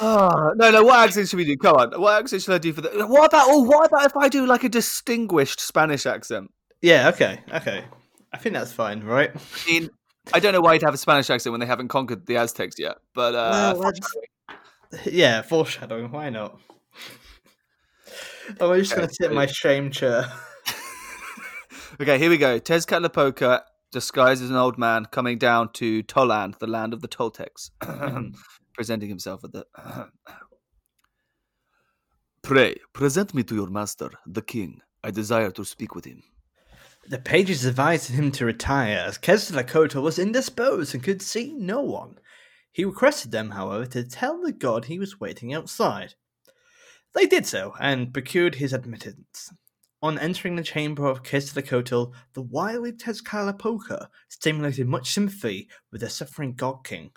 Oh, 0.00 0.52
no, 0.56 0.70
no. 0.70 0.82
What 0.84 0.98
accent 1.08 1.28
should 1.30 1.38
we 1.38 1.46
do? 1.46 1.56
Come 1.56 1.76
on. 1.76 1.98
What 1.98 2.20
accent 2.20 2.42
should 2.42 2.54
I 2.54 2.58
do 2.58 2.74
for 2.74 2.82
the? 2.82 2.90
What 3.06 3.24
about? 3.32 3.46
Oh, 3.48 3.62
what 3.62 3.86
about 3.86 4.04
if 4.04 4.14
I 4.18 4.28
do 4.28 4.44
like 4.44 4.64
a 4.64 4.68
distinguished 4.68 5.60
Spanish 5.60 6.04
accent? 6.04 6.52
yeah. 6.82 7.08
Okay. 7.08 7.40
Okay. 7.54 7.84
I 8.34 8.36
think 8.36 8.54
that's 8.54 8.72
fine, 8.72 9.02
right? 9.02 9.30
I 9.34 9.70
mean, 9.70 9.88
I 10.34 10.38
don't 10.40 10.52
know 10.52 10.60
why 10.60 10.74
you'd 10.74 10.82
have 10.82 10.92
a 10.92 10.98
Spanish 10.98 11.30
accent 11.30 11.52
when 11.52 11.60
they 11.60 11.66
haven't 11.66 11.88
conquered 11.88 12.26
the 12.26 12.36
Aztecs 12.36 12.76
yet, 12.78 12.98
but 13.14 13.34
uh, 13.34 13.74
Well, 13.78 13.92
that's- 13.92 15.06
Yeah, 15.10 15.40
foreshadowing. 15.40 16.10
Why 16.10 16.28
not? 16.28 16.60
Oh, 18.60 18.72
I'm 18.72 18.80
just 18.80 18.94
going 18.94 19.08
to 19.08 19.14
sit 19.14 19.30
in 19.30 19.34
my 19.34 19.46
shame 19.46 19.90
chair. 19.90 20.30
okay, 22.00 22.18
here 22.18 22.30
we 22.30 22.38
go. 22.38 22.58
Tezcatlipoca, 22.58 23.62
disguised 23.92 24.42
as 24.42 24.50
an 24.50 24.56
old 24.56 24.78
man, 24.78 25.06
coming 25.06 25.38
down 25.38 25.72
to 25.74 26.02
Toland, 26.02 26.56
the 26.58 26.66
land 26.66 26.92
of 26.92 27.00
the 27.00 27.08
Toltecs, 27.08 27.70
presenting 28.74 29.08
himself 29.08 29.44
at 29.44 29.52
the. 29.52 29.66
Pray, 32.42 32.76
present 32.92 33.34
me 33.34 33.42
to 33.42 33.54
your 33.54 33.68
master, 33.68 34.10
the 34.26 34.42
king. 34.42 34.80
I 35.02 35.10
desire 35.10 35.50
to 35.52 35.64
speak 35.64 35.94
with 35.94 36.04
him. 36.04 36.22
The 37.08 37.18
pages 37.18 37.64
advised 37.64 38.10
him 38.10 38.32
to 38.32 38.44
retire 38.44 39.04
as 39.06 39.18
Quetzalcoatl 39.18 40.00
was 40.00 40.18
indisposed 40.18 40.94
and 40.94 41.02
could 41.02 41.22
see 41.22 41.54
no 41.56 41.80
one. 41.80 42.18
He 42.72 42.84
requested 42.84 43.30
them, 43.30 43.50
however, 43.50 43.86
to 43.86 44.04
tell 44.04 44.40
the 44.42 44.52
god 44.52 44.86
he 44.86 44.98
was 44.98 45.20
waiting 45.20 45.54
outside. 45.54 46.14
They 47.14 47.26
did 47.26 47.46
so 47.46 47.74
and 47.80 48.12
procured 48.12 48.56
his 48.56 48.72
admittance. 48.72 49.52
On 50.02 50.18
entering 50.18 50.56
the 50.56 50.62
chamber 50.62 51.06
of 51.06 51.22
Quetzalcoatl, 51.22 51.54
the 51.54 51.62
Kotal, 51.62 52.14
the 52.34 52.42
wily 52.42 52.92
Tezcatlipoca 52.92 54.08
stimulated 54.28 54.86
much 54.86 55.12
sympathy 55.12 55.68
with 55.90 56.02
the 56.02 56.10
suffering 56.10 56.54
god 56.54 56.84
king. 56.84 57.10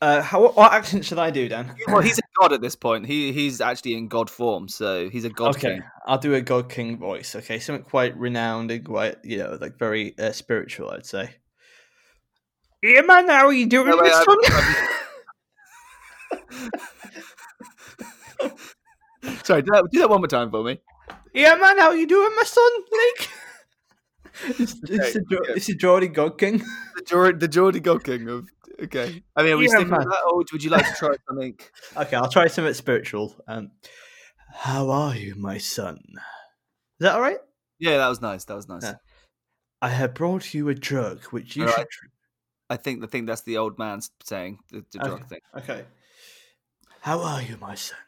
Uh, 0.00 0.20
how, 0.20 0.48
what 0.50 0.72
accent 0.72 1.04
should 1.04 1.18
I 1.18 1.30
do, 1.30 1.48
Dan? 1.48 1.74
Well, 1.88 2.00
he's 2.00 2.18
a 2.18 2.22
god 2.38 2.52
at 2.52 2.60
this 2.60 2.76
point. 2.76 3.06
He 3.06 3.32
he's 3.32 3.60
actually 3.60 3.94
in 3.94 4.08
god 4.08 4.28
form, 4.28 4.68
so 4.68 5.08
he's 5.08 5.24
a 5.24 5.30
god 5.30 5.56
king. 5.58 5.70
okay, 5.70 5.80
king. 5.80 5.88
I'll 6.06 6.18
do 6.18 6.34
a 6.34 6.42
God 6.42 6.68
King 6.68 6.98
voice. 6.98 7.34
Okay, 7.34 7.58
something 7.58 7.84
quite 7.84 8.16
renowned 8.16 8.70
and 8.70 8.84
quite, 8.84 9.16
you 9.24 9.38
know, 9.38 9.56
like 9.60 9.78
very 9.78 10.18
uh, 10.18 10.32
spiritual, 10.32 10.90
I'd 10.90 11.06
say. 11.06 11.36
Yeah, 12.82 13.00
man, 13.00 13.28
how 13.28 13.46
are 13.46 13.52
you 13.52 13.66
doing, 13.66 13.88
Wait, 13.88 14.02
wait, 14.02 14.12
my 14.12 14.88
Sorry, 19.42 19.62
do 19.62 19.70
that, 19.72 19.88
do 19.90 20.00
that 20.00 20.10
one 20.10 20.20
more 20.20 20.28
time 20.28 20.50
for 20.50 20.62
me. 20.62 20.78
Yeah, 21.34 21.54
man, 21.56 21.78
how 21.78 21.92
you 21.92 22.06
doing, 22.06 22.30
my 22.36 22.42
son, 22.44 22.70
Lake? 22.92 23.28
it's, 24.58 24.74
Okay, 24.84 24.94
it's, 24.94 25.12
the, 25.12 25.38
okay. 25.40 25.52
it's 25.54 25.66
the 25.66 25.74
Geordie 25.74 26.08
God 26.08 26.38
King. 26.38 26.58
The 26.58 27.02
Geordie, 27.06 27.38
the 27.38 27.48
Geordie 27.48 27.80
God 27.80 28.04
King 28.04 28.28
of. 28.28 28.48
Okay. 28.82 29.22
I 29.36 29.42
mean, 29.42 29.52
are 29.52 29.56
we 29.56 29.64
Yeah, 29.64 29.74
sticking 29.74 29.92
with 29.92 30.04
that, 30.08 30.22
or 30.30 30.36
would 30.38 30.64
you 30.64 30.70
like 30.70 30.86
to 30.86 30.94
try 30.94 31.14
something? 31.28 31.58
Okay, 31.96 32.16
I'll 32.16 32.28
try 32.28 32.48
something 32.48 32.74
spiritual. 32.74 33.36
Um, 33.46 33.70
how 34.50 34.90
are 34.90 35.14
you, 35.16 35.34
my 35.36 35.58
son? 35.58 35.96
Is 35.96 36.20
that 37.00 37.14
all 37.14 37.20
right? 37.20 37.38
Yeah, 37.78 37.98
that 37.98 38.08
was 38.08 38.20
nice. 38.20 38.44
That 38.44 38.56
was 38.56 38.68
nice. 38.68 38.82
Yeah. 38.82 38.94
I 39.80 39.90
have 39.90 40.14
brought 40.14 40.54
you 40.54 40.68
a 40.70 40.74
drug 40.74 41.24
which 41.26 41.54
you 41.56 41.62
All 41.62 41.68
should. 41.68 41.78
right. 41.78 41.86
I 42.70 42.76
think 42.76 43.00
the 43.00 43.06
thing 43.06 43.26
that's 43.26 43.42
the 43.42 43.58
old 43.58 43.78
man 43.78 44.00
saying 44.24 44.58
the, 44.70 44.84
the 44.90 44.98
drug 44.98 45.20
Okay. 45.20 45.28
thing. 45.28 45.40
Okay. 45.56 45.84
How 47.00 47.20
are 47.22 47.42
you, 47.42 47.56
my 47.58 47.74
son? 47.74 47.98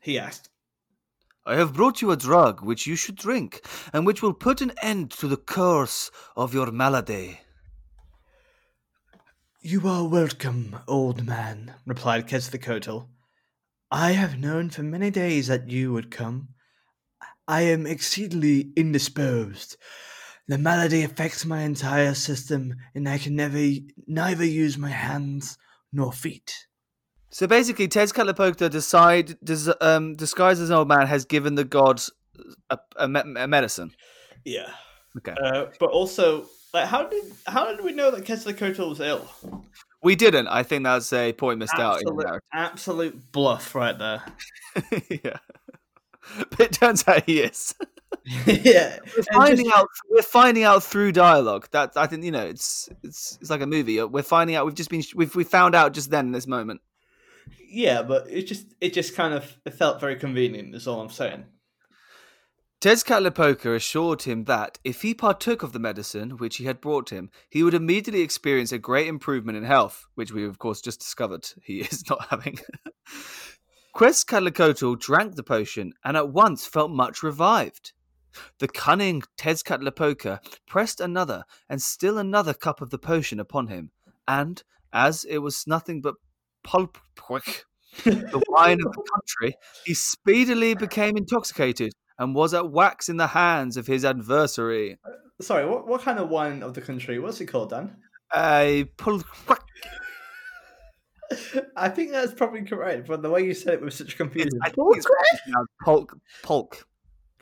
He 0.00 0.18
asked. 0.18 0.48
I 1.46 1.56
have 1.56 1.74
brought 1.74 2.00
you 2.00 2.10
a 2.10 2.16
drug 2.16 2.62
which 2.62 2.86
you 2.86 2.96
should 2.96 3.16
drink, 3.16 3.60
and 3.92 4.06
which 4.06 4.22
will 4.22 4.32
put 4.32 4.62
an 4.62 4.72
end 4.82 5.10
to 5.12 5.28
the 5.28 5.36
curse 5.36 6.10
of 6.36 6.54
your 6.54 6.70
malady. 6.72 7.40
You 9.60 9.86
are 9.86 10.08
welcome, 10.08 10.78
old 10.88 11.26
man, 11.26 11.74
replied 11.86 12.28
Quetzalcoatl. 12.28 13.08
I 13.90 14.12
have 14.12 14.38
known 14.38 14.70
for 14.70 14.82
many 14.82 15.10
days 15.10 15.48
that 15.48 15.68
you 15.68 15.92
would 15.92 16.10
come. 16.10 16.48
I 17.46 17.62
am 17.62 17.86
exceedingly 17.86 18.72
indisposed. 18.74 19.76
The 20.48 20.56
malady 20.56 21.02
affects 21.02 21.44
my 21.44 21.60
entire 21.60 22.14
system, 22.14 22.74
and 22.94 23.06
I 23.06 23.18
can 23.18 23.36
never 23.36 23.62
neither 24.06 24.46
use 24.46 24.78
my 24.78 24.90
hands 24.90 25.58
nor 25.92 26.10
feet. 26.10 26.66
So 27.34 27.48
basically, 27.48 27.88
Tezcatlipoca 27.88 28.70
decide 28.70 29.36
des, 29.42 29.72
um, 29.80 30.14
disguised 30.14 30.62
as 30.62 30.70
an 30.70 30.76
old 30.76 30.86
man 30.86 31.08
has 31.08 31.24
given 31.24 31.56
the 31.56 31.64
gods 31.64 32.08
a, 32.70 32.78
a, 32.94 33.08
me- 33.08 33.22
a 33.36 33.48
medicine. 33.48 33.90
Yeah. 34.44 34.70
Okay, 35.16 35.34
Uh, 35.42 35.66
but 35.80 35.90
also, 35.90 36.46
like, 36.72 36.86
how 36.86 37.08
did 37.08 37.24
how 37.48 37.74
did 37.74 37.84
we 37.84 37.90
know 37.90 38.12
that 38.12 38.24
Quetzalcoatl 38.24 38.88
was 38.88 39.00
ill? 39.00 39.28
we 40.00 40.14
didn't. 40.14 40.46
I 40.46 40.62
think 40.62 40.84
that's 40.84 41.12
a 41.12 41.32
point 41.32 41.58
missed 41.58 41.74
out 41.74 42.02
in 42.02 42.04
the 42.04 42.12
Absolute, 42.12 42.24
narrative. 42.24 42.48
absolute 42.52 43.32
bluff 43.32 43.74
right 43.74 43.98
there. 43.98 44.22
yeah, 45.10 45.38
but 46.50 46.60
it 46.60 46.72
turns 46.72 47.02
out 47.08 47.24
he 47.26 47.40
is. 47.40 47.74
yeah, 48.46 48.98
We're 49.16 49.24
finding 49.32 49.72
out. 49.74 49.88
We're 50.08 50.22
finding 50.22 50.62
out 50.62 50.84
through 50.84 51.10
dialogue. 51.10 51.66
That 51.72 51.94
I 51.96 52.06
think 52.06 52.22
you 52.22 52.30
know. 52.30 52.46
It's 52.46 52.88
it's 53.02 53.38
it's 53.40 53.50
like 53.50 53.60
a 53.60 53.66
movie. 53.66 54.00
We're 54.04 54.22
finding 54.22 54.54
out. 54.54 54.66
We've 54.66 54.74
just 54.76 54.90
been. 54.90 55.02
We've 55.16 55.34
we 55.34 55.42
found 55.42 55.74
out 55.74 55.94
just 55.94 56.12
then 56.12 56.26
in 56.26 56.32
this 56.32 56.46
moment. 56.46 56.80
Yeah, 57.68 58.02
but 58.02 58.28
it 58.30 58.42
just 58.42 58.66
it 58.80 58.92
just 58.92 59.14
kind 59.14 59.34
of 59.34 59.56
it 59.64 59.74
felt 59.74 60.00
very 60.00 60.16
convenient. 60.16 60.74
Is 60.74 60.86
all 60.86 61.00
I'm 61.00 61.10
saying. 61.10 61.44
Tezcatlipoca 62.80 63.74
assured 63.74 64.24
him 64.24 64.44
that 64.44 64.78
if 64.84 65.00
he 65.00 65.14
partook 65.14 65.62
of 65.62 65.72
the 65.72 65.78
medicine 65.78 66.36
which 66.36 66.58
he 66.58 66.64
had 66.64 66.82
brought 66.82 67.08
him, 67.08 67.30
he 67.48 67.62
would 67.62 67.72
immediately 67.72 68.20
experience 68.20 68.72
a 68.72 68.78
great 68.78 69.06
improvement 69.06 69.56
in 69.56 69.64
health, 69.64 70.04
which 70.16 70.32
we 70.32 70.44
of 70.44 70.58
course 70.58 70.82
just 70.82 71.00
discovered 71.00 71.48
he 71.62 71.80
is 71.80 72.08
not 72.10 72.26
having. 72.28 72.58
Quetzalcoatl 73.94 74.96
drank 74.96 75.34
the 75.34 75.42
potion 75.42 75.94
and 76.04 76.16
at 76.16 76.28
once 76.28 76.66
felt 76.66 76.90
much 76.90 77.22
revived. 77.22 77.92
The 78.58 78.68
cunning 78.68 79.22
Tezcatlipoca 79.38 80.40
pressed 80.66 81.00
another 81.00 81.44
and 81.70 81.80
still 81.80 82.18
another 82.18 82.52
cup 82.52 82.80
of 82.82 82.90
the 82.90 82.98
potion 82.98 83.40
upon 83.40 83.68
him, 83.68 83.92
and 84.28 84.62
as 84.92 85.24
it 85.24 85.38
was 85.38 85.66
nothing 85.66 86.02
but 86.02 86.16
pulp, 86.64 86.98
the 88.04 88.42
wine 88.48 88.80
of 88.84 88.92
the 88.92 89.02
country, 89.14 89.56
he 89.84 89.94
speedily 89.94 90.74
became 90.74 91.16
intoxicated 91.16 91.92
and 92.18 92.34
was 92.34 92.52
at 92.52 92.70
wax 92.70 93.08
in 93.08 93.16
the 93.16 93.28
hands 93.28 93.76
of 93.76 93.86
his 93.86 94.04
adversary. 94.04 94.98
Sorry, 95.40 95.64
what 95.66 95.86
what 95.86 96.02
kind 96.02 96.18
of 96.18 96.28
wine 96.28 96.62
of 96.62 96.74
the 96.74 96.80
country? 96.80 97.18
What's 97.18 97.40
it 97.40 97.46
called, 97.46 97.70
Dan? 97.70 97.96
A 98.34 98.84
pul- 98.96 99.22
I 101.76 101.88
think 101.88 102.10
that's 102.10 102.34
probably 102.34 102.62
correct, 102.62 103.06
but 103.06 103.22
the 103.22 103.30
way 103.30 103.44
you 103.44 103.54
said 103.54 103.74
it 103.74 103.80
was 103.80 103.94
such 103.96 104.16
confusion. 104.16 104.58
I 104.62 104.70
think 104.70 104.96
it's 104.96 105.06
pronounced 105.44 105.72
polk, 105.84 106.18
polk 106.42 106.86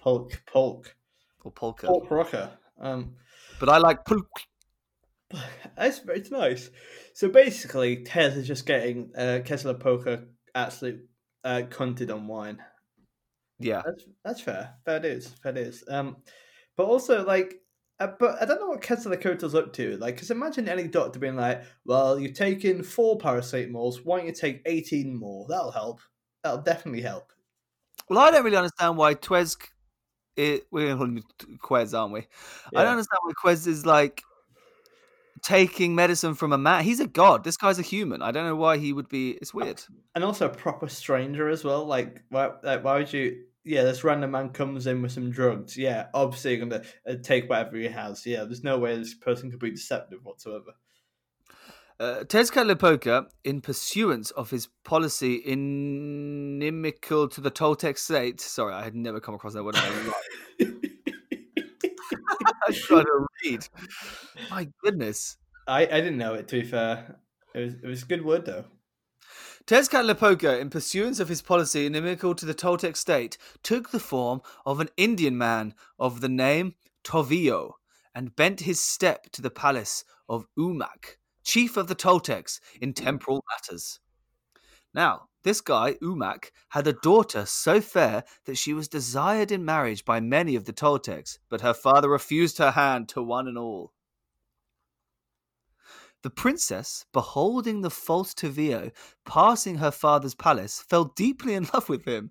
Polk, 0.03 0.43
polk, 0.47 0.97
or 1.45 1.53
polka, 1.53 1.87
polk 1.87 2.11
rocker. 2.11 2.51
Um, 2.81 3.15
but 3.61 3.69
I 3.69 3.79
like 3.79 4.05
pul- 4.05 4.27
it's 5.79 6.01
it's 6.09 6.31
nice. 6.33 6.71
So 7.15 7.29
basically, 7.29 8.05
Tez 8.05 8.37
is 8.37 8.47
just 8.47 8.67
getting 8.67 9.11
uh, 9.17 9.41
Quetzalcoatl 9.45 10.25
absolute 10.55 11.09
uh, 11.45 11.63
cunted 11.69 12.13
on 12.13 12.27
wine. 12.27 12.59
Yeah, 13.59 13.83
That's 13.85 14.05
that's 14.25 14.41
fair. 14.41 14.75
That 14.87 15.05
is. 15.05 15.35
That 15.45 15.57
is. 15.57 15.85
Um, 15.89 16.17
but 16.77 16.85
also 16.85 17.25
like, 17.25 17.61
uh, 18.01 18.09
but 18.19 18.43
I 18.43 18.45
don't 18.45 18.61
know 18.61 18.69
what 18.69 18.83
Quetzalcoatl's 18.83 19.55
up 19.55 19.73
to. 19.75 19.97
Like, 19.99 20.17
because 20.17 20.31
imagine 20.31 20.69
any 20.69 20.89
doctor 20.89 21.19
being 21.19 21.37
like, 21.37 21.63
"Well, 21.85 22.19
you've 22.19 22.35
taken 22.35 22.83
four 22.83 23.19
paracetamols. 23.19 24.05
Why 24.05 24.19
don't 24.19 24.27
you 24.27 24.33
take 24.33 24.63
eighteen 24.67 25.15
more? 25.15 25.47
That'll 25.49 25.71
help. 25.71 26.01
That'll 26.43 26.63
definitely 26.63 27.03
help." 27.03 27.33
Well, 28.09 28.19
I 28.19 28.31
don't 28.31 28.45
really 28.45 28.57
understand 28.57 28.97
why 28.97 29.15
Twez. 29.15 29.57
It, 30.35 30.67
we're 30.71 30.95
going 30.95 31.17
to 31.17 31.23
call 31.23 31.47
him 31.47 31.59
Quez, 31.63 31.99
aren't 31.99 32.15
we? 32.15 32.27
I 32.75 32.83
don't 32.83 32.93
understand 32.93 33.19
why 33.23 33.33
Quez 33.45 33.67
is 33.67 33.85
like 33.85 34.23
taking 35.43 35.95
medicine 35.95 36.35
from 36.35 36.53
a 36.53 36.59
man. 36.59 36.85
He's 36.85 37.01
a 37.01 37.07
god. 37.07 37.45
This 37.45 37.57
guy's 37.57 37.79
a 37.79 37.83
human. 37.83 38.23
I 38.23 38.31
don't 38.31 38.47
know 38.47 38.57
why 38.57 38.79
he 38.79 38.93
would 38.93 39.09
be. 39.09 39.33
It's 39.33 39.53
weird. 39.53 39.83
and 40.15 40.25
also 40.25 40.47
a 40.47 40.49
proper 40.49 40.89
stranger 40.89 41.49
as 41.49 41.65
well. 41.65 41.85
Like, 41.85 42.23
why? 42.29 42.51
Like, 42.63 42.85
why 42.85 42.99
would 42.99 43.13
you? 43.13 43.45
Yeah, 43.65 43.83
this 43.85 44.03
random 44.03 44.33
man 44.33 44.49
comes 44.51 44.87
in 44.89 45.03
with 45.03 45.13
some 45.13 45.31
drugs. 45.31 45.77
Yeah, 45.77 46.07
obviously 46.15 46.57
you're 46.57 46.67
gonna 46.67 46.83
uh, 47.09 47.15
take 47.23 47.49
whatever 47.49 47.77
he 47.77 47.87
has. 47.87 48.27
Yeah, 48.27 48.45
there's 48.45 48.65
no 48.65 48.79
way 48.79 48.97
this 48.97 49.15
person 49.15 49.51
could 49.51 49.61
be 49.61 49.71
deceptive 49.71 50.21
whatsoever. 50.25 50.73
Uh, 52.01 52.25
Tezcatlipoca, 52.25 53.27
in 53.45 53.61
pursuance 53.61 54.33
of 54.33 54.51
his 54.51 54.67
policy 54.83 55.41
inimical 55.47 57.29
to 57.29 57.41
the 57.41 57.51
Toltec 57.51 57.97
state, 57.97 58.41
sorry, 58.41 58.75
I 58.75 58.83
had 58.83 58.97
never 58.97 59.21
come 59.21 59.37
across 59.37 59.53
that 59.53 59.63
word. 59.63 59.77
I 62.73 62.79
trying 62.87 63.05
to 63.05 63.27
read. 63.45 63.69
My 64.51 64.69
goodness. 64.83 65.37
I, 65.67 65.83
I 65.83 66.01
didn't 66.01 66.19
know 66.19 66.35
it. 66.35 66.49
To 66.49 66.61
be 66.61 66.67
fair, 66.67 67.17
it 67.55 67.61
was 67.61 67.75
it 67.75 67.87
was 67.87 68.03
a 68.03 68.07
good 68.07 68.25
word 68.25 68.47
though. 68.47 68.65
Tezcatlipoca, 69.67 70.61
in 70.61 70.71
pursuance 70.71 71.21
of 71.21 71.29
his 71.29 71.41
policy 71.41 71.87
inimical 71.87 72.35
to 72.35 72.45
the 72.45 72.55
Toltec 72.55 72.97
state, 72.97 73.39
took 73.63 73.91
the 73.91 74.01
form 74.01 74.43
of 74.67 74.81
an 74.81 74.89
Indian 74.97 75.39
man 75.39 75.75
of 76.01 76.21
the 76.21 76.29
name 76.29 76.75
Tovillo, 77.05 77.75
and 78.15 78.35
bent 78.35 78.61
his 78.61 78.81
step 78.81 79.31
to 79.33 79.43
the 79.43 79.51
palace 79.51 80.05
of 80.29 80.47
Umac, 80.59 81.17
chief 81.45 81.77
of 81.77 81.87
the 81.87 81.95
Toltecs 81.95 82.59
in 82.81 82.93
temporal 82.93 83.45
matters. 83.51 84.01
Now, 84.93 85.29
this 85.43 85.61
guy, 85.61 85.95
Umak, 86.03 86.51
had 86.71 86.87
a 86.87 86.93
daughter 86.93 87.45
so 87.47 87.81
fair 87.81 88.25
that 88.45 88.57
she 88.57 88.73
was 88.73 88.89
desired 88.89 89.51
in 89.51 89.65
marriage 89.65 90.05
by 90.05 90.21
many 90.21 90.55
of 90.57 90.65
the 90.65 90.73
Toltecs, 90.73 91.39
but 91.49 91.61
her 91.61 91.75
father 91.75 92.09
refused 92.09 92.59
her 92.59 92.73
hand 92.73 93.09
to 93.11 93.23
one 93.23 93.49
and 93.49 93.59
all. 93.59 93.93
The 96.23 96.31
princess, 96.31 97.05
beholding 97.13 97.81
the 97.81 97.91
false 97.91 98.33
Tavio 98.33 98.93
passing 99.25 99.77
her 99.79 99.91
father's 99.91 100.37
palace, 100.37 100.81
fell 100.81 101.07
deeply 101.17 101.55
in 101.55 101.69
love 101.75 101.89
with 101.89 102.05
him, 102.05 102.31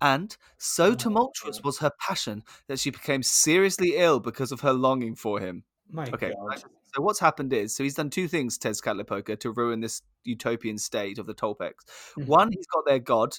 and 0.00 0.36
so 0.58 0.90
Oh, 0.90 0.94
tumultuous 0.94 1.60
was 1.64 1.78
her 1.78 1.90
passion 1.98 2.44
that 2.68 2.78
she 2.78 2.90
became 2.90 3.22
seriously 3.24 3.96
ill 3.96 4.20
because 4.20 4.52
of 4.52 4.60
her 4.60 4.72
longing 4.72 5.16
for 5.16 5.40
him. 5.40 5.64
My 5.90 6.04
Okay, 6.04 6.32
God. 6.32 6.62
So 6.94 7.00
what's 7.02 7.20
happened 7.20 7.52
is, 7.52 7.74
so 7.74 7.82
he's 7.84 7.94
done 7.94 8.10
two 8.10 8.28
things, 8.28 8.58
Tezcatlipoca, 8.58 9.38
to 9.40 9.50
ruin 9.52 9.80
this 9.80 10.02
utopian 10.24 10.76
state 10.78 11.18
of 11.18 11.26
the 11.26 11.34
Toltecs. 11.34 11.84
Mhm. 12.18 12.26
One, 12.26 12.52
he's 12.52 12.66
got 12.66 12.84
their 12.86 12.98
god 12.98 13.34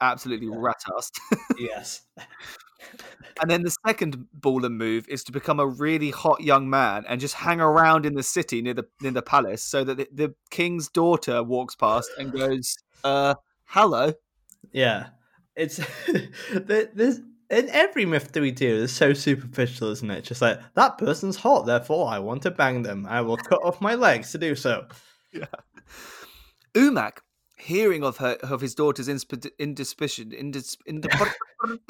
absolutely 0.00 0.48
Yeah. 0.48 0.56
rat-assed. 0.58 1.18
yes. 1.58 2.02
And 3.40 3.48
then 3.50 3.62
the 3.62 3.70
second 3.86 4.26
ball 4.32 4.64
and 4.64 4.76
move 4.76 5.08
is 5.08 5.22
to 5.24 5.32
become 5.32 5.60
a 5.60 5.66
really 5.66 6.10
hot 6.10 6.40
young 6.40 6.68
man 6.68 7.04
and 7.08 7.20
just 7.20 7.34
hang 7.34 7.60
around 7.60 8.04
in 8.04 8.14
the 8.14 8.22
city 8.24 8.60
near 8.60 8.74
the 8.74 8.84
near 9.00 9.12
the 9.12 9.22
palace, 9.22 9.62
so 9.62 9.84
that 9.84 9.96
the, 9.96 10.08
the 10.12 10.34
king's 10.50 10.88
daughter 10.88 11.42
walks 11.44 11.76
past 11.76 12.10
and 12.18 12.32
goes, 12.38 12.76
"Uh, 13.04 13.34
hello." 13.66 14.12
Yeah. 14.72 15.10
It's 15.56 15.80
there's 16.52 17.20
in 17.52 17.68
every 17.68 18.06
myth 18.06 18.32
that 18.32 18.40
we 18.40 18.50
do 18.50 18.76
is 18.82 18.92
so 18.92 19.12
superficial, 19.12 19.90
isn't 19.90 20.10
it? 20.10 20.22
Just 20.24 20.40
like 20.40 20.58
that 20.74 20.98
person's 20.98 21.36
hot, 21.36 21.66
therefore 21.66 22.08
I 22.08 22.18
want 22.18 22.42
to 22.42 22.50
bang 22.50 22.82
them. 22.82 23.06
I 23.08 23.20
will 23.20 23.36
cut 23.36 23.62
off 23.62 23.80
my 23.80 23.94
legs 23.94 24.32
to 24.32 24.38
do 24.38 24.54
so. 24.56 24.86
Umak, 26.74 27.18
hearing 27.58 28.02
of 28.02 28.16
her 28.16 28.36
of 28.42 28.60
his 28.62 28.74
daughter's 28.74 29.08
indisposition, 29.08 30.30
indis- 30.30 30.76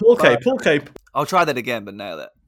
Pulque, 0.00 0.40
pulque. 0.42 0.88
I'll 1.14 1.26
try 1.26 1.44
that 1.44 1.56
again, 1.56 1.84
but 1.84 1.94
nail 1.94 2.20
it. 2.20 2.28
Go 2.28 2.28
for 2.28 2.28
it. 2.28 2.41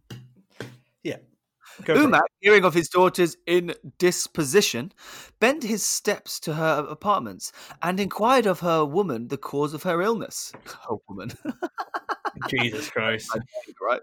Umak, 1.82 2.22
hearing 2.40 2.64
of 2.64 2.74
his 2.74 2.88
daughter's 2.88 3.36
indisposition, 3.46 4.92
bent 5.40 5.62
his 5.62 5.84
steps 5.84 6.38
to 6.40 6.54
her 6.54 6.86
apartments 6.88 7.52
and 7.82 7.98
inquired 7.98 8.46
of 8.46 8.60
her 8.60 8.84
woman 8.84 9.28
the 9.28 9.36
cause 9.36 9.74
of 9.74 9.82
her 9.82 10.02
illness. 10.02 10.52
Oh, 10.90 11.00
woman. 11.08 11.32
Jesus 12.50 12.90
Christ. 12.90 13.30
right? 13.80 14.00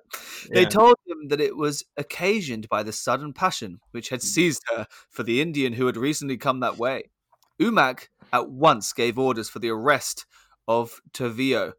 They 0.49 0.65
told 0.65 0.95
him 1.05 1.27
that 1.27 1.39
it 1.39 1.55
was 1.55 1.84
occasioned 1.95 2.67
by 2.69 2.81
the 2.81 2.91
sudden 2.91 3.34
passion 3.34 3.79
which 3.91 4.10
had 4.10 4.21
mm. 4.21 4.23
seized 4.23 4.63
her 4.69 4.88
for 5.10 5.21
the 5.21 5.41
Indian 5.41 5.73
who 5.73 5.86
had 5.86 5.97
recently 5.97 6.38
come 6.38 6.60
that 6.62 6.77
way. 6.77 7.12
Umak 7.62 8.07
at 8.34 8.49
once 8.49 8.93
gave 8.93 9.19
orders 9.19 9.49
for 9.49 9.60
the 9.60 9.69
arrest 9.69 10.25
of 10.67 11.01
Tavio, 11.13 11.73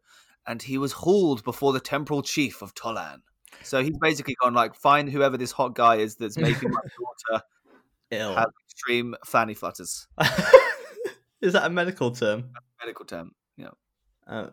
and 0.47 0.61
he 0.61 0.77
was 0.77 0.93
hauled 0.93 1.43
before 1.43 1.73
the 1.73 1.79
temporal 1.79 2.21
chief 2.21 2.61
of 2.61 2.73
Tolan. 2.73 3.21
So 3.63 3.83
he's 3.83 3.97
basically 3.97 4.35
gone 4.41 4.53
like, 4.53 4.75
find 4.75 5.09
whoever 5.09 5.37
this 5.37 5.51
hot 5.51 5.75
guy 5.75 5.95
is 5.95 6.15
that's 6.15 6.37
making 6.37 6.71
my 6.71 6.79
daughter 7.29 7.43
Ill. 8.11 8.35
have 8.35 8.51
extreme 8.65 9.15
fanny 9.25 9.53
flutters. 9.53 10.07
Is 11.41 11.53
that 11.53 11.65
a 11.65 11.69
medical 11.69 12.11
term? 12.11 12.51
Medical 12.79 13.05
term. 13.05 13.31
Yeah. 13.57 13.71
Uh, 14.25 14.47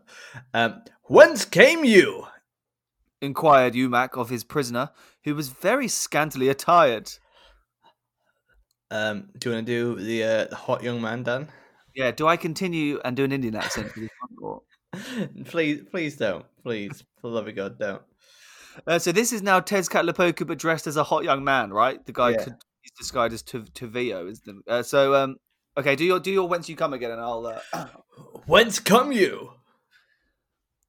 um, 0.54 0.82
whence 1.04 1.44
came 1.44 1.84
you? 1.84 2.26
Inquired 3.22 3.74
Umac 3.74 4.18
of 4.18 4.30
his 4.30 4.44
prisoner, 4.44 4.90
who 5.24 5.34
was 5.34 5.50
very 5.50 5.88
scantily 5.88 6.48
attired. 6.48 7.12
Um, 8.90 9.28
do 9.38 9.50
you 9.50 9.54
want 9.54 9.66
to 9.66 9.72
do 9.72 10.02
the, 10.02 10.24
uh, 10.24 10.44
the 10.46 10.56
hot 10.56 10.82
young 10.82 11.00
man, 11.00 11.22
Dan? 11.22 11.48
Yeah. 11.94 12.10
Do 12.10 12.26
I 12.26 12.36
continue 12.36 12.98
and 13.04 13.16
do 13.16 13.24
an 13.24 13.32
Indian 13.32 13.56
accent 13.56 13.90
for 13.90 14.00
this 14.00 14.10
one? 14.20 14.42
Or... 14.42 14.62
please, 15.44 15.82
please 15.90 16.16
don't. 16.16 16.44
Please, 16.64 17.04
for 17.20 17.28
the 17.28 17.36
love 17.36 17.46
of 17.46 17.54
God, 17.54 17.78
don't. 17.78 18.02
Uh, 18.86 18.98
so 18.98 19.12
this 19.12 19.32
is 19.32 19.42
now 19.42 19.60
Tezcatlipoca, 19.60 20.46
but 20.46 20.58
dressed 20.58 20.86
as 20.86 20.96
a 20.96 21.04
hot 21.04 21.24
young 21.24 21.44
man, 21.44 21.72
right? 21.72 22.04
The 22.04 22.12
guy 22.12 22.30
Yeah. 22.30 22.44
could, 22.44 22.54
he's 22.80 22.92
disguised 22.92 23.34
as 23.34 23.42
Tuv- 23.42 23.72
Tuvio, 23.72 24.30
is 24.30 24.40
the 24.40 24.60
uh, 24.66 24.82
so 24.82 25.14
um. 25.14 25.36
Okay, 25.76 25.94
do 25.96 26.04
your 26.04 26.18
do 26.18 26.30
your 26.30 26.48
whence 26.48 26.68
you 26.68 26.76
come 26.76 26.92
again, 26.92 27.10
and 27.12 27.20
I'll. 27.20 27.46
Uh... 27.46 27.86
Whence 28.46 28.80
come 28.80 29.12
you? 29.12 29.52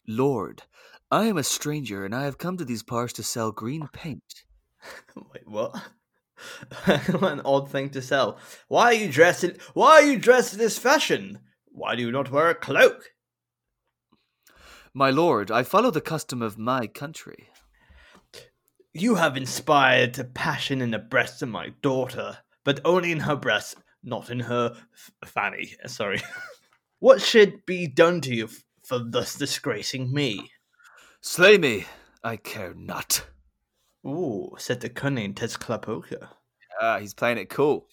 Lord, 0.08 0.64
I 1.12 1.26
am 1.26 1.38
a 1.38 1.44
stranger, 1.44 2.04
and 2.04 2.16
I 2.16 2.24
have 2.24 2.38
come 2.38 2.58
to 2.58 2.66
these 2.66 2.84
parts 2.84 3.14
to 3.14 3.24
sell 3.24 3.52
green 3.52 3.88
paint. 3.94 4.44
Wait, 5.16 5.48
what? 5.48 5.72
what 7.20 7.32
an 7.32 7.42
odd 7.46 7.70
thing 7.70 7.90
to 7.92 8.02
sell. 8.02 8.40
Why 8.68 8.86
are 8.86 8.94
you 8.94 9.12
dressed 9.12 9.44
in? 9.44 9.58
Why 9.74 9.92
are 9.92 10.02
you 10.04 10.18
dressed 10.18 10.54
in 10.54 10.60
this 10.60 10.80
fashion? 10.80 11.40
Why 11.66 11.96
do 11.96 12.02
you 12.02 12.12
not 12.12 12.32
wear 12.32 12.50
a 12.50 12.56
cloak? 12.56 13.12
My 14.94 15.10
lord, 15.10 15.52
I 15.52 15.64
follow 15.64 15.92
the 15.92 16.02
custom 16.02 16.42
of 16.42 16.58
my 16.58 16.88
country. 16.88 17.48
You 18.94 19.16
have 19.16 19.38
inspired 19.38 20.20
a 20.20 20.26
passion 20.26 20.82
in 20.82 20.92
the 20.92 21.00
breast 21.00 21.42
of 21.42 21.48
my 21.48 21.70
daughter, 21.82 22.40
but 22.66 22.82
only 22.84 23.14
in 23.14 23.22
her 23.22 23.38
breast, 23.38 23.76
not 24.04 24.30
in 24.30 24.42
her 24.42 24.76
f- 24.76 25.12
fanny. 25.26 25.74
Sorry. 25.88 26.22
what 27.00 27.22
should 27.22 27.66
be 27.66 27.88
done 27.88 28.20
to 28.22 28.36
you 28.36 28.46
f- 28.46 28.64
for 28.84 29.00
thus 29.00 29.36
disgracing 29.36 30.14
me? 30.14 30.52
Slay 31.22 31.58
me, 31.58 31.86
I 32.22 32.36
care 32.36 32.74
not. 32.74 33.26
Ooh, 34.06 34.56
said 34.58 34.82
the 34.82 34.90
cunning 34.90 35.36
Tezcatlipoca. 35.36 36.28
Ah, 36.82 37.00
he's 37.00 37.14
playing 37.14 37.38
it 37.38 37.50
cool. 37.50 37.88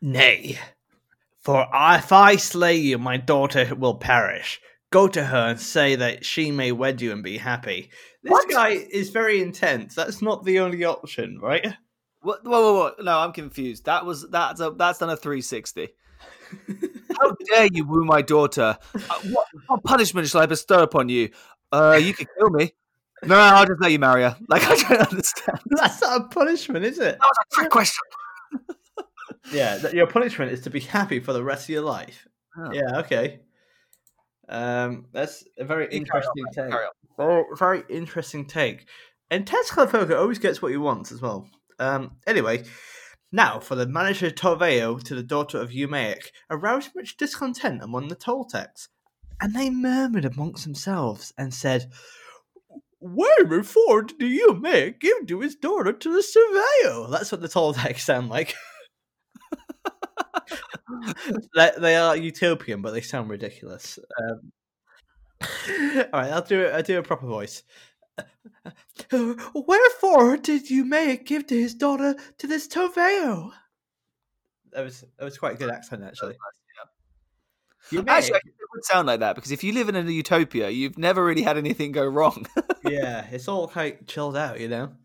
Nay, 0.00 0.56
for 1.40 1.66
if 1.72 2.12
I 2.12 2.36
slay 2.36 2.76
you, 2.76 2.98
my 2.98 3.16
daughter 3.16 3.74
will 3.74 3.94
perish. 3.94 4.60
Go 4.90 5.06
to 5.08 5.24
her 5.24 5.50
and 5.50 5.60
say 5.60 5.94
that 5.96 6.24
she 6.24 6.50
may 6.50 6.72
wed 6.72 7.00
you 7.00 7.12
and 7.12 7.22
be 7.22 7.38
happy. 7.38 7.90
This 8.22 8.32
What? 8.32 8.50
guy 8.50 8.70
is 8.70 9.10
very 9.10 9.40
intense. 9.40 9.94
That's 9.94 10.20
not 10.20 10.44
the 10.44 10.58
only 10.60 10.84
option, 10.84 11.38
right? 11.40 11.74
What? 12.22 12.44
Whoa, 12.44 12.50
whoa, 12.60 12.74
whoa! 12.74 13.02
No, 13.04 13.18
I'm 13.20 13.32
confused. 13.32 13.84
That 13.86 14.04
was 14.04 14.28
that's 14.30 14.60
a 14.60 14.70
that's 14.70 14.98
done 14.98 15.10
a 15.10 15.16
360. 15.16 15.88
How 17.18 17.36
dare 17.46 17.68
you 17.72 17.84
woo 17.86 18.04
my 18.04 18.20
daughter? 18.20 18.76
Uh, 18.94 19.20
what, 19.30 19.46
what 19.68 19.84
punishment 19.84 20.28
shall 20.28 20.42
I 20.42 20.46
bestow 20.46 20.82
upon 20.82 21.08
you? 21.08 21.30
Uh, 21.72 21.98
you 22.02 22.12
could 22.12 22.26
kill 22.36 22.50
me. 22.50 22.72
No, 23.22 23.36
I'll 23.36 23.66
just 23.66 23.80
let 23.80 23.92
you 23.92 23.98
marry 23.98 24.22
her. 24.22 24.36
Like 24.48 24.62
I 24.64 24.74
don't 24.74 25.10
understand. 25.12 25.60
That's 25.66 26.02
not 26.02 26.20
a 26.20 26.24
punishment, 26.24 26.84
is 26.84 26.98
it? 26.98 27.18
That 27.18 27.20
was 27.20 27.36
a 27.38 27.54
trick 27.54 27.70
question. 27.70 28.02
Yeah, 29.52 29.88
your 29.92 30.06
punishment 30.06 30.52
is 30.52 30.60
to 30.62 30.70
be 30.70 30.80
happy 30.80 31.18
for 31.18 31.32
the 31.32 31.42
rest 31.42 31.64
of 31.64 31.70
your 31.70 31.82
life. 31.82 32.28
Oh. 32.56 32.70
Yeah, 32.72 32.98
okay. 33.00 33.40
Um, 34.50 35.06
that's 35.12 35.44
a 35.58 35.64
very 35.64 35.84
You 35.84 35.90
on, 35.90 35.94
interesting 35.94 36.44
take. 36.52 36.74
Very, 37.16 37.44
very 37.56 37.82
interesting 37.88 38.46
take. 38.46 38.86
And 39.30 39.46
Tesla 39.46 39.86
Tezcatlipoca 39.86 40.18
always 40.18 40.40
gets 40.40 40.60
what 40.60 40.72
he 40.72 40.76
wants 40.76 41.12
as 41.12 41.22
well. 41.22 41.48
Um, 41.78 42.16
anyway, 42.26 42.64
now 43.30 43.60
for 43.60 43.76
the 43.76 43.86
manager 43.86 44.30
Torveo 44.30 45.02
to 45.04 45.14
the 45.14 45.22
daughter 45.22 45.58
of 45.58 45.70
Eumaic 45.70 46.26
aroused 46.50 46.90
much 46.96 47.16
discontent 47.16 47.80
among 47.82 48.08
the 48.08 48.16
Toltecs, 48.16 48.88
and 49.40 49.54
they 49.54 49.70
murmured 49.70 50.24
amongst 50.24 50.64
themselves 50.64 51.32
and 51.38 51.54
said, 51.54 51.90
Wherefore 53.00 54.02
did 54.02 54.18
Eumaic 54.18 55.00
give 55.00 55.26
to 55.28 55.40
his 55.40 55.54
daughter 55.54 55.92
to 55.92 56.12
the 56.12 56.22
Surveyor? 56.22 57.06
That's 57.08 57.32
what 57.32 57.40
the 57.40 57.48
Toltecs 57.48 58.00
sound 58.04 58.28
like. 58.28 58.54
they, 61.54 61.70
they 61.78 61.96
are 61.96 62.16
utopian, 62.16 62.82
but 62.82 62.92
they 62.92 63.00
sound 63.00 63.30
ridiculous. 63.30 63.98
Um, 64.18 64.52
all 66.12 66.20
right, 66.20 66.32
I'll 66.32 66.42
do 66.42 66.62
it. 66.62 66.74
I'll 66.74 66.82
do 66.82 66.98
a 66.98 67.02
proper 67.02 67.26
voice. 67.26 67.62
Wherefore 69.12 70.36
did 70.36 70.66
Umac 70.66 71.24
give 71.24 71.46
to 71.46 71.58
his 71.58 71.74
daughter 71.74 72.16
to 72.38 72.46
this 72.46 72.68
Toveo? 72.68 73.50
That 74.72 74.84
was 74.84 75.04
that 75.18 75.24
was 75.24 75.38
quite 75.38 75.54
a 75.54 75.58
good 75.58 75.70
accent, 75.70 76.04
actually. 76.04 76.36
You 77.90 78.04
Actually, 78.06 78.36
it 78.36 78.68
would 78.72 78.84
sound 78.84 79.08
like 79.08 79.20
that 79.20 79.34
because 79.34 79.50
if 79.50 79.64
you 79.64 79.72
live 79.72 79.88
in 79.88 79.96
a 79.96 80.02
utopia, 80.02 80.70
you've 80.70 80.98
never 80.98 81.24
really 81.24 81.42
had 81.42 81.56
anything 81.56 81.90
go 81.90 82.06
wrong. 82.06 82.46
yeah, 82.84 83.26
it's 83.30 83.48
all 83.48 83.66
quite 83.66 84.06
chilled 84.06 84.36
out, 84.36 84.60
you 84.60 84.68
know. 84.68 84.92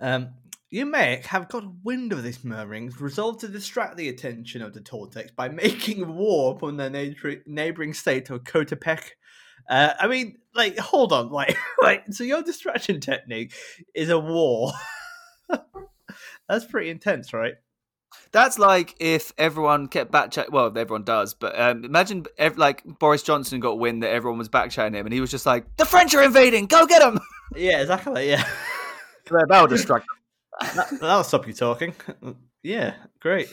Um, 0.00 0.30
you 0.74 0.84
may 0.84 1.22
have 1.26 1.48
got 1.48 1.62
wind 1.84 2.12
of 2.12 2.24
these 2.24 2.42
murmurings, 2.42 3.00
resolved 3.00 3.38
to 3.38 3.46
distract 3.46 3.96
the 3.96 4.08
attention 4.08 4.60
of 4.60 4.74
the 4.74 4.80
Toltecs 4.80 5.32
by 5.36 5.48
making 5.64 6.16
war 6.16 6.52
upon 6.56 6.76
their 6.76 6.90
neighbor- 6.90 7.42
neighboring 7.46 7.94
state 7.94 8.28
of 8.28 8.42
Coatepec. 8.42 9.10
Uh, 9.70 9.92
I 10.00 10.08
mean, 10.08 10.38
like, 10.52 10.76
hold 10.76 11.12
on, 11.12 11.30
like, 11.30 11.56
like, 11.80 12.02
so 12.10 12.24
your 12.24 12.42
distraction 12.42 12.98
technique 12.98 13.54
is 13.94 14.08
a 14.10 14.18
war. 14.18 14.72
That's 16.48 16.64
pretty 16.64 16.90
intense, 16.90 17.32
right? 17.32 17.54
That's 18.32 18.58
like 18.58 18.96
if 18.98 19.32
everyone 19.38 19.86
kept 19.86 20.10
back 20.10 20.32
chat. 20.32 20.50
Well, 20.50 20.76
everyone 20.76 21.04
does, 21.04 21.34
but 21.34 21.58
um, 21.58 21.84
imagine 21.84 22.26
ev- 22.36 22.58
like 22.58 22.82
Boris 22.98 23.22
Johnson 23.22 23.60
got 23.60 23.78
wind 23.78 24.02
that 24.02 24.10
everyone 24.10 24.38
was 24.38 24.48
back 24.48 24.70
chatting 24.70 24.94
him, 24.94 25.06
and 25.06 25.12
he 25.12 25.20
was 25.20 25.30
just 25.30 25.46
like, 25.46 25.76
"The 25.76 25.84
French 25.84 26.14
are 26.14 26.22
invading! 26.22 26.66
Go 26.66 26.86
get 26.86 27.00
them!" 27.00 27.20
Yeah, 27.54 27.80
exactly. 27.80 28.30
Yeah, 28.30 28.44
That'll 29.48 29.66
distract. 29.68 30.06
That, 30.60 30.88
that'll 31.00 31.24
stop 31.24 31.46
you 31.46 31.52
talking. 31.52 31.94
Yeah, 32.62 32.94
great. 33.20 33.48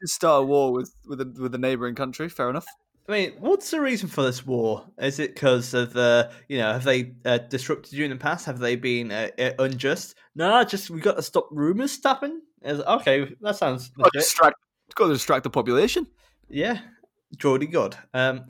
Just 0.00 0.14
start 0.14 0.42
a 0.42 0.46
war 0.46 0.72
with 0.72 0.92
with 1.06 1.20
a, 1.20 1.34
with 1.40 1.54
a 1.54 1.58
neighboring 1.58 1.94
country. 1.94 2.28
Fair 2.28 2.50
enough. 2.50 2.66
I 3.08 3.12
mean, 3.12 3.32
what's 3.38 3.70
the 3.70 3.80
reason 3.80 4.06
for 4.08 4.22
this 4.22 4.46
war? 4.46 4.84
Is 4.98 5.18
it 5.18 5.34
because 5.34 5.72
of 5.72 5.94
the, 5.94 6.30
you 6.46 6.58
know, 6.58 6.74
have 6.74 6.84
they 6.84 7.14
uh, 7.24 7.38
disrupted 7.38 7.94
you 7.94 8.04
in 8.04 8.10
the 8.10 8.16
past? 8.16 8.44
Have 8.44 8.58
they 8.58 8.76
been 8.76 9.10
uh, 9.10 9.28
uh, 9.38 9.52
unjust? 9.58 10.14
No, 10.34 10.62
just 10.64 10.90
we 10.90 11.00
got 11.00 11.16
to 11.16 11.22
stop 11.22 11.48
rumors 11.50 11.90
stopping. 11.90 12.42
Okay, 12.62 13.34
that 13.40 13.56
sounds 13.56 13.88
Got 13.90 14.12
to 14.12 14.18
distract, 14.18 14.56
got 14.94 15.06
to 15.06 15.14
distract 15.14 15.44
the 15.44 15.50
population. 15.50 16.06
Yeah, 16.50 16.80
Geordie 17.36 17.66
good. 17.66 17.94
Um, 18.14 18.46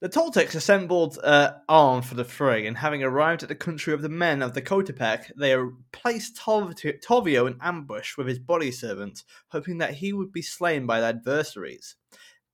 the 0.00 0.08
Toltecs 0.08 0.54
assembled 0.54 1.18
uh, 1.22 1.52
armed 1.68 2.04
for 2.04 2.16
the 2.16 2.24
fray, 2.24 2.66
and 2.66 2.76
having 2.76 3.02
arrived 3.02 3.42
at 3.42 3.48
the 3.48 3.54
country 3.54 3.94
of 3.94 4.02
the 4.02 4.08
men 4.08 4.42
of 4.42 4.52
the 4.52 4.62
Coatepec, 4.62 5.30
they 5.38 5.56
placed 5.92 6.36
Tov- 6.36 6.74
Tovio 7.00 7.46
in 7.46 7.56
ambush 7.60 8.16
with 8.16 8.26
his 8.26 8.40
body 8.40 8.72
servant, 8.72 9.22
hoping 9.48 9.78
that 9.78 9.94
he 9.94 10.12
would 10.12 10.32
be 10.32 10.42
slain 10.42 10.86
by 10.86 11.00
their 11.00 11.10
adversaries. 11.10 11.94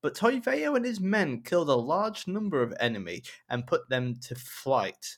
But 0.03 0.15
Tovio 0.15 0.77
and 0.77 0.85
his 0.85 1.01
men 1.01 1.43
killed 1.43 1.69
a 1.69 1.75
large 1.75 2.27
number 2.27 2.63
of 2.63 2.75
enemy 2.79 3.23
and 3.49 3.67
put 3.67 3.89
them 3.89 4.17
to 4.29 4.35
flight. 4.35 5.17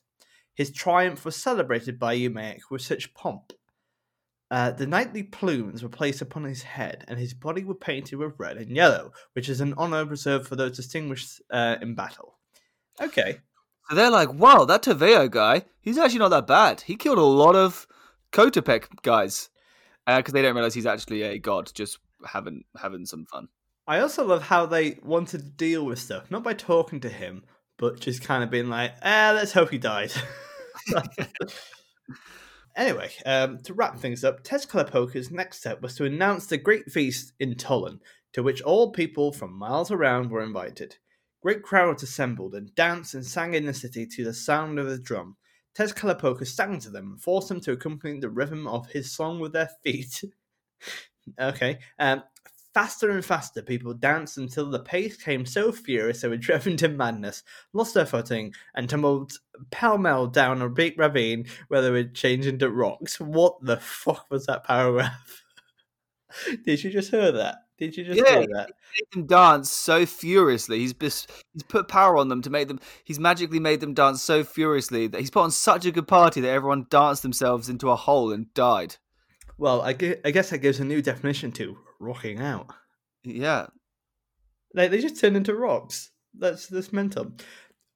His 0.55 0.71
triumph 0.71 1.25
was 1.25 1.35
celebrated 1.35 1.99
by 1.99 2.17
Eumaic 2.17 2.61
with 2.71 2.83
such 2.83 3.13
pomp. 3.15 3.53
Uh, 4.51 4.71
the 4.71 4.87
knightly 4.87 5.23
plumes 5.23 5.83
were 5.83 5.89
placed 5.89 6.21
upon 6.21 6.45
his 6.45 6.63
head, 6.63 7.05
and 7.09 7.19
his 7.19 7.35
body 7.35 7.65
were 7.65 7.75
painted 7.75 8.17
with 8.17 8.39
red 8.39 8.57
and 8.57 8.77
yellow, 8.77 9.13
which 9.33 9.49
is 9.49 9.61
an 9.61 9.75
honor 9.77 10.05
reserved 10.05 10.47
for 10.47 10.55
those 10.57 10.77
distinguished 10.77 11.41
uh, 11.51 11.77
in 11.81 11.95
battle. 11.95 12.39
Okay, 13.01 13.39
So 13.89 13.97
they're 13.97 14.11
like, 14.11 14.33
"Wow, 14.33 14.65
that 14.67 14.83
Taveo 14.83 15.31
guy, 15.31 15.65
he's 15.81 15.99
actually 15.99 16.21
not 16.21 16.29
that 16.29 16.47
bad. 16.47 16.83
He 16.83 16.95
killed 16.97 17.19
a 17.19 17.23
lot 17.23 17.57
of 17.57 17.87
Coatepec 18.33 19.03
guys." 19.03 19.49
Because 20.07 20.35
they 20.35 20.43
don't 20.43 20.55
realize 20.55 20.75
he's 20.75 20.85
actually 20.87 21.23
a 21.23 21.39
god, 21.39 21.73
just 21.75 21.99
having 22.27 22.65
having 22.81 23.07
some 23.07 23.25
fun. 23.25 23.49
I 23.87 24.01
also 24.01 24.25
love 24.25 24.43
how 24.43 24.67
they 24.67 24.99
wanted 25.03 25.39
to 25.41 25.45
deal 25.45 25.85
with 25.87 25.99
stuff, 25.99 26.31
not 26.31 26.43
by 26.45 26.53
talking 26.53 27.01
to 27.01 27.09
him, 27.09 27.45
but 27.79 28.01
just 28.01 28.23
kind 28.23 28.45
of 28.45 28.51
being 28.51 28.69
like, 28.69 28.93
"Ah, 29.03 29.33
let's 29.35 29.53
hope 29.53 29.71
he 29.71 29.79
dies." 29.79 30.17
anyway, 32.77 33.11
um, 33.27 33.59
to 33.65 33.75
wrap 33.75 33.99
things 33.99 34.25
up, 34.25 34.43
Tezcatlipoca's 34.45 35.31
next 35.31 35.59
step 35.59 35.83
was 35.83 35.95
to 35.97 36.05
announce 36.05 36.47
the 36.47 36.59
great 36.59 36.91
feast 36.91 37.33
in 37.39 37.55
Tullen, 37.55 38.01
to 38.33 38.43
which 38.43 38.63
all 38.63 38.93
people 38.93 39.33
from 39.33 39.53
miles 39.53 39.91
around 39.91 40.31
were 40.31 40.43
invited. 40.43 40.97
Great 41.43 41.63
crowds 41.63 42.03
assembled 42.03 42.55
and 42.55 42.75
danced 42.75 43.15
and 43.15 43.25
sang 43.25 43.55
in 43.55 43.67
the 43.67 43.75
city 43.75 44.07
to 44.07 44.25
the 44.25 44.33
sound 44.33 44.79
of 44.79 44.89
the 44.89 44.99
drum. 44.99 45.37
Tezcatlipoca 45.77 46.47
sang 46.47 46.79
to 46.81 46.91
them 46.91 47.13
and 47.13 47.21
forced 47.21 47.49
them 47.49 47.61
to 47.61 47.73
accompany 47.73 48.19
the 48.19 48.31
rhythm 48.31 48.67
of 48.67 48.87
his 48.89 49.13
song 49.13 49.41
with 49.41 49.53
their 49.53 49.71
feet. 49.83 50.25
okay. 51.41 51.79
Um, 51.99 52.23
Faster 52.75 53.11
and 53.11 53.25
faster, 53.25 53.63
people 53.63 53.95
danced 53.95 54.37
until 54.37 54.69
the 54.69 54.81
pace 54.81 55.17
came 55.17 55.47
so 55.47 55.71
furious 55.71 56.21
they 56.21 56.29
were 56.29 56.37
driven 56.39 56.77
to 56.79 56.89
madness, 56.89 57.45
lost 57.73 57.95
their 57.95 58.05
footing, 58.05 58.53
and 58.75 58.91
tumbled 58.91 59.33
pell 59.71 59.97
mell 59.97 60.27
down 60.27 60.61
a 60.61 60.69
big 60.69 60.99
ravine 60.99 61.47
where 61.69 61.81
they 61.81 61.91
would 61.91 62.15
change 62.15 62.47
into 62.47 62.69
rocks. 62.69 63.21
What 63.21 63.65
the 63.65 63.77
fuck 63.77 64.27
was 64.31 64.47
that 64.47 64.65
paragraph? 64.65 65.43
Did 66.65 66.83
you 66.83 66.91
just 66.91 67.11
hear 67.13 67.31
that? 67.31 67.59
Did 67.79 67.97
you 67.97 68.05
just 68.05 68.19
Yeah, 68.19 68.39
hear 68.39 68.47
that? 68.55 68.71
made 68.71 69.13
them 69.13 69.27
dance 69.27 69.71
so 69.71 70.05
furiously. 70.07 70.79
He's 70.81 70.93
bis- 70.93 71.27
he's 71.53 71.63
put 71.63 71.87
power 71.89 72.17
on 72.17 72.29
them 72.29 72.43
to 72.43 72.51
make 72.51 72.69
them. 72.69 72.81
He's 73.05 73.19
magically 73.21 73.61
made 73.61 73.81
them 73.81 73.95
dance 73.95 74.23
so 74.23 74.43
furiously 74.45 75.07
that 75.09 75.21
he's 75.21 75.31
put 75.31 75.43
on 75.43 75.51
such 75.51 75.85
a 75.87 75.93
good 75.93 76.09
party 76.09 76.41
that 76.41 76.51
everyone 76.51 76.87
danced 76.91 77.23
themselves 77.23 77.69
into 77.69 77.91
a 77.91 77.97
hole 77.97 78.33
and 78.33 78.53
died. 78.55 78.97
Well, 79.59 79.83
I, 79.83 79.93
gue- 79.93 80.21
I 80.25 80.31
guess 80.31 80.51
that 80.51 80.59
gives 80.59 80.81
a 80.81 80.85
new 80.85 81.01
definition 81.01 81.53
to 81.53 81.77
rocking 82.01 82.41
out. 82.41 82.67
Yeah, 83.23 83.67
Like 84.75 84.91
they 84.91 85.01
just 85.01 85.21
turn 85.21 85.37
into 85.37 85.55
rocks. 85.55 86.11
That's 86.39 86.67
that's 86.67 86.93
mental. 86.93 87.33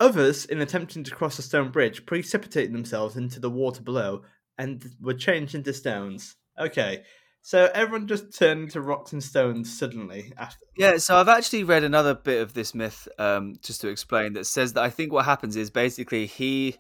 Others, 0.01 0.47
in 0.47 0.61
attempting 0.61 1.03
to 1.05 1.15
cross 1.15 1.39
a 1.39 1.43
stone 1.43 1.71
bridge, 1.71 2.07
precipitated 2.07 2.73
themselves 2.73 3.17
into 3.17 3.41
the 3.41 3.51
water 3.51 3.83
below 3.83 4.23
and 4.57 4.85
were 5.01 5.15
changed 5.15 5.55
into 5.55 5.73
stones. 5.73 6.37
Okay, 6.59 7.03
so 7.43 7.71
everyone 7.75 8.07
just 8.07 8.37
turned 8.37 8.65
into 8.65 8.81
rocks 8.81 9.13
and 9.13 9.23
stones 9.23 9.77
suddenly. 9.77 10.33
After 10.39 10.65
yeah. 10.77 10.99
So 10.99 11.17
I've 11.17 11.29
actually 11.29 11.65
read 11.65 11.85
another 11.85 12.15
bit 12.15 12.41
of 12.41 12.55
this 12.55 12.75
myth, 12.75 13.09
um, 13.19 13.57
just 13.63 13.81
to 13.83 13.89
explain, 13.89 14.35
that 14.35 14.47
says 14.47 14.75
that 14.75 14.85
I 14.85 14.91
think 14.91 15.13
what 15.13 15.25
happens 15.25 15.57
is 15.57 15.71
basically 15.71 16.27
he 16.27 16.77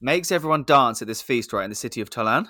makes 0.00 0.30
everyone 0.30 0.64
dance 0.64 1.02
at 1.02 1.08
this 1.08 1.22
feast 1.22 1.52
right 1.52 1.64
in 1.64 1.70
the 1.70 1.76
city 1.76 2.00
of 2.00 2.10
Tollan. 2.10 2.48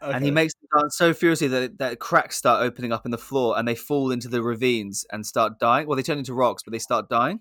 And 0.00 0.24
he 0.24 0.30
makes 0.30 0.54
them 0.54 0.80
dance 0.80 0.96
so 0.96 1.12
furiously 1.12 1.48
that, 1.48 1.78
that 1.78 1.98
cracks 1.98 2.36
start 2.36 2.62
opening 2.62 2.92
up 2.92 3.04
in 3.04 3.10
the 3.10 3.18
floor 3.18 3.58
and 3.58 3.66
they 3.66 3.74
fall 3.74 4.10
into 4.10 4.28
the 4.28 4.42
ravines 4.42 5.04
and 5.12 5.26
start 5.26 5.58
dying. 5.58 5.86
Well, 5.86 5.96
they 5.96 6.02
turn 6.02 6.18
into 6.18 6.34
rocks, 6.34 6.62
but 6.62 6.72
they 6.72 6.78
start 6.78 7.08
dying. 7.08 7.40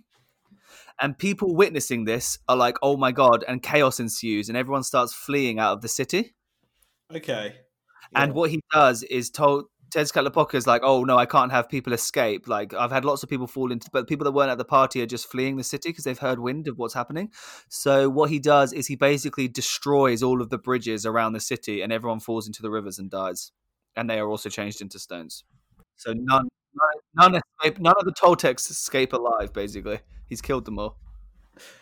And 1.02 1.18
people 1.18 1.56
witnessing 1.56 2.04
this 2.06 2.40
are 2.50 2.58
like, 2.58 2.76
"Oh 2.82 2.98
my 2.98 3.12
god!" 3.12 3.46
And 3.48 3.64
chaos 3.64 4.00
ensues, 4.00 4.50
and 4.50 4.58
everyone 4.58 4.84
starts 4.84 5.14
fleeing 5.14 5.58
out 5.60 5.74
of 5.74 5.82
the 5.82 5.88
city. 5.88 6.36
okay. 7.16 7.56
And 8.16 8.34
what 8.34 8.50
he 8.50 8.62
does 8.74 9.04
is 9.04 9.30
told 9.30 9.66
Tezcatlipoca 9.90 10.56
is 10.56 10.68
like, 10.68 10.82
"Oh 10.84 11.04
no, 11.04 11.18
I 11.18 11.26
can't 11.26 11.52
have 11.52 11.70
people 11.70 11.94
escape. 11.94 12.48
Like 12.48 12.74
I've 12.74 12.92
had 12.92 13.06
lots 13.06 13.24
of 13.24 13.30
people 13.30 13.48
fall 13.48 13.72
into, 13.72 13.90
but 13.92 14.08
people 14.08 14.26
that 14.26 14.32
weren't 14.32 14.52
at 14.52 14.58
the 14.58 14.66
party 14.66 15.02
are 15.02 15.06
just 15.06 15.30
fleeing 15.30 15.58
the 15.58 15.64
city 15.64 15.90
because 15.90 16.04
they've 16.04 16.18
heard 16.18 16.40
wind 16.40 16.68
of 16.68 16.78
what's 16.78 16.94
happening. 16.94 17.32
So 17.70 18.10
what 18.10 18.30
he 18.30 18.40
does 18.40 18.74
is 18.74 18.88
he 18.88 18.96
basically 18.96 19.48
destroys 19.48 20.22
all 20.24 20.42
of 20.42 20.50
the 20.50 20.58
bridges 20.58 21.06
around 21.06 21.34
the 21.34 21.40
city, 21.40 21.82
and 21.82 21.92
everyone 21.92 22.20
falls 22.20 22.48
into 22.48 22.62
the 22.62 22.72
rivers 22.72 23.00
and 23.00 23.10
dies, 23.10 23.52
and 23.96 24.10
they 24.10 24.20
are 24.20 24.28
also 24.30 24.50
changed 24.50 24.82
into 24.82 25.00
stones. 25.00 25.44
So 25.96 26.14
none, 26.14 26.48
none 27.16 27.36
escape. 27.36 27.80
None 27.80 27.96
of 27.98 28.06
the 28.06 28.14
Toltecs 28.14 28.70
escape 28.70 29.14
alive. 29.14 29.54
Basically, 29.54 30.00
he's 30.28 30.42
killed 30.42 30.66
them 30.66 30.80
all. 30.80 30.98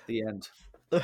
The 0.08 0.22
end. 0.22 0.50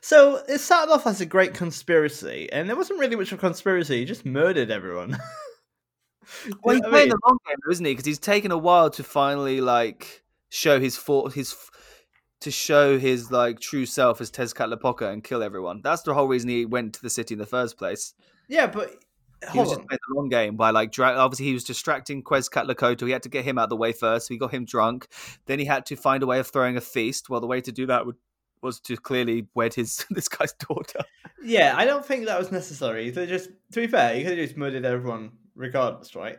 So 0.00 0.42
it 0.48 0.60
started 0.60 0.92
off 0.92 1.06
as 1.06 1.20
a 1.20 1.26
great 1.26 1.52
conspiracy, 1.52 2.48
and 2.52 2.68
there 2.68 2.76
wasn't 2.76 3.00
really 3.00 3.16
much 3.16 3.32
of 3.32 3.38
a 3.38 3.40
conspiracy. 3.40 3.98
He 3.98 4.04
just 4.04 4.24
murdered 4.24 4.70
everyone. 4.70 5.18
Well, 6.62 6.74
he's 6.74 6.82
know 6.82 6.88
what 6.88 6.94
I 6.94 6.98
playing 6.98 7.08
the 7.10 7.18
long 7.26 7.38
game, 7.46 7.56
though, 7.64 7.72
isn't 7.72 7.84
he? 7.84 7.92
Because 7.92 8.06
he's 8.06 8.18
taken 8.18 8.50
a 8.50 8.58
while 8.58 8.90
to 8.90 9.02
finally 9.04 9.60
like 9.60 10.22
show 10.50 10.80
his 10.80 10.96
for 10.96 11.30
his 11.30 11.54
to 12.40 12.50
show 12.50 12.98
his 12.98 13.30
like 13.32 13.58
true 13.60 13.84
self 13.86 14.20
as 14.20 14.30
Tezcatlipoca 14.30 15.12
and 15.12 15.24
kill 15.24 15.42
everyone. 15.42 15.80
That's 15.82 16.02
the 16.02 16.14
whole 16.14 16.28
reason 16.28 16.48
he 16.48 16.64
went 16.66 16.94
to 16.94 17.02
the 17.02 17.10
city 17.10 17.34
in 17.34 17.38
the 17.38 17.46
first 17.46 17.76
place. 17.76 18.14
Yeah, 18.48 18.66
but 18.68 18.90
He 18.90 18.94
was 19.46 19.52
hold 19.52 19.66
just 19.68 19.80
on. 19.80 19.86
playing 19.86 19.98
the 20.08 20.14
long 20.14 20.28
game 20.28 20.56
by 20.56 20.70
like 20.70 20.92
dra- 20.92 21.14
obviously 21.16 21.46
he 21.46 21.54
was 21.54 21.64
distracting 21.64 22.22
Quetzalcoatl. 22.22 23.04
He 23.06 23.12
had 23.12 23.22
to 23.24 23.28
get 23.28 23.44
him 23.44 23.58
out 23.58 23.64
of 23.64 23.70
the 23.70 23.76
way 23.76 23.92
first. 23.92 24.28
So 24.28 24.34
he 24.34 24.38
got 24.38 24.52
him 24.52 24.64
drunk. 24.64 25.08
Then 25.46 25.58
he 25.58 25.64
had 25.64 25.84
to 25.86 25.96
find 25.96 26.22
a 26.22 26.26
way 26.26 26.38
of 26.38 26.46
throwing 26.46 26.76
a 26.76 26.80
feast. 26.80 27.28
Well, 27.28 27.40
the 27.40 27.46
way 27.46 27.60
to 27.60 27.72
do 27.72 27.86
that 27.86 28.06
would 28.06 28.16
was 28.60 28.80
to 28.80 28.96
clearly 28.96 29.46
wed 29.54 29.74
his 29.74 30.04
this 30.10 30.28
guy's 30.28 30.52
daughter. 30.52 31.00
Yeah, 31.42 31.74
I 31.76 31.84
don't 31.84 32.04
think 32.04 32.26
that 32.26 32.38
was 32.38 32.50
necessary. 32.52 33.12
So 33.12 33.26
just 33.26 33.50
to 33.72 33.80
be 33.80 33.86
fair, 33.86 34.16
you 34.16 34.24
could 34.24 34.38
have 34.38 34.46
just 34.48 34.56
murdered 34.58 34.84
everyone 34.84 35.32
regardless, 35.58 36.14
right? 36.14 36.38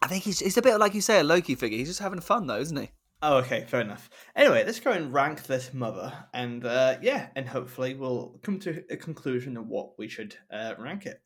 I 0.00 0.06
think 0.06 0.22
he's 0.22 0.38
he's 0.38 0.56
a 0.56 0.62
bit 0.62 0.78
like 0.78 0.94
you 0.94 1.00
say 1.00 1.20
a 1.20 1.24
Loki 1.24 1.54
figure. 1.54 1.76
He's 1.76 1.88
just 1.88 2.00
having 2.00 2.20
fun 2.20 2.46
though, 2.46 2.60
isn't 2.60 2.76
he? 2.76 2.90
Oh, 3.20 3.38
okay, 3.38 3.64
fair 3.66 3.80
enough. 3.80 4.08
Anyway, 4.36 4.62
let's 4.64 4.78
go 4.78 4.92
and 4.92 5.12
rank 5.12 5.42
this 5.42 5.74
mother, 5.74 6.12
and 6.32 6.64
uh, 6.64 6.98
yeah, 7.02 7.28
and 7.34 7.48
hopefully 7.48 7.94
we'll 7.94 8.38
come 8.44 8.60
to 8.60 8.84
a 8.90 8.96
conclusion 8.96 9.56
of 9.56 9.66
what 9.66 9.98
we 9.98 10.06
should 10.06 10.36
uh, 10.52 10.74
rank 10.78 11.04
it. 11.06 11.20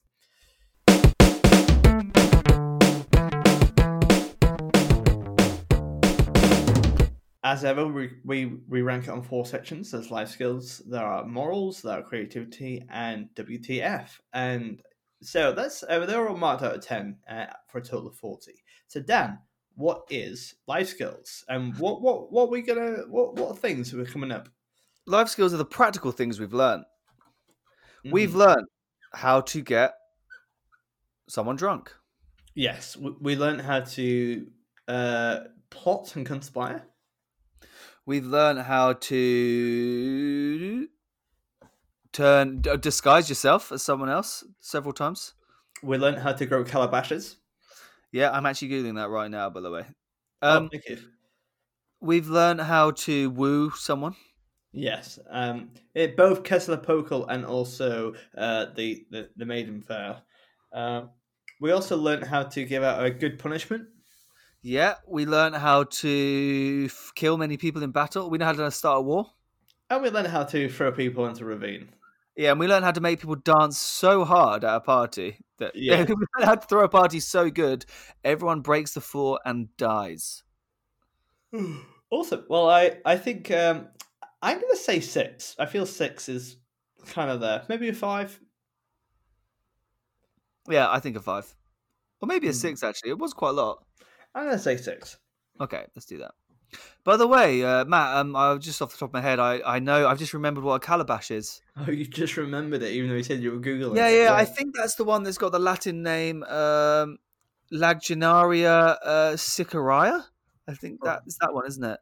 As 7.45 7.65
ever, 7.65 7.87
we, 7.87 8.09
we, 8.25 8.55
we 8.67 8.81
rank 8.81 9.05
it 9.05 9.11
on 9.11 9.21
four 9.21 9.45
sections. 9.45 9.91
There's 9.91 10.11
life 10.11 10.29
skills, 10.29 10.81
there 10.89 11.05
are 11.05 11.27
morals, 11.27 11.83
there 11.83 11.99
are 11.99 12.03
creativity, 12.03 12.83
and 12.89 13.29
WTF. 13.35 14.09
And 14.33 14.81
so 15.23 15.53
that's 15.53 15.83
uh, 15.83 16.05
they're 16.07 16.29
all 16.29 16.37
marked 16.37 16.63
out 16.63 16.75
of 16.75 16.83
ten 16.83 17.19
uh, 17.29 17.47
for 17.69 17.79
a 17.79 17.83
total 17.83 18.09
of 18.09 18.17
forty. 18.17 18.63
So 18.89 19.01
Dan, 19.01 19.39
what 19.75 20.05
is 20.11 20.55
life 20.67 20.89
skills, 20.89 21.45
and 21.49 21.77
what 21.79 22.03
what 22.03 22.33
what 22.33 22.51
we 22.51 22.63
gonna 22.63 23.05
what 23.09 23.37
what 23.37 23.59
things 23.59 23.95
are 23.95 24.05
coming 24.05 24.33
up? 24.33 24.49
Life 25.07 25.29
skills 25.29 25.53
are 25.55 25.59
the 25.59 25.65
practical 25.65 26.13
things 26.13 26.39
we've 26.39 26.53
learned. 26.53 26.85
We've 28.05 28.31
Mhm. 28.31 28.35
learned 28.35 28.67
how 29.13 29.41
to 29.43 29.61
get 29.63 29.95
someone 31.29 31.57
drunk. 31.57 31.95
yes, 32.55 32.97
we, 32.97 33.11
we 33.21 33.37
learned 33.37 33.63
how 33.63 33.81
to 33.81 34.51
uh, 34.89 35.41
plot 35.71 36.17
and 36.17 36.27
conspire. 36.27 36.87
We've 38.05 38.27
learned 38.27 38.61
how 38.61 38.95
to 38.95 40.89
turn 42.13 42.61
disguise 42.63 43.29
yourself 43.29 43.73
as 43.73 43.83
someone 43.83 44.09
else 44.11 44.45
several 44.61 44.93
times. 44.93 45.35
We 45.83 45.99
learned 45.99 46.19
how 46.19 46.33
to 46.33 46.47
grow 46.47 46.65
calabashes. 46.65 47.37
Yeah, 48.13 48.31
I'm 48.31 48.47
actually 48.47 48.69
googling 48.69 48.97
that 48.97 49.09
right 49.09 49.31
now. 49.31 49.51
By 49.51 49.61
the 49.61 49.71
way, 49.71 49.87
Oh, 50.43 50.57
um, 50.57 50.69
thank 50.71 50.89
you. 50.89 50.99
we've 52.01 52.29
learned 52.29 52.61
how 52.61 52.91
to 52.93 53.31
woo 53.31 53.71
someone. 53.71 54.17
Yes, 54.73 55.19
um, 55.31 55.71
it, 55.95 56.17
both 56.17 56.45
Quetzalcoatl 56.45 57.25
and 57.27 57.45
also 57.45 58.15
uh, 58.37 58.67
the, 58.75 59.07
the 59.11 59.31
the 59.37 59.45
Maiden 59.45 59.83
Fair. 59.83 60.23
Um, 60.73 61.11
we 61.61 61.73
also 61.73 61.97
learned 61.97 62.25
how 62.25 62.45
to 62.45 62.65
give 62.65 62.83
out 62.83 63.05
a 63.05 63.11
good 63.11 63.39
punishment. 63.39 63.89
Yeah, 64.63 64.95
we 65.07 65.27
learned 65.27 65.57
how 65.57 65.85
to 65.85 66.85
f- 66.87 67.13
kill 67.15 67.37
many 67.37 67.57
people 67.57 67.83
in 67.83 67.91
battle. 67.91 68.31
We 68.31 68.39
know 68.39 68.47
how 68.47 68.53
to 68.53 68.71
start 68.71 68.99
a 68.99 69.03
war. 69.03 69.27
And 69.91 70.03
we 70.03 70.09
learned 70.11 70.29
how 70.29 70.45
to 70.45 70.69
throw 70.69 70.91
people 70.93 71.27
into 71.27 71.45
ravine. 71.45 71.91
Yeah, 72.37 72.53
and 72.53 72.61
we 72.61 72.67
learned 72.67 72.85
how 72.85 72.93
to 72.93 73.01
make 73.01 73.21
people 73.21 73.35
dance 73.37 73.77
so 73.79 74.25
hard 74.25 74.65
at 74.65 74.75
a 74.75 74.81
party 74.81 75.39
that 75.59 75.73
Yeah. 75.77 76.03
we 76.03 76.15
learned 76.15 76.45
how 76.45 76.55
to 76.55 76.67
throw 76.67 76.85
a 76.85 76.89
party 76.89 77.21
so 77.21 77.51
good 77.51 77.85
everyone 78.25 78.61
breaks 78.63 78.95
the 78.95 79.01
floor 79.01 79.39
and 79.45 79.75
dies. 79.77 80.43
Awesome. 82.11 82.45
Well, 82.51 82.69
I 82.69 82.99
I 83.07 83.17
think 83.17 83.51
um, 83.51 83.89
I'm 84.43 84.61
gonna 84.61 84.77
say 84.77 85.01
six. 85.01 85.57
I 85.59 85.65
feel 85.65 85.87
six 85.87 86.29
is 86.29 86.59
kind 87.07 87.31
of 87.31 87.41
there. 87.41 87.65
Maybe 87.71 87.89
a 87.89 87.95
five. 87.95 88.39
Yeah, 90.69 90.91
I 90.91 91.01
think 91.01 91.17
a 91.17 91.21
five, 91.21 91.55
or 92.21 92.27
maybe 92.29 92.49
a 92.49 92.51
Hmm. 92.51 92.57
six. 92.57 92.83
Actually, 92.83 93.11
it 93.13 93.19
was 93.19 93.33
quite 93.33 93.51
a 93.51 93.53
lot. 93.53 93.85
I'm 94.35 94.45
gonna 94.45 94.59
say 94.59 94.77
six. 94.77 95.19
Okay, 95.61 95.87
let's 95.97 96.05
do 96.07 96.19
that. 96.19 96.33
By 97.05 97.17
the 97.17 97.27
way, 97.27 97.65
uh, 97.65 97.85
Matt, 97.85 98.17
um, 98.17 98.37
I 98.37 98.57
just 98.59 98.81
off 98.81 98.93
the 98.93 98.99
top 98.99 99.11
of 99.11 99.15
my 99.15 99.21
head, 99.21 99.41
I, 99.41 99.61
I 99.67 99.79
know 99.81 100.07
I've 100.07 100.19
just 100.19 100.35
remembered 100.35 100.63
what 100.63 100.75
a 100.75 100.81
calabash 100.81 101.31
is. 101.31 101.61
Oh, 101.77 101.91
you 101.91 102.05
just 102.05 102.37
remembered 102.37 102.83
it, 102.83 102.93
even 102.93 103.09
though 103.11 103.17
you 103.17 103.23
said 103.23 103.43
you 103.43 103.51
were 103.51 103.59
googling. 103.59 103.97
Yeah, 103.97 104.09
it. 104.09 104.23
yeah, 104.25 104.35
I 104.35 104.45
think 104.45 104.75
that's 104.77 104.95
the 104.95 105.05
one 105.05 105.23
that's 105.25 105.39
got 105.39 105.53
the 105.53 105.59
Latin 105.59 106.03
name 106.03 106.43
um, 106.45 107.19
Lagenaria 107.73 108.97
uh, 109.05 109.33
sicaria. 109.37 110.25
I 110.69 110.75
think 110.75 111.01
Oh. 111.03 111.07
that 111.07 111.23
is 111.27 111.37
that 111.41 111.53
one, 111.53 111.67
isn't 111.67 111.83
it? 111.83 111.99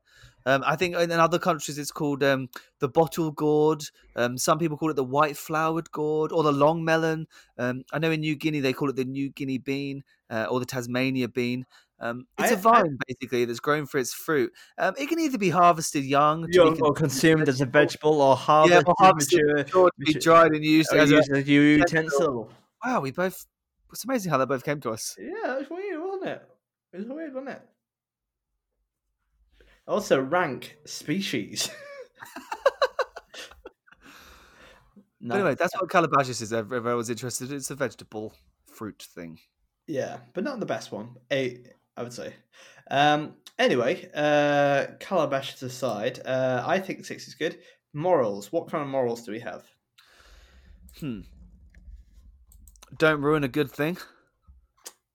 Um, 0.47 0.63
I 0.67 0.77
think 0.77 0.97
in 0.97 1.11
other 1.13 1.39
countries 1.39 1.79
it's 1.79 1.93
called 1.93 2.23
um, 2.23 2.49
the 2.79 2.89
bottle 2.89 3.31
gourd. 3.31 3.83
Um, 4.17 4.39
some 4.39 4.59
people 4.59 4.77
call 4.77 4.91
it 4.91 4.97
the 4.97 5.05
white 5.05 5.37
flowered 5.37 5.91
gourd 5.91 6.33
or 6.33 6.43
the 6.43 6.53
long 6.53 6.85
melon. 6.85 7.27
Um, 7.59 7.83
I 7.93 7.99
know 7.99 8.11
in 8.11 8.21
New 8.21 8.37
Guinea 8.37 8.61
they 8.61 8.73
call 8.73 8.89
it 8.91 8.97
the 8.97 9.05
New 9.05 9.31
Guinea 9.31 9.59
bean 9.59 10.03
uh, 10.31 10.47
or 10.51 10.61
the 10.61 10.67
Tasmania 10.67 11.29
bean. 11.29 11.67
Um, 12.03 12.27
it's 12.39 12.51
I- 12.51 12.55
a 12.55 12.59
I- 12.59 12.61
vine 12.61 12.99
basically 13.07 13.45
that's 13.45 13.61
grown 13.61 13.85
for 13.85 13.99
its 13.99 14.15
fruit. 14.15 14.53
Um, 14.79 14.95
it 14.99 15.09
can 15.11 15.21
either 15.21 15.37
be 15.37 15.51
harvested 15.51 16.05
young, 16.05 16.51
to 16.51 16.73
be 16.73 16.81
or 16.81 16.95
consumed 16.95 17.47
as 17.49 17.61
a 17.61 17.67
vegetable, 17.67 18.23
or 18.23 18.31
yeah, 18.31 18.37
harvested, 18.37 18.89
or 18.89 18.95
harvested, 18.99 19.43
mature, 19.57 19.91
to 19.91 20.05
be 20.07 20.15
dried 20.15 20.53
and 20.53 20.65
used 20.65 20.93
as 20.95 21.11
a. 21.13 21.17
used 21.17 21.33
a 21.33 21.43
utensil. 21.43 22.51
Wow, 22.83 23.01
we 23.01 23.11
both. 23.11 23.45
It's 23.93 24.05
amazing 24.05 24.31
how 24.31 24.39
they 24.39 24.47
both 24.47 24.65
came 24.65 24.81
to 24.81 24.91
us. 24.93 25.15
Yeah, 25.19 25.57
it 25.57 25.59
was 25.59 25.71
weird, 25.71 26.01
wasn't 26.01 26.25
it? 26.31 26.49
It 26.95 26.99
was 27.01 27.09
weird, 27.09 27.35
wasn't 27.35 27.51
it? 27.57 27.63
Also, 29.91 30.21
rank 30.21 30.79
species. 30.87 31.69
But 35.23 35.35
anyway, 35.35 35.55
that's 35.55 35.75
what 35.79 35.91
calabashes 35.91 36.41
is. 36.41 36.51
If 36.51 36.71
was 36.95 37.11
interested, 37.11 37.53
it's 37.53 37.71
a 37.71 37.75
vegetable 37.75 38.33
fruit 38.73 39.07
thing. 39.15 39.39
Yeah, 39.87 40.19
but 40.33 40.45
not 40.45 40.61
the 40.61 40.67
best 40.67 40.93
one. 40.93 41.17
A 41.31 41.59
I 41.97 42.03
would 42.03 42.13
say. 42.15 42.33
Um, 42.91 43.35
anyway, 43.59 44.09
uh, 44.15 44.95
Calabash 44.99 45.61
aside, 45.63 46.21
uh, 46.25 46.63
I 46.67 46.79
think 46.79 47.05
six 47.05 47.29
is 47.29 47.35
good. 47.35 47.59
Morals. 47.93 48.51
What 48.51 48.71
kind 48.71 48.83
of 48.83 48.89
morals 48.89 49.23
do 49.23 49.33
we 49.33 49.41
have? 49.41 49.65
Hmm. 50.99 51.21
Don't 52.97 53.21
ruin 53.21 53.45
a 53.45 53.49
good 53.49 53.71
thing. 53.71 53.99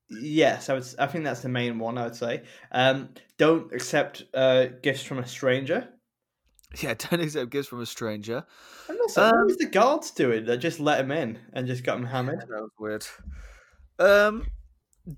Yes, 0.10 0.70
I 0.70 0.74
would. 0.74 0.86
I 1.00 1.08
think 1.08 1.24
that's 1.24 1.42
the 1.42 1.50
main 1.50 1.80
one. 1.80 1.98
I 1.98 2.04
would 2.04 2.16
say. 2.16 2.44
Um, 2.72 3.10
don't 3.38 3.74
accept 3.74 4.24
uh, 4.34 4.68
gifts 4.82 5.04
from 5.04 5.20
a 5.20 5.28
stranger. 5.28 5.88
Yeah, 6.82 6.94
don't 6.98 7.22
accept 7.22 7.52
gifts 7.52 7.70
from 7.70 7.82
a 7.82 7.86
stranger. 7.86 8.46
And 8.88 9.00
also, 9.00 9.24
Um, 9.24 9.32
what 9.38 9.46
was 9.48 9.58
the 9.58 9.66
guards 9.66 10.12
doing? 10.12 10.46
That 10.46 10.58
just 10.58 10.80
let 10.80 11.00
him 11.00 11.12
in 11.12 11.40
and 11.54 11.68
just 11.68 11.84
got 11.84 11.98
him 11.98 12.06
hammered. 12.06 12.40
That 12.50 12.62
was 12.62 12.72
weird. 12.80 13.06
Um, 13.98 14.46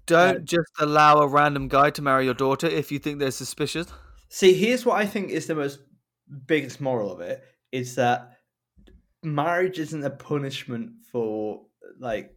don't 0.05 0.45
just 0.45 0.69
allow 0.79 1.19
a 1.19 1.27
random 1.27 1.67
guy 1.67 1.89
to 1.91 2.01
marry 2.01 2.25
your 2.25 2.33
daughter 2.33 2.67
if 2.67 2.91
you 2.91 2.99
think 2.99 3.19
they're 3.19 3.31
suspicious. 3.31 3.87
See, 4.29 4.53
here's 4.53 4.85
what 4.85 4.99
I 4.99 5.05
think 5.05 5.31
is 5.31 5.47
the 5.47 5.55
most 5.55 5.79
biggest 6.45 6.79
moral 6.79 7.11
of 7.11 7.21
it: 7.21 7.43
is 7.71 7.95
that 7.95 8.33
marriage 9.23 9.79
isn't 9.79 10.03
a 10.03 10.09
punishment 10.09 10.91
for 11.11 11.65
like 11.99 12.36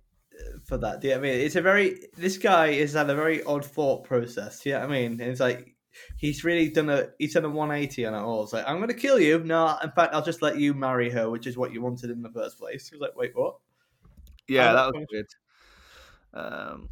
for 0.65 0.77
that. 0.79 1.01
Do 1.01 1.09
you 1.09 1.15
know 1.15 1.21
what 1.21 1.29
I 1.29 1.33
mean? 1.33 1.41
It's 1.41 1.57
a 1.57 1.63
very 1.63 2.01
this 2.17 2.39
guy 2.39 2.73
has 2.75 2.93
had 2.93 3.11
a 3.11 3.15
very 3.15 3.43
odd 3.45 3.65
thought 3.65 4.05
process. 4.05 4.61
Do 4.61 4.71
you 4.71 4.75
know 4.77 4.83
what 4.83 4.91
I 4.91 5.09
mean? 5.09 5.21
It's 5.21 5.41
like 5.41 5.75
he's 6.17 6.45
really 6.45 6.69
done 6.69 6.89
a 6.89 7.09
he's 7.19 7.35
done 7.35 7.45
a 7.45 7.51
180 7.51 8.07
on 8.07 8.15
it 8.15 8.19
all. 8.19 8.43
It's 8.45 8.53
like 8.53 8.65
I'm 8.67 8.81
gonna 8.81 8.95
kill 8.95 9.19
you. 9.19 9.39
No, 9.41 9.77
in 9.83 9.91
fact, 9.91 10.15
I'll 10.15 10.25
just 10.25 10.43
let 10.43 10.59
you 10.59 10.75
marry 10.75 11.11
her, 11.11 11.31
which 11.31 11.47
is 11.47 11.57
what 11.57 11.73
you 11.73 11.83
wanted 11.83 12.11
in 12.11 12.23
the 12.23 12.31
first 12.31 12.59
place. 12.59 12.89
He 12.89 12.97
was 12.97 13.03
like, 13.03 13.17
wait, 13.17 13.33
what? 13.35 13.57
Yeah, 14.49 14.73
that 14.73 14.95
was 14.95 15.07
weird. 15.13 15.27
Um, 16.35 16.89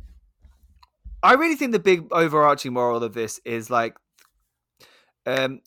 I 1.22 1.34
really 1.34 1.56
think 1.56 1.72
the 1.72 1.78
big 1.78 2.06
overarching 2.12 2.72
moral 2.72 3.02
of 3.02 3.14
this 3.14 3.40
is 3.44 3.70
like, 3.70 3.96
um, 5.26 5.60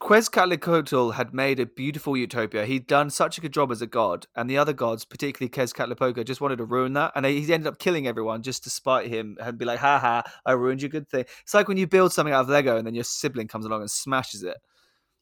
Quetzalcoatl 0.00 1.10
had 1.14 1.34
made 1.34 1.58
a 1.58 1.66
beautiful 1.66 2.16
utopia. 2.16 2.64
He'd 2.64 2.86
done 2.86 3.10
such 3.10 3.36
a 3.36 3.40
good 3.40 3.52
job 3.52 3.72
as 3.72 3.82
a 3.82 3.86
god, 3.86 4.26
and 4.36 4.48
the 4.48 4.56
other 4.56 4.72
gods, 4.72 5.04
particularly 5.04 5.50
Quetzalcoatl, 5.50 6.24
just 6.24 6.40
wanted 6.40 6.58
to 6.58 6.64
ruin 6.64 6.92
that, 6.92 7.12
and 7.16 7.26
he 7.26 7.52
ended 7.52 7.66
up 7.66 7.78
killing 7.78 8.06
everyone 8.06 8.42
just 8.42 8.62
to 8.64 8.70
spite 8.70 9.08
him 9.08 9.36
and 9.40 9.58
be 9.58 9.64
like, 9.64 9.80
"Ha 9.80 9.98
ha, 9.98 10.22
I 10.46 10.52
ruined 10.52 10.82
your 10.82 10.88
good 10.88 11.08
thing." 11.08 11.24
It's 11.42 11.52
like 11.52 11.66
when 11.66 11.76
you 11.76 11.86
build 11.86 12.12
something 12.12 12.32
out 12.32 12.42
of 12.42 12.48
Lego 12.48 12.76
and 12.76 12.86
then 12.86 12.94
your 12.94 13.04
sibling 13.04 13.48
comes 13.48 13.66
along 13.66 13.80
and 13.80 13.90
smashes 13.90 14.44
it. 14.44 14.56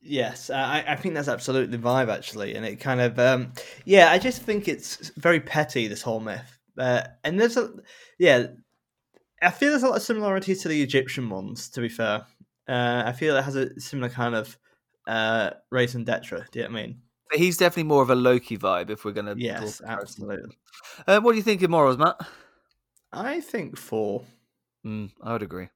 Yes, 0.03 0.51
I, 0.51 0.85
I 0.87 0.97
think 0.97 1.15
that's 1.15 1.29
absolutely 1.29 1.77
the 1.77 1.83
vibe 1.83 2.09
actually, 2.09 2.55
and 2.55 2.67
it 2.67 2.77
kind 2.77 3.01
of 3.01 3.19
um, 3.19 3.53
yeah, 3.87 4.13
I 4.13 4.19
just 4.19 4.43
think 4.43 4.69
it's 4.69 5.11
very 5.17 5.41
petty 5.41 5.89
this 5.89 6.03
whole 6.03 6.21
myth, 6.21 6.59
uh, 6.79 7.03
and 7.25 7.41
there's 7.41 7.57
a 7.57 7.73
yeah, 8.19 8.49
I 9.43 9.51
feel 9.51 9.71
there's 9.71 9.83
a 9.83 9.89
lot 9.89 9.97
of 9.97 10.03
similarities 10.03 10.63
to 10.63 10.69
the 10.69 10.83
Egyptian 10.83 11.31
ones. 11.31 11.71
To 11.71 11.81
be 11.81 11.89
fair, 11.89 12.27
uh, 12.69 13.05
I 13.07 13.13
feel 13.13 13.37
it 13.37 13.43
has 13.43 13.57
a 13.57 13.81
similar 13.81 14.11
kind 14.11 14.35
of 14.35 14.59
uh, 15.07 15.51
race 15.71 15.95
and 15.95 16.07
detra. 16.07 16.51
Do 16.51 16.59
you 16.59 16.65
know 16.65 16.73
what 16.73 16.79
I 16.79 16.87
mean? 16.87 17.01
But 17.31 17.39
he's 17.41 17.57
definitely 17.57 17.85
more 17.85 18.03
of 18.03 18.11
a 18.11 18.15
Loki 18.15 18.57
vibe 18.57 18.91
if 18.91 19.05
we're 19.05 19.13
going 19.13 19.27
to. 19.27 19.35
Yes, 19.37 19.83
absolutely. 19.85 20.57
Uh, 21.07 21.21
what 21.21 21.33
do 21.33 21.39
you 21.39 21.43
think 21.43 21.63
of 21.63 21.71
morals, 21.71 21.99
Matt? 21.99 22.21
I 23.13 23.41
think 23.41 23.77
four. 23.77 24.23
Mm, 24.85 25.11
I 25.23 25.33
would 25.33 25.43
agree. 25.43 25.69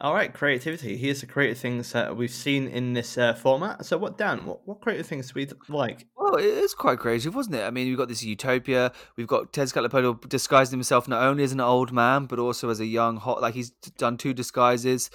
All 0.00 0.14
right, 0.14 0.34
creativity. 0.34 0.96
Here's 0.96 1.20
the 1.20 1.28
creative 1.28 1.58
things 1.58 1.92
that 1.92 2.16
we've 2.16 2.28
seen 2.28 2.66
in 2.66 2.92
this 2.92 3.16
uh, 3.16 3.34
format. 3.34 3.84
So, 3.84 3.96
what 3.98 4.18
Dan? 4.18 4.44
What 4.44 4.66
what 4.66 4.80
creative 4.80 5.06
things 5.06 5.30
do 5.30 5.34
we 5.36 5.48
like? 5.68 6.06
Well, 6.16 6.36
it 6.36 6.44
is 6.44 6.74
quite 6.74 6.98
creative, 6.98 7.36
wasn't 7.36 7.54
it? 7.54 7.62
I 7.62 7.70
mean, 7.70 7.86
we've 7.86 7.96
got 7.96 8.08
this 8.08 8.24
utopia. 8.24 8.90
We've 9.16 9.28
got 9.28 9.52
Tezcatlipoca 9.52 10.28
disguising 10.28 10.76
himself 10.76 11.06
not 11.06 11.22
only 11.22 11.44
as 11.44 11.52
an 11.52 11.60
old 11.60 11.92
man, 11.92 12.24
but 12.24 12.40
also 12.40 12.68
as 12.68 12.80
a 12.80 12.86
young 12.86 13.16
hot. 13.16 13.40
Like 13.40 13.54
he's 13.54 13.70
done 13.96 14.16
two 14.16 14.34
disguises. 14.34 15.08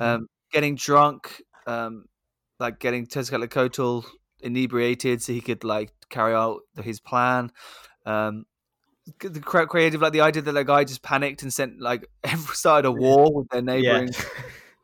Um, 0.00 0.26
getting 0.52 0.74
drunk, 0.74 1.40
um, 1.66 2.06
like 2.58 2.78
getting 2.78 3.06
Tezcatlipoca 3.06 4.04
inebriated 4.40 5.22
so 5.22 5.32
he 5.32 5.40
could 5.40 5.64
like 5.64 5.92
carry 6.10 6.34
out 6.34 6.60
his 6.82 7.00
plan. 7.00 7.50
Um, 8.06 8.44
the 9.20 9.40
creative, 9.40 10.00
like 10.00 10.12
the 10.12 10.20
idea 10.20 10.42
that 10.42 10.52
that 10.52 10.66
guy 10.66 10.84
just 10.84 11.02
panicked 11.02 11.42
and 11.42 11.52
sent 11.52 11.80
like 11.80 12.06
started 12.52 12.88
a 12.88 12.92
war 12.92 13.32
with 13.32 13.48
their 13.48 13.62
neighboring. 13.62 14.10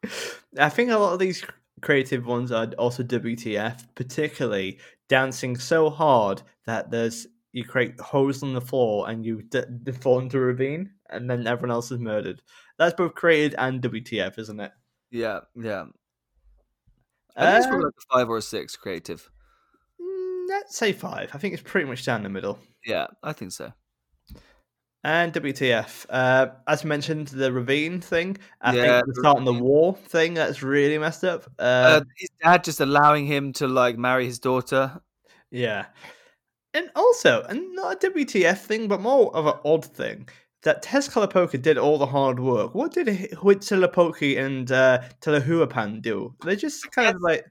Yeah. 0.05 0.11
I 0.59 0.69
think 0.69 0.91
a 0.91 0.99
lot 0.99 1.13
of 1.13 1.19
these 1.19 1.45
creative 1.81 2.27
ones 2.27 2.51
are 2.51 2.67
also 2.79 3.03
WTF, 3.03 3.87
particularly 3.95 4.79
dancing 5.09 5.57
so 5.57 5.91
hard 5.91 6.43
that 6.67 6.91
there's 6.91 7.27
you 7.53 7.65
create 7.65 7.99
holes 7.99 8.43
on 8.43 8.53
the 8.53 8.61
floor 8.61 9.09
and 9.09 9.25
you 9.25 9.43
d- 9.43 9.63
d- 9.83 9.93
fall 9.93 10.19
into 10.19 10.37
a 10.37 10.41
ravine, 10.41 10.91
and 11.11 11.31
then 11.31 11.47
everyone 11.47 11.75
else 11.75 11.91
is 11.91 11.99
murdered. 11.99 12.43
That's 12.79 12.95
both 12.95 13.15
created 13.15 13.55
and 13.59 13.81
WTF, 13.83 14.39
isn't 14.39 14.61
it? 14.61 14.73
Yeah, 15.11 15.41
yeah. 15.57 15.87
I 17.39 17.47
think 17.47 17.59
it's 17.59 17.67
Uh, 17.67 17.69
probably 17.69 17.85
like 17.87 17.95
a 17.99 18.15
five 18.19 18.29
or 18.29 18.37
a 18.39 18.43
six 18.43 18.77
creative. 18.77 19.31
mm, 20.01 20.49
let's 20.49 20.77
say 20.77 20.93
five. 20.93 21.31
I 21.35 21.39
think 21.39 21.55
it's 21.55 21.63
pretty 21.63 21.87
much 21.89 22.05
down 22.05 22.23
the 22.23 22.29
middle. 22.29 22.59
Yeah, 22.85 23.07
I 23.23 23.33
think 23.33 23.53
so. 23.53 23.73
And 25.05 25.33
WTF, 25.33 26.07
uh, 26.11 26.49
as 26.67 26.85
mentioned, 26.85 27.29
the 27.29 27.53
ravine 27.53 28.01
thing. 28.01 28.37
I 28.61 28.73
Yeah, 28.73 28.83
think 28.83 29.05
the 29.07 29.13
the 29.15 29.15
starting 29.15 29.45
the 29.45 29.55
ravine. 29.55 29.63
war 29.63 29.95
thing 29.95 30.35
that's 30.35 30.63
really 30.63 30.99
messed 30.99 31.25
up. 31.25 31.45
Uh, 31.59 31.99
Uh, 31.99 32.01
his 32.17 32.31
dad 32.43 32.65
just 32.65 32.81
allowing 32.81 33.27
him 33.27 33.53
to 33.55 33.69
like 33.69 33.97
marry 33.97 34.27
his 34.27 34.39
daughter. 34.41 35.01
Yeah. 35.51 35.87
And 36.75 36.91
also, 36.97 37.43
and 37.45 37.75
not 37.75 37.95
a 38.05 38.09
WTF 38.11 38.67
thing, 38.67 38.89
but 38.89 39.01
more 39.01 39.35
of 39.37 39.47
an 39.47 39.61
odd 39.65 39.85
thing, 39.85 40.29
that 40.63 40.83
Tezcatlipoca 40.83 41.61
did 41.61 41.79
all 41.79 41.99
the 41.99 42.07
hard 42.07 42.41
work. 42.41 42.75
What 42.75 42.93
did 42.93 43.07
Huitzilopochtli 43.07 44.39
and 44.39 44.71
uh, 44.71 45.03
Tlacahuepan 45.21 46.03
do? 46.03 46.35
They 46.45 46.57
just 46.57 46.91
kind 46.93 47.15
of 47.15 47.23
like, 47.23 47.45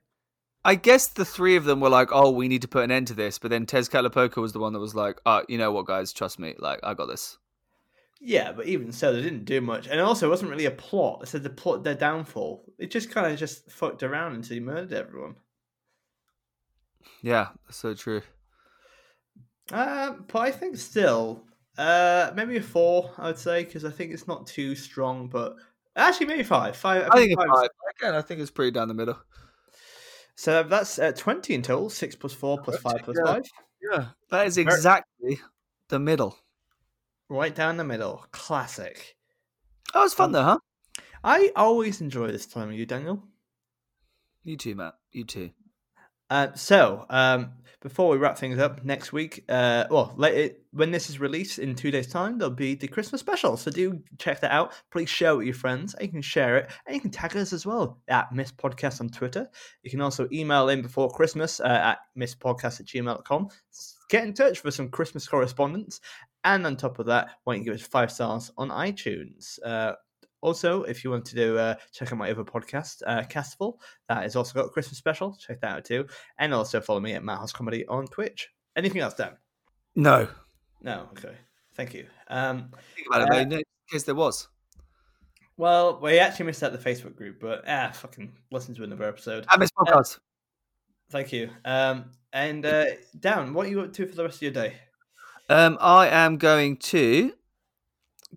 I 0.65 0.75
guess 0.75 1.07
the 1.07 1.25
three 1.25 1.55
of 1.55 1.63
them 1.63 1.79
were 1.79 1.89
like, 1.89 2.09
"Oh, 2.11 2.31
we 2.31 2.47
need 2.47 2.61
to 2.63 2.67
put 2.67 2.83
an 2.83 2.91
end 2.91 3.07
to 3.07 3.13
this," 3.13 3.39
but 3.39 3.51
then 3.51 3.65
Tezcatlipoca 3.65 4.37
was 4.37 4.53
the 4.53 4.59
one 4.59 4.73
that 4.73 4.79
was 4.79 4.95
like, 4.95 5.21
"Uh, 5.25 5.43
you 5.47 5.57
know 5.57 5.71
what, 5.71 5.85
guys? 5.85 6.11
Trust 6.11 6.39
me. 6.39 6.55
Like, 6.59 6.79
I 6.83 6.93
got 6.93 7.05
this." 7.07 7.37
yeah, 8.19 8.51
but 8.51 8.65
even 8.65 8.91
so, 8.91 9.13
they 9.13 9.21
didn't 9.21 9.45
do 9.45 9.61
much. 9.61 9.87
And 9.87 9.99
also, 9.99 10.27
it 10.27 10.29
wasn't 10.29 10.51
really 10.51 10.65
a 10.65 10.71
plot. 10.71 11.21
It 11.23 11.27
said 11.27 11.43
the 11.43 11.49
plot, 11.49 11.83
their 11.83 11.95
downfall. 11.95 12.65
It 12.77 12.91
just 12.91 13.11
kind 13.11 13.31
of 13.31 13.37
just 13.37 13.69
fucked 13.69 14.03
around 14.03 14.33
until 14.35 14.55
he 14.55 14.59
murdered 14.59 14.93
everyone. 14.93 15.35
Yeah, 17.21 17.49
that's 17.65 17.77
so 17.77 17.93
true. 17.93 18.21
Uh, 19.71 20.13
but 20.27 20.39
I 20.39 20.51
think 20.51 20.77
still, 20.77 21.43
uh, 21.77 22.31
maybe 22.35 22.57
a 22.57 22.61
four, 22.61 23.11
I 23.17 23.27
would 23.27 23.37
say, 23.39 23.63
because 23.63 23.85
I 23.85 23.91
think 23.91 24.11
it's 24.11 24.27
not 24.27 24.47
too 24.47 24.75
strong, 24.75 25.27
but 25.27 25.55
actually, 25.95 26.27
maybe 26.27 26.43
five. 26.43 26.75
Five. 26.75 27.09
I 27.11 27.15
think 27.17 27.31
it's 27.33 27.43
five. 27.43 27.69
Again, 27.99 28.15
I 28.15 28.21
think 28.21 28.41
it's 28.41 28.51
pretty 28.51 28.71
down 28.71 28.87
the 28.87 28.93
middle. 28.93 29.17
So 30.35 30.61
that's 30.63 30.99
uh, 30.99 31.13
20 31.13 31.55
in 31.55 31.61
total. 31.63 31.89
6 31.89 32.15
plus 32.15 32.33
4 32.33 32.61
plus 32.61 32.77
5 32.77 33.01
plus 33.03 33.17
Yeah. 33.17 33.33
5. 33.33 33.43
Yeah, 33.91 34.05
that 34.29 34.47
is 34.47 34.57
exactly 34.57 35.39
the 35.89 35.99
middle. 35.99 36.37
Right 37.29 37.53
down 37.53 37.77
the 37.77 37.83
middle. 37.83 38.25
Classic. 38.31 39.15
Oh, 39.93 40.05
it's 40.05 40.13
fun 40.13 40.31
though, 40.31 40.43
huh? 40.43 40.59
I 41.23 41.51
always 41.55 42.01
enjoy 42.01 42.27
this 42.27 42.45
time 42.45 42.67
with 42.69 42.77
you, 42.77 42.85
Daniel. 42.85 43.23
You 44.43 44.57
too, 44.57 44.75
Matt. 44.75 44.93
You 45.11 45.25
too. 45.25 45.51
Uh, 46.29 46.53
so, 46.53 47.05
um, 47.09 47.53
before 47.81 48.09
we 48.09 48.17
wrap 48.17 48.37
things 48.37 48.57
up 48.57 48.83
next 48.83 49.13
week, 49.13 49.45
uh, 49.49 49.85
well, 49.89 50.15
it, 50.23 50.63
when 50.71 50.91
this 50.91 51.09
is 51.09 51.19
released 51.19 51.59
in 51.59 51.75
two 51.75 51.91
days' 51.91 52.07
time, 52.07 52.37
there'll 52.37 52.53
be 52.53 52.75
the 52.75 52.87
Christmas 52.87 53.21
special. 53.21 53.55
So 53.55 53.69
do 53.69 54.01
check 54.17 54.41
that 54.41 54.51
out. 54.51 54.73
Please 54.91 55.09
share 55.09 55.31
it 55.31 55.37
with 55.37 55.45
your 55.45 55.55
friends. 55.55 55.93
And 55.93 56.03
you 56.03 56.09
can 56.09 56.21
share 56.21 56.57
it, 56.57 56.71
and 56.85 56.95
you 56.95 57.01
can 57.01 57.11
tag 57.11 57.37
us 57.37 57.53
as 57.53 57.65
well 57.65 57.99
at 58.07 58.33
Miss 58.33 58.51
Podcast 58.51 58.99
on 58.99 59.09
Twitter. 59.09 59.47
You 59.83 59.91
can 59.91 60.01
also 60.01 60.27
email 60.31 60.69
in 60.69 60.81
before 60.81 61.09
Christmas 61.11 61.59
uh, 61.59 61.65
at 61.65 61.99
misspodcast 62.17 62.79
at 62.79 62.87
gmail.com. 62.87 63.49
Get 64.09 64.23
in 64.23 64.33
touch 64.33 64.59
for 64.59 64.71
some 64.71 64.89
Christmas 64.89 65.27
correspondence. 65.27 66.01
And 66.43 66.65
on 66.65 66.77
top 66.77 66.97
of 66.99 67.05
that, 67.07 67.29
why 67.43 67.53
don't 67.53 67.63
you 67.63 67.71
give 67.71 67.79
us 67.79 67.87
five 67.87 68.11
stars 68.11 68.51
on 68.57 68.69
iTunes? 68.69 69.59
Uh, 69.63 69.93
also, 70.41 70.83
if 70.83 71.03
you 71.03 71.09
want 71.09 71.25
to 71.25 71.35
do 71.35 71.57
uh, 71.57 71.75
check 71.91 72.11
out 72.11 72.17
my 72.17 72.29
other 72.29 72.43
podcast, 72.43 73.01
uh, 73.05 73.23
Castful, 73.23 73.77
that 74.09 74.23
has 74.23 74.35
also 74.35 74.53
got 74.53 74.65
a 74.65 74.69
Christmas 74.69 74.97
special. 74.97 75.35
Check 75.39 75.61
that 75.61 75.77
out 75.77 75.85
too. 75.85 76.05
And 76.37 76.53
also 76.53 76.79
follow 76.79 76.99
me 76.99 77.13
at 77.13 77.23
Matt 77.23 77.39
House 77.39 77.51
Comedy 77.51 77.85
on 77.87 78.07
Twitch. 78.07 78.49
Anything 78.75 79.01
else, 79.01 79.15
Dan? 79.15 79.35
No, 79.95 80.27
No. 80.81 81.09
Okay. 81.17 81.35
Thank 81.75 81.93
you. 81.93 82.05
Um, 82.27 82.71
think 82.95 83.07
about 83.07 83.21
it. 83.21 83.29
Uh, 83.29 83.49
though, 83.49 83.57
in 83.57 83.63
case 83.91 84.03
there 84.03 84.15
was. 84.15 84.47
well, 85.57 85.99
we 86.01 86.19
actually 86.19 86.45
missed 86.47 86.63
out 86.63 86.71
the 86.71 86.77
Facebook 86.77 87.15
group, 87.15 87.39
but 87.39 87.63
ah, 87.67 87.91
fucking 87.93 88.33
listen 88.51 88.75
to 88.75 88.83
another 88.83 89.05
episode. 89.05 89.45
I 89.47 89.57
miss 89.57 89.69
podcast. 89.71 90.19
Thank 91.09 91.31
you. 91.31 91.49
Um, 91.65 92.11
and 92.33 92.65
uh, 92.65 92.85
Dan, 93.19 93.53
what 93.53 93.65
are 93.65 93.69
you 93.69 93.81
up 93.81 93.93
to 93.93 94.05
for 94.07 94.15
the 94.15 94.23
rest 94.23 94.37
of 94.37 94.41
your 94.41 94.51
day? 94.51 94.73
Um, 95.49 95.77
I 95.79 96.07
am 96.07 96.37
going 96.37 96.77
to 96.77 97.31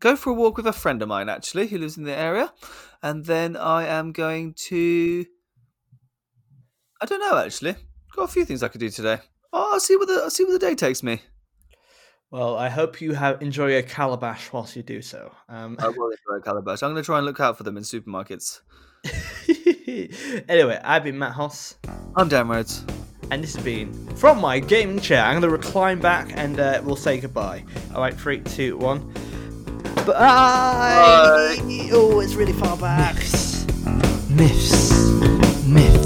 go 0.00 0.16
for 0.16 0.30
a 0.30 0.34
walk 0.34 0.56
with 0.56 0.66
a 0.66 0.72
friend 0.72 1.00
of 1.02 1.08
mine, 1.08 1.28
actually, 1.28 1.68
who 1.68 1.78
lives 1.78 1.96
in 1.96 2.04
the 2.04 2.16
area, 2.16 2.52
and 3.02 3.24
then 3.26 3.56
I 3.56 3.86
am 3.86 4.12
going 4.12 4.54
to. 4.68 5.26
I 7.00 7.06
don't 7.06 7.20
know, 7.20 7.38
actually. 7.38 7.76
Got 8.14 8.24
a 8.24 8.32
few 8.32 8.44
things 8.44 8.62
I 8.62 8.68
could 8.68 8.80
do 8.80 8.90
today. 8.90 9.18
Oh, 9.52 9.70
I'll 9.74 9.80
see 9.80 9.96
what 9.96 10.08
the 10.08 10.14
I'll 10.24 10.30
see 10.30 10.44
what 10.44 10.52
the 10.52 10.58
day 10.58 10.74
takes 10.74 11.02
me. 11.02 11.22
Well, 12.30 12.56
I 12.56 12.68
hope 12.68 13.00
you 13.00 13.12
have 13.14 13.42
enjoy 13.42 13.76
a 13.76 13.82
calabash 13.82 14.52
whilst 14.52 14.76
you 14.76 14.82
do 14.82 15.02
so. 15.02 15.32
Um, 15.48 15.76
I 15.80 15.88
will 15.88 16.10
enjoy 16.10 16.38
a 16.38 16.40
calabash. 16.40 16.82
I'm 16.82 16.90
going 16.92 17.02
to 17.02 17.06
try 17.06 17.18
and 17.18 17.26
look 17.26 17.40
out 17.40 17.56
for 17.56 17.64
them 17.64 17.76
in 17.76 17.82
supermarkets. 17.82 18.60
anyway, 20.48 20.80
I've 20.84 21.02
been 21.02 21.18
Matt 21.18 21.32
Hoss, 21.32 21.76
I'm 22.16 22.28
Dan 22.28 22.46
Rhodes. 22.48 22.84
and 23.32 23.42
this 23.42 23.56
has 23.56 23.64
been 23.64 23.92
from 24.14 24.40
my 24.40 24.60
gaming 24.60 25.00
chair. 25.00 25.24
I'm 25.24 25.40
going 25.40 25.42
to 25.42 25.48
recline 25.48 25.98
back 26.00 26.30
and 26.34 26.60
uh, 26.60 26.80
we'll 26.84 26.94
say 26.96 27.18
goodbye. 27.18 27.64
All 27.94 28.00
right, 28.00 28.14
three, 28.14 28.40
two, 28.40 28.76
one. 28.76 29.12
Bye. 30.12 31.56
Bye. 31.58 31.88
Oh, 31.92 32.20
it's 32.20 32.34
really 32.34 32.52
far 32.52 32.76
back. 32.76 33.16
Myths. 34.28 34.90
Myths. 35.66 35.99